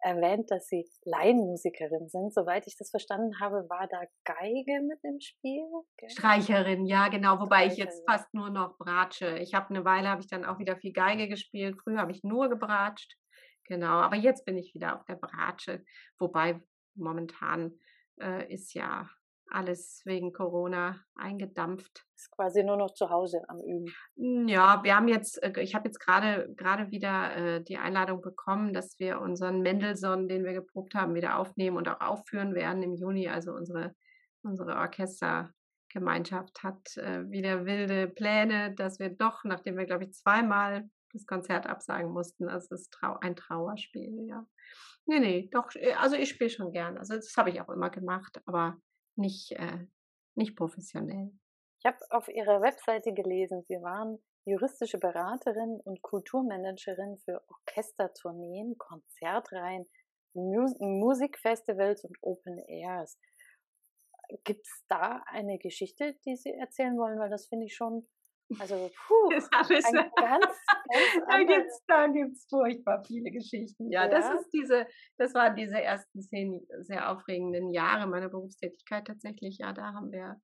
erwähnt, 0.00 0.50
dass 0.50 0.68
Sie 0.68 0.88
Laienmusikerin 1.04 2.08
sind. 2.08 2.32
Soweit 2.32 2.66
ich 2.66 2.76
das 2.76 2.90
verstanden 2.90 3.40
habe, 3.40 3.68
war 3.68 3.88
da 3.88 4.02
Geige 4.24 4.82
mit 4.82 4.98
im 5.02 5.20
Spiel? 5.20 5.64
Gell? 5.96 6.10
Streicherin, 6.10 6.86
ja, 6.86 7.08
genau. 7.08 7.40
Wobei 7.40 7.66
ich 7.66 7.76
jetzt 7.76 8.02
fast 8.08 8.32
nur 8.34 8.50
noch 8.50 8.78
bratsche. 8.78 9.38
Ich 9.38 9.54
habe 9.54 9.70
eine 9.70 9.84
Weile, 9.84 10.08
habe 10.08 10.20
ich 10.20 10.28
dann 10.28 10.44
auch 10.44 10.58
wieder 10.58 10.76
viel 10.76 10.92
Geige 10.92 11.28
gespielt. 11.28 11.76
Früher 11.82 11.98
habe 11.98 12.12
ich 12.12 12.22
nur 12.22 12.48
gebratscht. 12.48 13.16
Genau, 13.64 14.00
aber 14.00 14.16
jetzt 14.16 14.44
bin 14.44 14.56
ich 14.56 14.74
wieder 14.74 14.96
auf 14.96 15.04
der 15.04 15.16
Bratsche. 15.16 15.84
Wobei 16.18 16.60
momentan 16.94 17.78
äh, 18.20 18.52
ist 18.52 18.74
ja 18.74 19.08
alles 19.50 20.02
wegen 20.04 20.32
Corona 20.32 21.00
eingedampft. 21.14 22.04
Ist 22.16 22.30
quasi 22.30 22.62
nur 22.62 22.76
noch 22.76 22.94
zu 22.94 23.10
Hause 23.10 23.42
am 23.48 23.60
Üben. 23.60 23.92
Hm, 24.16 24.48
ja, 24.48 24.82
wir 24.82 24.96
haben 24.96 25.08
jetzt, 25.08 25.42
äh, 25.42 25.60
ich 25.60 25.74
habe 25.74 25.88
jetzt 25.88 25.98
gerade 25.98 26.52
gerade 26.56 26.90
wieder 26.90 27.36
äh, 27.36 27.62
die 27.62 27.78
Einladung 27.78 28.20
bekommen, 28.20 28.72
dass 28.72 28.98
wir 28.98 29.20
unseren 29.20 29.62
Mendelssohn, 29.62 30.28
den 30.28 30.44
wir 30.44 30.52
geprobt 30.52 30.94
haben, 30.94 31.14
wieder 31.14 31.38
aufnehmen 31.38 31.76
und 31.76 31.88
auch 31.88 32.00
aufführen 32.00 32.54
werden 32.54 32.82
im 32.82 32.94
Juni. 32.94 33.28
Also 33.28 33.52
unsere 33.52 33.94
unsere 34.42 34.76
Orchester 34.76 35.52
Gemeinschaft 35.90 36.62
hat 36.62 36.96
äh, 36.96 37.30
wieder 37.30 37.64
wilde 37.64 38.08
Pläne, 38.08 38.74
dass 38.74 38.98
wir 38.98 39.10
doch, 39.10 39.44
nachdem 39.44 39.76
wir, 39.76 39.86
glaube 39.86 40.04
ich, 40.04 40.12
zweimal 40.12 40.88
das 41.12 41.26
Konzert 41.26 41.66
absagen 41.66 42.12
mussten, 42.12 42.48
also 42.48 42.74
es 42.74 42.82
ist 42.82 42.92
trau 42.92 43.16
ein 43.20 43.36
Trauerspiel, 43.36 44.26
ja. 44.28 44.46
Nee, 45.06 45.20
nee, 45.20 45.48
doch, 45.50 45.70
also 45.96 46.16
ich 46.16 46.28
spiele 46.28 46.50
schon 46.50 46.70
gern. 46.70 46.98
Also 46.98 47.14
das 47.14 47.34
habe 47.38 47.48
ich 47.48 47.62
auch 47.62 47.70
immer 47.70 47.88
gemacht, 47.88 48.42
aber 48.44 48.76
nicht, 49.18 49.52
äh, 49.52 49.86
nicht 50.34 50.56
professionell. 50.56 51.32
Ich 51.80 51.86
habe 51.86 51.98
auf 52.10 52.28
Ihrer 52.28 52.60
Webseite 52.60 53.12
gelesen, 53.12 53.62
Sie 53.62 53.80
waren 53.82 54.18
juristische 54.44 54.98
Beraterin 54.98 55.80
und 55.84 56.02
Kulturmanagerin 56.02 57.18
für 57.18 57.42
Orchestertourneen, 57.48 58.76
Konzertreihen, 58.78 59.86
Mus 60.34 60.74
Musikfestivals 60.78 62.04
und 62.04 62.16
Open 62.22 62.58
Airs. 62.66 63.18
Gibt 64.44 64.66
es 64.66 64.84
da 64.88 65.22
eine 65.26 65.58
Geschichte, 65.58 66.16
die 66.24 66.36
Sie 66.36 66.52
erzählen 66.52 66.96
wollen? 66.98 67.18
Weil 67.18 67.30
das 67.30 67.46
finde 67.46 67.66
ich 67.66 67.74
schon, 67.74 68.06
also 68.58 68.90
puh, 69.06 69.30
das 69.30 69.48
ein 69.52 70.10
ganz, 70.16 70.44
ganz 70.44 71.26
da 71.28 71.42
gibt's, 71.42 71.84
da 71.86 72.06
gibt's 72.08 72.46
furchtbar 72.48 73.02
viele 73.04 73.30
Geschichten. 73.30 73.90
Ja, 73.90 74.04
ja, 74.04 74.08
das 74.08 74.40
ist 74.40 74.50
diese, 74.50 74.86
das 75.16 75.34
waren 75.34 75.56
diese 75.56 75.80
ersten 75.80 76.22
zehn 76.22 76.66
sehr 76.80 77.10
aufregenden 77.10 77.70
Jahre 77.70 78.06
meiner 78.06 78.28
Berufstätigkeit 78.28 79.06
tatsächlich. 79.06 79.58
Ja, 79.58 79.72
da 79.72 79.92
haben 79.92 80.12
wir 80.12 80.40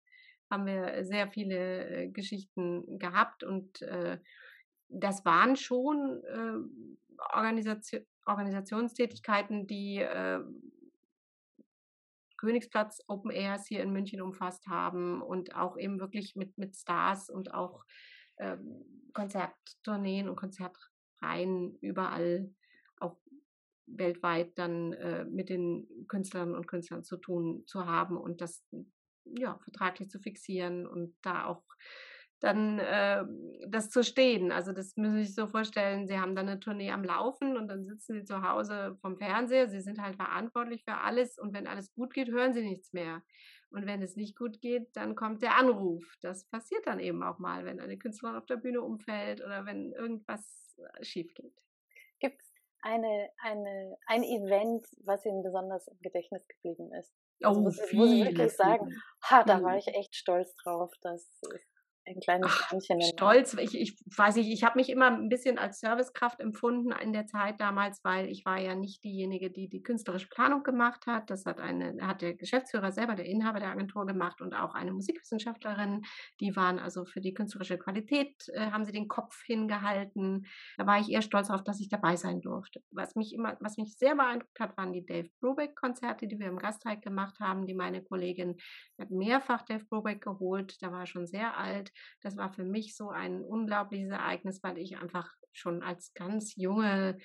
haben 0.51 0.67
wir 0.67 1.05
sehr 1.05 1.29
viele 1.29 1.89
äh, 1.89 2.09
Geschichten 2.09 2.99
gehabt 2.99 3.45
und 3.45 3.83
äh, 3.83 4.19
das 4.89 5.25
waren 5.25 5.57
schon 5.57 6.23
äh, 6.25 7.35
Organisation, 7.35 8.05
Organisationstätigkeiten, 8.27 9.67
die 9.67 9.99
äh, 9.99 10.41
Königsplatz 12.45 13.03
Open 13.09 13.31
Airs 13.31 13.67
hier 13.67 13.83
in 13.83 13.93
München 13.93 14.21
umfasst 14.21 14.67
haben 14.67 15.23
und 15.23 15.55
auch 15.55 15.79
eben 15.79 15.99
wirklich 15.99 16.37
mit, 16.37 16.57
mit 16.59 16.77
Stars 16.77 17.31
und 17.31 17.55
auch 17.55 17.85
äh, 18.37 18.57
Konzerttourneen 19.13 20.29
und 20.29 20.37
Konzertreihen 20.37 21.79
überall 21.81 22.51
auch 22.99 23.17
weltweit 23.87 24.59
dann 24.59 24.93
äh, 24.93 25.25
mit 25.25 25.49
den 25.49 25.87
Künstlerinnen 26.09 26.55
und 26.55 26.67
Künstlern 26.67 27.05
zu 27.05 27.17
tun 27.17 27.65
zu 27.67 27.87
haben 27.87 28.17
und 28.17 28.41
das 28.41 28.65
ja 29.25 29.59
vertraglich 29.59 30.11
zu 30.11 30.19
fixieren 30.19 30.87
und 30.87 31.15
da 31.23 31.47
auch 31.47 31.65
dann 32.41 32.79
äh, 32.79 33.25
das 33.69 33.91
zu 33.91 34.03
stehen. 34.03 34.53
Also 34.53 34.73
das 34.73 34.97
müssen 34.97 35.17
Sie 35.17 35.25
sich 35.25 35.35
so 35.35 35.47
vorstellen, 35.47 36.07
Sie 36.07 36.19
haben 36.19 36.35
dann 36.35 36.49
eine 36.49 36.61
Tournee 36.61 36.91
am 36.91 37.05
Laufen 37.05 37.57
und 37.57 37.69
dann 37.69 37.87
sitzen 37.87 38.15
Sie 38.15 38.25
zu 38.25 38.43
Hause 38.43 38.97
vom 39.01 39.17
Fernseher, 39.17 39.69
Sie 39.69 39.81
sind 39.81 40.01
halt 40.01 40.17
verantwortlich 40.17 40.85
für 40.85 40.97
alles 40.97 41.39
und 41.39 41.55
wenn 41.55 41.67
alles 41.67 41.93
gut 41.95 42.13
geht, 42.13 42.29
hören 42.29 42.53
Sie 42.53 42.63
nichts 42.63 42.93
mehr. 42.93 43.23
Und 43.71 43.87
wenn 43.87 44.03
es 44.03 44.15
nicht 44.15 44.37
gut 44.37 44.61
geht, 44.61 44.95
dann 44.95 45.17
kommt 45.17 45.43
der 45.43 45.57
Anruf. 45.57 46.05
Das 46.21 46.45
passiert 46.45 46.87
dann 46.87 47.01
eben 47.01 47.23
auch 47.25 47.39
mal, 47.39 47.65
wenn 47.65 47.81
eine 47.81 47.99
Künstlerin 47.99 48.37
auf 48.37 48.47
der 48.47 48.57
Bühne 48.57 48.83
umfällt 48.83 49.41
oder 49.41 49.67
wenn 49.67 49.93
irgendwas 49.93 50.77
äh, 50.79 51.05
schief 51.05 51.35
geht. 51.35 51.61
Gibt 52.21 52.41
es 52.41 52.53
eine, 52.83 53.31
eine, 53.39 53.97
ein 54.07 54.23
Event, 54.23 54.87
was 55.03 55.25
Ihnen 55.25 55.43
besonders 55.43 55.89
im 55.89 55.99
Gedächtnis 56.01 56.47
geblieben 56.47 56.93
ist? 56.93 57.13
Also 57.43 57.61
oh, 57.61 57.63
muss, 57.65 57.81
muss 57.93 58.13
ich 58.13 58.25
wirklich 58.25 58.53
sagen, 58.53 58.95
ha, 59.23 59.43
da 59.43 59.63
war 59.63 59.77
ich 59.77 59.89
echt 59.89 60.15
stolz 60.15 60.55
drauf. 60.57 60.93
Das 61.01 61.23
ist 61.23 61.74
ein 62.07 62.21
kleines 62.21 62.53
Sternchen. 62.53 63.03
Stolz, 63.03 63.55
ich, 63.55 63.75
ich 63.75 63.97
weiß 64.17 64.37
nicht, 64.37 64.51
ich 64.51 64.65
habe 64.65 64.79
mich 64.79 64.91
immer 64.91 65.07
ein 65.07 65.29
bisschen 65.29 65.59
als 65.59 65.81
Servicekraft 65.81 66.41
empfunden 66.41 66.93
in 66.93 67.13
der 67.13 67.27
Zeit 67.27 67.61
damals, 67.61 68.03
weil 68.05 68.29
ich 68.29 68.45
war 68.45 68.61
ja 68.61 68.75
nicht 68.75 69.03
diejenige, 69.05 69.51
die 69.51 69.69
die 69.69 69.83
künstlerische 69.83 70.29
Planung 70.29 70.63
gemacht 70.63 71.07
hat. 71.07 71.31
Das 71.31 71.47
hat 71.47 71.61
eine, 71.61 71.97
hat 72.07 72.23
der 72.23 72.35
Geschäftsführer 72.35 72.93
selber, 72.93 73.15
der 73.15 73.27
Inhaber 73.27 73.61
der 73.61 73.71
Agentur 73.71 74.07
gemacht 74.07 74.41
und 74.41 74.55
auch 74.55 74.75
eine 74.75 74.93
Musikwissenschaftlerin. 74.93 76.03
Die 76.41 76.55
waren 76.57 76.79
also 76.79 77.05
für 77.05 77.21
die 77.21 77.33
künstlerische 77.33 77.79
Qualität, 77.79 78.35
äh, 78.53 78.71
haben 78.71 78.85
sie 78.85 78.93
den 78.93 79.09
Kopf 79.09 79.43
hingehalten. 79.45 80.47
Da 80.77 80.87
war 80.87 81.01
ich 81.01 81.11
eher 81.11 81.23
stolz 81.23 81.49
darauf, 81.49 81.65
dass 81.65 81.81
ich 81.81 81.89
dabei 81.89 82.17
sein 82.17 82.41
durfte. 82.41 82.83
Was 82.91 83.15
mich 83.17 83.33
immer, 83.33 83.57
was 83.61 83.79
mich 83.79 83.97
sehr 83.97 84.15
beeindruckt 84.15 84.61
hat, 84.61 84.77
waren 84.77 84.93
die 84.93 85.07
Dave 85.07 85.31
Brubeck-Konzerte, 85.41 86.27
die 86.27 86.39
wir 86.39 86.49
im 86.49 86.59
Gastreich 86.59 87.01
gemacht 87.01 87.41
haben. 87.41 87.67
Die 87.67 87.75
meine 87.75 88.03
Kollegin 88.03 88.57
hat 88.99 89.11
mehrfach 89.11 89.63
Dave 89.63 89.85
Brubeck 89.87 90.23
geholt. 90.23 90.77
Da 90.83 90.93
war 90.93 91.07
schon 91.07 91.27
sehr 91.27 91.57
alt. 91.57 91.94
Das 92.23 92.37
war 92.37 92.53
für 92.53 92.65
mich 92.65 92.97
so 92.97 93.11
ein 93.11 93.43
unglaubliches 93.43 94.11
Ereignis, 94.11 94.63
weil 94.63 94.79
ich 94.79 94.99
einfach 94.99 95.33
schon 95.53 95.83
als 95.83 96.13
ganz 96.15 96.57
junge 96.57 97.19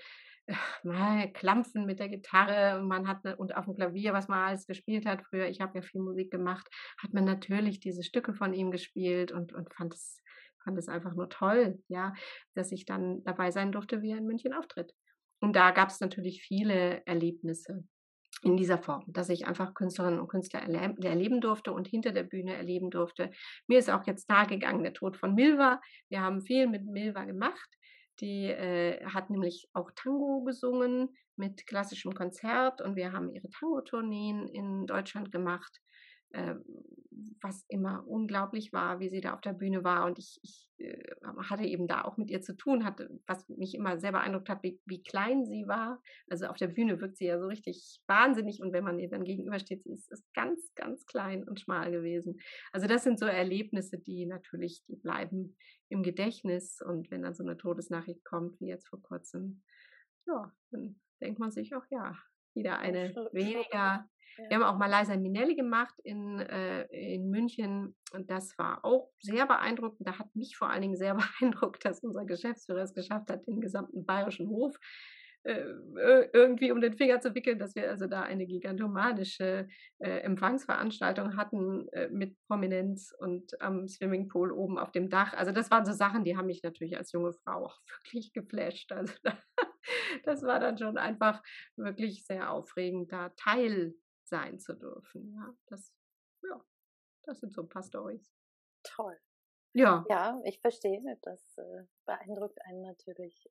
äh, 0.46 0.56
mal 0.84 1.32
Klampfen 1.32 1.86
mit 1.86 2.00
der 2.00 2.10
Gitarre 2.10 2.80
und 2.80 2.88
man 2.88 3.08
hat 3.08 3.24
ne, 3.24 3.36
und 3.36 3.56
auf 3.56 3.66
dem 3.66 3.76
Klavier, 3.76 4.14
was 4.14 4.28
man 4.28 4.48
alles 4.48 4.68
gespielt 4.68 5.06
hat 5.06 5.24
früher, 5.24 5.48
ich 5.48 5.62
habe 5.62 5.78
ja 5.78 5.82
viel 5.82 6.02
Musik 6.02 6.32
gemacht, 6.32 6.68
hat 7.02 7.14
man 7.14 7.26
natürlich 7.26 7.80
diese 7.80 8.04
Stücke 8.04 8.34
von 8.34 8.54
ihm 8.54 8.72
gespielt 8.72 9.32
und, 9.32 9.54
und 9.54 9.74
fand 9.74 9.94
es 9.94 10.22
fand 10.64 10.78
es 10.78 10.90
einfach 10.90 11.16
nur 11.16 11.30
toll, 11.30 11.82
ja, 11.88 12.14
dass 12.54 12.72
ich 12.72 12.86
dann 12.86 13.24
dabei 13.24 13.50
sein 13.50 13.72
durfte, 13.72 14.02
wie 14.02 14.12
er 14.12 14.18
in 14.18 14.26
München 14.26 14.54
auftritt. 14.54 14.94
Und 15.40 15.56
da 15.56 15.72
gab 15.72 15.90
es 15.90 16.02
natürlich 16.02 16.44
viele 16.44 17.02
Erlebnisse 17.06 17.86
in 18.42 18.58
dieser 18.58 18.78
Form, 18.78 19.04
dass 19.08 19.30
ich 19.30 19.48
einfach 19.48 19.74
Künstlerinnen 19.74 20.20
und 20.20 20.28
Künstler 20.28 20.62
erleben 20.62 21.42
durfte 21.42 21.74
und 21.74 21.88
hinter 21.88 22.12
der 22.12 22.24
Bühne 22.24 22.56
erleben 22.56 22.90
durfte. 22.90 23.32
Mir 23.68 23.80
ist 23.80 23.90
auch 23.90 24.06
jetzt 24.08 24.30
nahegegangen 24.30 24.84
der 24.84 24.94
Tod 24.94 25.18
von 25.18 25.36
Milva. 25.36 25.82
Wir 26.10 26.22
haben 26.22 26.42
viel 26.42 26.68
mit 26.68 26.86
Milva 26.86 27.26
gemacht. 27.26 27.70
Die 28.22 28.46
äh, 28.46 29.04
hat 29.06 29.30
nämlich 29.30 29.70
auch 29.74 29.92
Tango 29.96 30.44
gesungen 30.44 31.10
mit 31.36 31.66
klassischem 31.68 32.14
Konzert 32.14 32.82
und 32.82 32.96
wir 32.96 33.14
haben 33.14 33.34
ihre 33.34 33.50
Tango-Tourneen 33.50 34.48
in 34.48 34.86
Deutschland 34.86 35.32
gemacht 35.32 35.80
äh, 36.32 36.56
was 37.42 37.66
immer 37.70 38.06
unglaublich 38.08 38.74
war, 38.74 39.00
wie 39.00 39.10
sie 39.10 39.22
da 39.22 39.34
auf 39.34 39.42
der 39.42 39.54
Bühne 39.54 39.84
war. 39.84 40.06
Und 40.06 40.20
ich, 40.20 40.40
ich 40.42 40.70
äh, 40.78 41.16
hatte 41.50 41.64
eben 41.64 41.88
da 41.88 42.04
auch 42.04 42.18
mit 42.18 42.30
ihr 42.30 42.42
zu 42.42 42.56
tun, 42.56 42.84
hatte, 42.84 43.10
was 43.28 43.48
mich 43.50 43.76
immer 43.76 44.00
sehr 44.00 44.12
beeindruckt 44.12 44.50
hat, 44.50 44.64
wie, 44.64 44.80
wie, 44.86 45.02
klein 45.04 45.46
sie 45.46 45.68
war. 45.68 46.02
Also 46.30 46.48
auf 46.48 46.58
der 46.58 46.68
Bühne 46.68 47.00
wirkt 47.00 47.18
sie 47.18 47.26
ja 47.26 47.40
so 47.40 47.48
richtig 47.48 48.02
wahnsinnig 48.08 48.62
und 48.62 48.74
wenn 48.74 48.84
man 48.84 49.00
ihr 49.00 49.10
dann 49.10 49.24
gegenübersteht, 49.24 49.84
sie 49.84 49.92
ist, 49.92 50.12
ist 50.12 50.34
ganz, 50.34 50.74
ganz 50.76 51.06
klein 51.06 51.44
und 51.48 51.60
schmal 51.60 51.92
gewesen. 51.92 52.40
Also 52.72 52.88
das 52.88 53.04
sind 53.04 53.20
so 53.20 53.26
Erlebnisse, 53.26 53.98
die 53.98 54.26
natürlich, 54.26 54.84
die 54.88 54.96
bleiben 54.96 55.56
im 55.90 56.04
Gedächtnis 56.04 56.80
und 56.86 57.10
wenn 57.12 57.24
dann 57.24 57.34
so 57.34 57.44
eine 57.44 57.58
Todesnachricht 57.58 58.24
kommt, 58.24 58.60
wie 58.60 58.68
jetzt 58.68 58.88
vor 58.88 59.02
kurzem, 59.02 59.64
ja, 60.28 60.54
dann 60.72 61.00
denkt 61.22 61.40
man 61.40 61.52
sich 61.52 61.74
auch, 61.76 61.86
ja, 61.90 62.16
wieder 62.54 62.80
eine 62.80 63.14
weniger 63.32 64.08
wir 64.48 64.58
haben 64.58 64.64
auch 64.64 64.78
mal 64.78 64.90
Liza 64.90 65.18
Minelli 65.18 65.56
gemacht 65.56 65.96
in, 66.04 66.40
äh, 66.40 66.84
in 66.86 67.30
München 67.30 67.96
und 68.14 68.30
das 68.30 68.58
war 68.58 68.84
auch 68.86 69.12
sehr 69.20 69.46
beeindruckend. 69.46 70.08
Da 70.08 70.18
hat 70.18 70.36
mich 70.36 70.58
vor 70.58 70.70
allen 70.70 70.82
Dingen 70.82 70.98
sehr 70.98 71.16
beeindruckt, 71.42 71.86
dass 71.86 72.04
unser 72.04 72.26
Geschäftsführer 72.26 72.84
es 72.84 72.94
geschafft 72.94 73.30
hat, 73.30 73.48
den 73.48 73.62
gesamten 73.62 74.06
bayerischen 74.06 74.50
Hof 74.50 74.78
äh, 75.44 75.64
irgendwie 76.34 76.72
um 76.72 76.82
den 76.82 76.98
Finger 76.98 77.22
zu 77.22 77.34
wickeln, 77.34 77.60
dass 77.60 77.76
wir 77.76 77.90
also 77.90 78.08
da 78.08 78.22
eine 78.24 78.46
gigantomanische 78.46 79.68
äh, 80.00 80.20
Empfangsveranstaltung 80.20 81.38
hatten 81.38 81.88
äh, 81.90 82.10
mit 82.10 82.36
Prominenz 82.48 83.14
und 83.18 83.60
am 83.62 83.88
Swimmingpool 83.88 84.52
oben 84.52 84.78
auf 84.78 84.92
dem 84.92 85.10
Dach. 85.10 85.34
Also 85.34 85.52
das 85.52 85.72
waren 85.72 85.86
so 85.86 85.94
Sachen, 85.94 86.26
die 86.26 86.36
haben 86.36 86.48
mich 86.48 86.62
natürlich 86.62 86.98
als 86.98 87.14
junge 87.14 87.34
Frau 87.34 87.68
auch 87.68 87.80
wirklich 88.04 88.34
geflasht. 88.34 88.92
Also 88.92 89.14
da, 89.24 89.38
das 90.24 90.44
war 90.44 90.60
dann 90.60 90.78
schon 90.78 90.98
einfach 90.98 91.42
wirklich 91.78 92.26
sehr 92.26 92.52
aufregend, 92.52 93.12
da 93.12 93.30
Teil 93.30 93.94
sein 94.30 94.60
zu 94.60 94.74
dürfen. 94.74 95.34
Ja, 95.34 95.54
das, 95.68 95.94
ja, 96.44 96.64
das 97.24 97.40
sind 97.40 97.54
so 97.54 97.64
ein 97.64 97.70
paar 97.70 97.84
Stories. 97.84 98.32
Toll. 98.84 99.18
Ja. 99.74 100.06
Ja, 100.10 100.42
ich 100.46 100.60
verstehe. 100.60 101.02
Das 101.22 101.58
äh, 101.58 101.84
beeindruckt 102.06 102.60
einen 102.66 102.82
natürlich. 102.82 103.50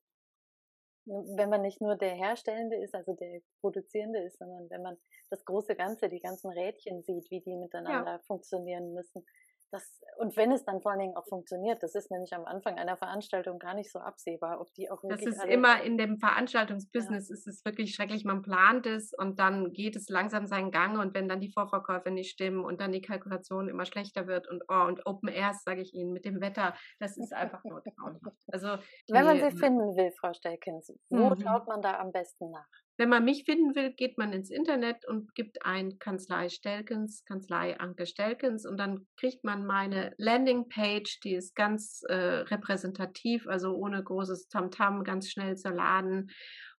Wenn 1.05 1.49
man 1.49 1.61
nicht 1.61 1.81
nur 1.81 1.95
der 1.95 2.13
Herstellende 2.13 2.75
ist, 2.77 2.93
also 2.93 3.13
der 3.13 3.41
Produzierende 3.61 4.19
ist, 4.19 4.37
sondern 4.37 4.69
wenn 4.69 4.81
man 4.81 4.97
das 5.29 5.43
große 5.45 5.75
Ganze, 5.75 6.09
die 6.09 6.19
ganzen 6.19 6.51
Rädchen 6.51 7.01
sieht, 7.03 7.31
wie 7.31 7.41
die 7.41 7.55
miteinander 7.55 8.13
ja. 8.13 8.19
funktionieren 8.19 8.93
müssen. 8.93 9.25
Das, 9.71 10.01
und 10.17 10.35
wenn 10.35 10.51
es 10.51 10.65
dann 10.65 10.81
vor 10.81 10.91
allen 10.91 11.01
Dingen 11.01 11.15
auch 11.15 11.27
funktioniert, 11.27 11.83
das 11.83 11.93
ist 11.93 12.09
nämlich 12.09 12.33
am 12.33 12.45
Anfang 12.45 12.77
einer 12.77 12.97
Veranstaltung 12.97 13.59
gar 13.59 13.75
nicht 13.75 13.91
so 13.91 13.99
absehbar, 13.99 14.59
ob 14.59 14.73
die 14.73 14.89
auch 14.89 15.03
wirklich. 15.03 15.25
Das 15.25 15.45
ist 15.45 15.45
immer 15.45 15.83
in 15.83 15.97
dem 15.97 16.17
Veranstaltungsbusiness 16.17 17.29
ja. 17.29 17.33
ist 17.35 17.47
es 17.47 17.63
wirklich 17.63 17.93
schrecklich. 17.93 18.25
Man 18.25 18.41
plant 18.41 18.87
es 18.87 19.13
und 19.13 19.39
dann 19.39 19.71
geht 19.71 19.95
es 19.95 20.09
langsam 20.09 20.47
seinen 20.47 20.71
Gang 20.71 20.99
und 20.99 21.13
wenn 21.13 21.29
dann 21.29 21.39
die 21.39 21.51
Vorverkäufe 21.51 22.09
nicht 22.09 22.31
stimmen 22.31 22.65
und 22.65 22.81
dann 22.81 22.91
die 22.91 23.01
Kalkulation 23.01 23.69
immer 23.69 23.85
schlechter 23.85 24.27
wird 24.27 24.47
und 24.47 24.63
oh, 24.67 24.85
und 24.87 25.05
Open 25.05 25.29
Airs, 25.29 25.63
sage 25.63 25.81
ich 25.81 25.93
Ihnen, 25.93 26.13
mit 26.13 26.25
dem 26.25 26.41
Wetter, 26.41 26.75
das 26.99 27.17
ist 27.17 27.33
einfach 27.33 27.63
nur 27.63 27.83
traumhaft. 27.95 28.43
Also 28.47 28.77
wenn 29.09 29.25
man 29.25 29.39
sie 29.39 29.55
finden 29.55 29.95
will, 29.95 30.11
Frau 30.19 30.33
Stelkens, 30.33 30.91
wo 31.09 31.29
mhm. 31.29 31.41
schaut 31.41 31.67
man 31.67 31.81
da 31.81 31.99
am 31.99 32.11
besten 32.11 32.49
nach? 32.49 32.67
Wenn 32.99 33.07
man 33.07 33.23
mich 33.23 33.45
finden 33.45 33.75
will, 33.75 33.93
geht 33.93 34.17
man 34.17 34.33
ins 34.33 34.49
Internet 34.49 35.07
und 35.07 35.33
gibt 35.33 35.65
ein 35.65 35.99
Kanzlei 35.99 36.49
Stelkens, 36.49 37.23
Kanzlei 37.23 37.79
Anke 37.79 38.05
Stelkens 38.05 38.65
und 38.65 38.75
dann 38.77 39.07
kriegt 39.15 39.45
man 39.45 39.65
meine 39.65 40.13
Landingpage, 40.17 41.21
die 41.21 41.35
ist 41.35 41.55
ganz 41.55 42.01
äh, 42.09 42.13
repräsentativ, 42.13 43.47
also 43.47 43.73
ohne 43.73 44.03
großes 44.03 44.49
Tamtam, 44.49 44.99
-Tam, 44.99 45.03
ganz 45.05 45.29
schnell 45.29 45.55
zu 45.55 45.69
laden. 45.69 46.29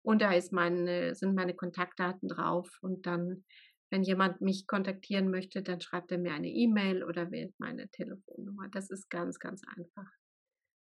Und 0.03 0.21
da 0.21 0.33
meine, 0.51 1.15
sind 1.15 1.35
meine 1.35 1.55
Kontaktdaten 1.55 2.29
drauf 2.29 2.69
und 2.83 3.07
dann 3.07 3.45
Wenn 3.93 4.05
jemand 4.05 4.41
mich 4.41 4.67
kontaktieren 4.69 5.31
möchte, 5.31 5.63
dann 5.63 5.81
schreibt 5.81 6.13
er 6.13 6.19
mir 6.19 6.33
eine 6.33 6.49
E-Mail 6.49 7.03
oder 7.03 7.33
wählt 7.33 7.55
meine 7.59 7.89
Telefonnummer. 7.89 8.69
Das 8.71 8.89
ist 8.89 9.11
ganz, 9.11 9.39
ganz 9.41 9.63
einfach. 9.77 10.09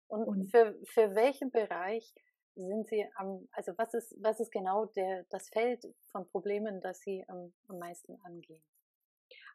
Und, 0.07 0.27
Und 0.27 0.51
für, 0.51 0.75
für 0.83 1.15
welchen 1.15 1.49
Bereich 1.51 2.13
sind 2.57 2.87
Sie 2.87 3.05
am, 3.15 3.47
also 3.51 3.73
was 3.77 3.93
ist, 3.93 4.15
was 4.21 4.39
ist 4.39 4.51
genau 4.51 4.85
der, 4.85 5.25
das 5.29 5.49
Feld 5.49 5.85
von 6.11 6.27
Problemen, 6.27 6.81
das 6.81 6.99
Sie 7.01 7.23
am, 7.27 7.53
am 7.67 7.79
meisten 7.79 8.15
angehen? 8.23 8.61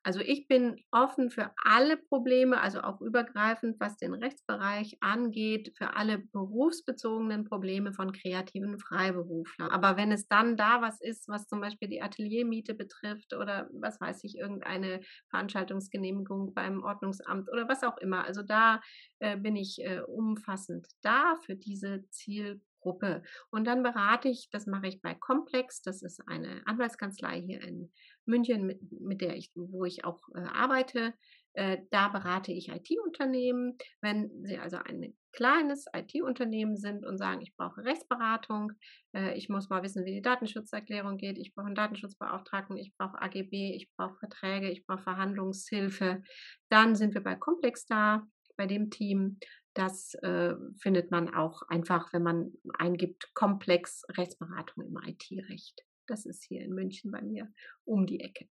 Also 0.04 0.18
ich 0.18 0.48
bin 0.48 0.80
offen 0.90 1.30
für 1.30 1.52
alle 1.64 1.96
Probleme, 1.96 2.60
also 2.60 2.80
auch 2.80 3.00
übergreifend, 3.00 3.78
was 3.78 3.96
den 3.96 4.14
Rechtsbereich 4.14 4.96
angeht, 5.00 5.72
für 5.76 5.94
alle 5.94 6.18
berufsbezogenen 6.18 7.44
Probleme 7.44 7.92
von 7.92 8.10
kreativen 8.10 8.80
Freiberuflern. 8.80 9.70
Aber 9.70 9.96
wenn 9.96 10.10
es 10.10 10.26
dann 10.26 10.56
da 10.56 10.82
was 10.82 11.00
ist, 11.00 11.28
was 11.28 11.46
zum 11.46 11.60
Beispiel 11.60 11.88
die 11.88 12.02
Ateliermiete 12.02 12.74
betrifft 12.74 13.32
oder 13.32 13.68
was 13.72 14.00
weiß 14.00 14.24
ich, 14.24 14.36
irgendeine 14.36 15.02
Veranstaltungsgenehmigung 15.30 16.52
beim 16.52 16.82
Ordnungsamt 16.82 17.48
oder 17.52 17.68
was 17.68 17.84
auch 17.84 17.98
immer, 17.98 18.24
also 18.24 18.42
da 18.42 18.80
äh, 19.20 19.36
bin 19.36 19.54
ich 19.54 19.78
äh, 19.84 20.00
umfassend 20.00 20.88
da 21.02 21.36
für 21.46 21.54
diese 21.54 22.08
Zielgruppe. 22.10 22.71
Gruppe. 22.82 23.22
Und 23.50 23.66
dann 23.66 23.82
berate 23.82 24.28
ich, 24.28 24.48
das 24.50 24.66
mache 24.66 24.88
ich 24.88 25.00
bei 25.00 25.14
Complex, 25.14 25.80
das 25.82 26.02
ist 26.02 26.20
eine 26.28 26.62
Anwaltskanzlei 26.66 27.40
hier 27.40 27.62
in 27.62 27.90
München, 28.26 28.66
mit, 28.66 28.80
mit 29.00 29.20
der 29.20 29.36
ich, 29.36 29.50
wo 29.54 29.84
ich 29.84 30.04
auch 30.04 30.20
äh, 30.34 30.40
arbeite. 30.40 31.14
Äh, 31.54 31.78
da 31.90 32.08
berate 32.08 32.52
ich 32.52 32.68
IT-Unternehmen. 32.68 33.76
Wenn 34.00 34.44
sie 34.44 34.58
also 34.58 34.78
ein 34.78 35.14
kleines 35.32 35.86
IT-Unternehmen 35.94 36.76
sind 36.76 37.04
und 37.04 37.18
sagen, 37.18 37.42
ich 37.42 37.54
brauche 37.56 37.84
Rechtsberatung, 37.84 38.72
äh, 39.14 39.36
ich 39.36 39.48
muss 39.48 39.68
mal 39.68 39.82
wissen, 39.82 40.04
wie 40.04 40.14
die 40.14 40.22
Datenschutzerklärung 40.22 41.18
geht, 41.18 41.38
ich 41.38 41.54
brauche 41.54 41.66
einen 41.66 41.74
Datenschutzbeauftragten, 41.74 42.76
ich 42.76 42.94
brauche 42.96 43.20
AGB, 43.20 43.74
ich 43.74 43.90
brauche 43.96 44.16
Verträge, 44.16 44.70
ich 44.70 44.86
brauche 44.86 45.02
Verhandlungshilfe, 45.02 46.22
dann 46.70 46.94
sind 46.94 47.14
wir 47.14 47.22
bei 47.22 47.34
Complex 47.34 47.86
da, 47.86 48.26
bei 48.56 48.66
dem 48.66 48.90
Team. 48.90 49.38
Das 49.74 50.14
äh, 50.22 50.54
findet 50.80 51.10
man 51.10 51.34
auch 51.34 51.62
einfach, 51.68 52.12
wenn 52.12 52.22
man 52.22 52.52
eingibt, 52.78 53.32
komplex 53.34 54.04
Rechtsberatung 54.10 54.84
im 54.84 54.96
IT-Recht. 54.96 55.82
Das 56.06 56.26
ist 56.26 56.44
hier 56.44 56.62
in 56.62 56.74
München 56.74 57.10
bei 57.10 57.22
mir 57.22 57.50
um 57.84 58.06
die 58.06 58.20
Ecke. 58.20 58.48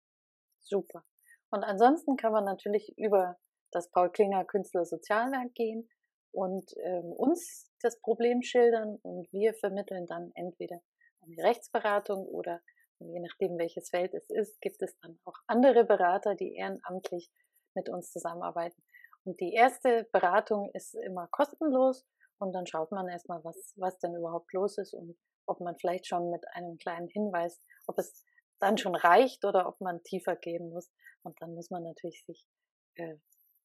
Super. 0.60 1.04
Und 1.50 1.64
ansonsten 1.64 2.16
kann 2.16 2.32
man 2.32 2.44
natürlich 2.44 2.92
über 2.96 3.36
das 3.72 3.90
Paul 3.90 4.10
Klinger 4.10 4.44
Künstler 4.44 4.84
Sozialwerk 4.84 5.54
gehen 5.54 5.88
und 6.32 6.72
ähm, 6.84 7.12
uns 7.12 7.70
das 7.80 8.00
Problem 8.00 8.42
schildern 8.42 8.98
und 9.02 9.32
wir 9.32 9.54
vermitteln 9.54 10.06
dann 10.06 10.30
entweder 10.34 10.80
eine 11.20 11.42
Rechtsberatung 11.42 12.26
oder 12.26 12.60
je 12.98 13.20
nachdem 13.20 13.58
welches 13.58 13.90
Feld 13.90 14.14
es 14.14 14.28
ist, 14.28 14.60
gibt 14.60 14.82
es 14.82 14.96
dann 15.00 15.18
auch 15.24 15.36
andere 15.46 15.84
Berater, 15.84 16.34
die 16.34 16.54
ehrenamtlich 16.54 17.30
mit 17.74 17.88
uns 17.88 18.10
zusammenarbeiten. 18.10 18.82
Und 19.28 19.38
die 19.40 19.52
erste 19.52 20.08
Beratung 20.10 20.70
ist 20.72 20.94
immer 20.94 21.28
kostenlos 21.28 22.06
und 22.38 22.54
dann 22.54 22.66
schaut 22.66 22.92
man 22.92 23.08
erstmal, 23.08 23.44
was, 23.44 23.74
was 23.76 23.98
denn 23.98 24.14
überhaupt 24.14 24.50
los 24.54 24.78
ist 24.78 24.94
und 24.94 25.18
ob 25.44 25.60
man 25.60 25.76
vielleicht 25.76 26.06
schon 26.06 26.30
mit 26.30 26.48
einem 26.52 26.78
kleinen 26.78 27.08
Hinweis, 27.08 27.60
ob 27.86 27.98
es 27.98 28.24
dann 28.58 28.78
schon 28.78 28.94
reicht 28.94 29.44
oder 29.44 29.68
ob 29.68 29.82
man 29.82 30.02
tiefer 30.02 30.34
gehen 30.34 30.70
muss. 30.70 30.90
Und 31.24 31.36
dann 31.42 31.54
muss 31.54 31.68
man 31.68 31.82
natürlich 31.82 32.24
sich 32.24 32.46
äh, 32.94 33.16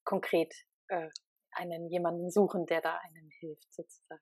konkret 0.04 0.52
äh, 0.88 1.08
einen 1.52 1.88
jemanden 1.88 2.30
suchen, 2.30 2.66
der 2.66 2.82
da 2.82 2.98
einem 2.98 3.30
hilft 3.40 3.72
sozusagen. 3.72 4.20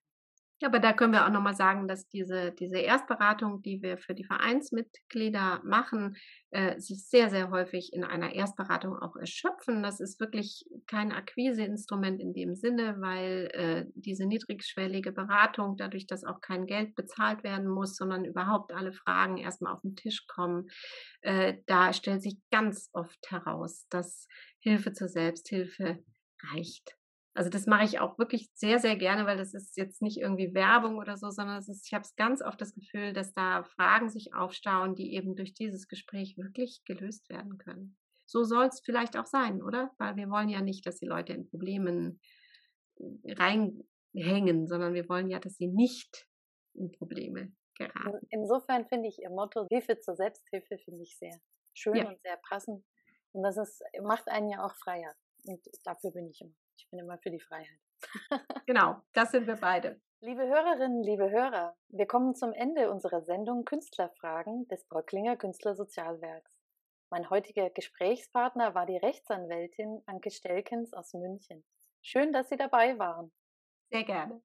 Aber 0.64 0.78
da 0.78 0.92
können 0.92 1.12
wir 1.12 1.26
auch 1.26 1.30
nochmal 1.30 1.54
sagen, 1.54 1.88
dass 1.88 2.08
diese, 2.08 2.52
diese 2.52 2.78
Erstberatung, 2.78 3.62
die 3.62 3.82
wir 3.82 3.98
für 3.98 4.14
die 4.14 4.24
Vereinsmitglieder 4.24 5.60
machen, 5.64 6.16
äh, 6.50 6.78
sich 6.78 7.06
sehr, 7.08 7.30
sehr 7.30 7.50
häufig 7.50 7.92
in 7.92 8.04
einer 8.04 8.34
Erstberatung 8.34 8.96
auch 8.96 9.16
erschöpfen. 9.16 9.82
Das 9.82 10.00
ist 10.00 10.20
wirklich 10.20 10.64
kein 10.86 11.12
Akquiseinstrument 11.12 12.20
in 12.20 12.32
dem 12.32 12.54
Sinne, 12.54 12.96
weil 13.00 13.50
äh, 13.52 13.86
diese 13.94 14.26
niedrigschwellige 14.26 15.12
Beratung, 15.12 15.76
dadurch, 15.76 16.06
dass 16.06 16.24
auch 16.24 16.40
kein 16.40 16.66
Geld 16.66 16.94
bezahlt 16.94 17.42
werden 17.42 17.68
muss, 17.68 17.96
sondern 17.96 18.24
überhaupt 18.24 18.72
alle 18.72 18.92
Fragen 18.92 19.38
erstmal 19.38 19.72
auf 19.72 19.80
den 19.82 19.96
Tisch 19.96 20.26
kommen, 20.26 20.68
äh, 21.22 21.54
da 21.66 21.92
stellt 21.92 22.22
sich 22.22 22.36
ganz 22.50 22.90
oft 22.92 23.30
heraus, 23.30 23.86
dass 23.90 24.26
Hilfe 24.60 24.92
zur 24.92 25.08
Selbsthilfe 25.08 26.04
reicht. 26.52 26.96
Also 27.34 27.48
das 27.48 27.66
mache 27.66 27.84
ich 27.84 27.98
auch 27.98 28.18
wirklich 28.18 28.50
sehr, 28.54 28.78
sehr 28.78 28.96
gerne, 28.96 29.24
weil 29.24 29.38
das 29.38 29.54
ist 29.54 29.76
jetzt 29.78 30.02
nicht 30.02 30.18
irgendwie 30.18 30.52
Werbung 30.52 30.98
oder 30.98 31.16
so, 31.16 31.30
sondern 31.30 31.58
es 31.58 31.68
ist, 31.68 31.86
ich 31.86 31.94
habe 31.94 32.02
es 32.02 32.14
ganz 32.14 32.42
oft 32.42 32.60
das 32.60 32.74
Gefühl, 32.74 33.14
dass 33.14 33.32
da 33.32 33.64
Fragen 33.64 34.10
sich 34.10 34.34
aufstauen, 34.34 34.94
die 34.94 35.14
eben 35.14 35.34
durch 35.34 35.54
dieses 35.54 35.88
Gespräch 35.88 36.36
wirklich 36.36 36.82
gelöst 36.84 37.30
werden 37.30 37.56
können. 37.56 37.96
So 38.26 38.44
soll 38.44 38.66
es 38.66 38.82
vielleicht 38.84 39.16
auch 39.16 39.26
sein, 39.26 39.62
oder? 39.62 39.90
Weil 39.98 40.16
wir 40.16 40.28
wollen 40.28 40.50
ja 40.50 40.60
nicht, 40.60 40.86
dass 40.86 40.98
die 40.98 41.06
Leute 41.06 41.32
in 41.32 41.48
Problemen 41.48 42.20
äh, 42.96 43.32
reinhängen, 43.32 44.66
sondern 44.66 44.92
wir 44.92 45.08
wollen 45.08 45.30
ja, 45.30 45.38
dass 45.38 45.56
sie 45.56 45.68
nicht 45.68 46.26
in 46.74 46.92
Probleme 46.92 47.52
geraten. 47.76 48.26
Insofern 48.30 48.86
finde 48.86 49.08
ich 49.08 49.18
Ihr 49.18 49.30
Motto 49.30 49.66
Hilfe 49.70 49.98
zur 50.00 50.16
Selbsthilfe 50.16 50.78
finde 50.78 51.02
ich 51.02 51.16
sehr 51.18 51.38
schön 51.74 51.96
ja. 51.96 52.08
und 52.08 52.20
sehr 52.22 52.38
passend. 52.48 52.84
Und 53.32 53.42
das 53.42 53.56
ist, 53.56 53.82
macht 54.02 54.28
einen 54.28 54.50
ja 54.50 54.64
auch 54.64 54.74
freier. 54.76 55.14
Und 55.44 55.60
dafür 55.84 56.10
bin 56.12 56.28
ich 56.28 56.40
immer. 56.42 56.54
Ich 56.76 56.88
bin 56.90 56.98
immer 56.98 57.16
für 57.18 57.30
die 57.30 57.40
Freiheit. 57.40 57.78
genau, 58.66 59.00
das 59.12 59.30
sind 59.30 59.46
wir 59.46 59.56
beide. 59.56 60.00
Liebe 60.20 60.46
Hörerinnen, 60.46 61.02
liebe 61.02 61.30
Hörer, 61.30 61.76
wir 61.88 62.06
kommen 62.06 62.34
zum 62.34 62.52
Ende 62.52 62.90
unserer 62.90 63.22
Sendung 63.22 63.64
Künstlerfragen 63.64 64.68
des 64.68 64.86
Bröcklinger 64.86 65.36
Künstlersozialwerks. 65.36 66.52
Mein 67.10 67.28
heutiger 67.28 67.68
Gesprächspartner 67.70 68.74
war 68.74 68.86
die 68.86 68.96
Rechtsanwältin 68.96 70.00
Anke 70.06 70.30
Stelkens 70.30 70.94
aus 70.94 71.12
München. 71.12 71.64
Schön, 72.00 72.32
dass 72.32 72.48
Sie 72.48 72.56
dabei 72.56 72.98
waren. 72.98 73.30
Sehr 73.90 74.04
gerne. 74.04 74.40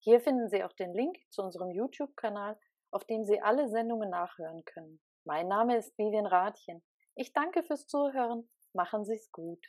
Hier 0.05 0.20
finden 0.20 0.48
Sie 0.48 0.64
auch 0.64 0.72
den 0.72 0.92
Link 0.94 1.16
zu 1.30 1.42
unserem 1.42 1.70
YouTube-Kanal, 1.70 2.59
auf 2.90 3.05
dem 3.05 3.24
Sie 3.24 3.40
alle 3.40 3.68
Sendungen 3.68 4.11
nachhören 4.11 4.64
können. 4.64 5.00
Mein 5.24 5.46
Name 5.46 5.76
ist 5.76 5.96
Vivian 5.96 6.26
Rathjen. 6.26 6.82
Ich 7.14 7.32
danke 7.32 7.62
fürs 7.62 7.86
Zuhören. 7.86 8.48
Machen 8.72 9.05
Sie 9.05 9.14
es 9.14 9.30
gut. 9.30 9.64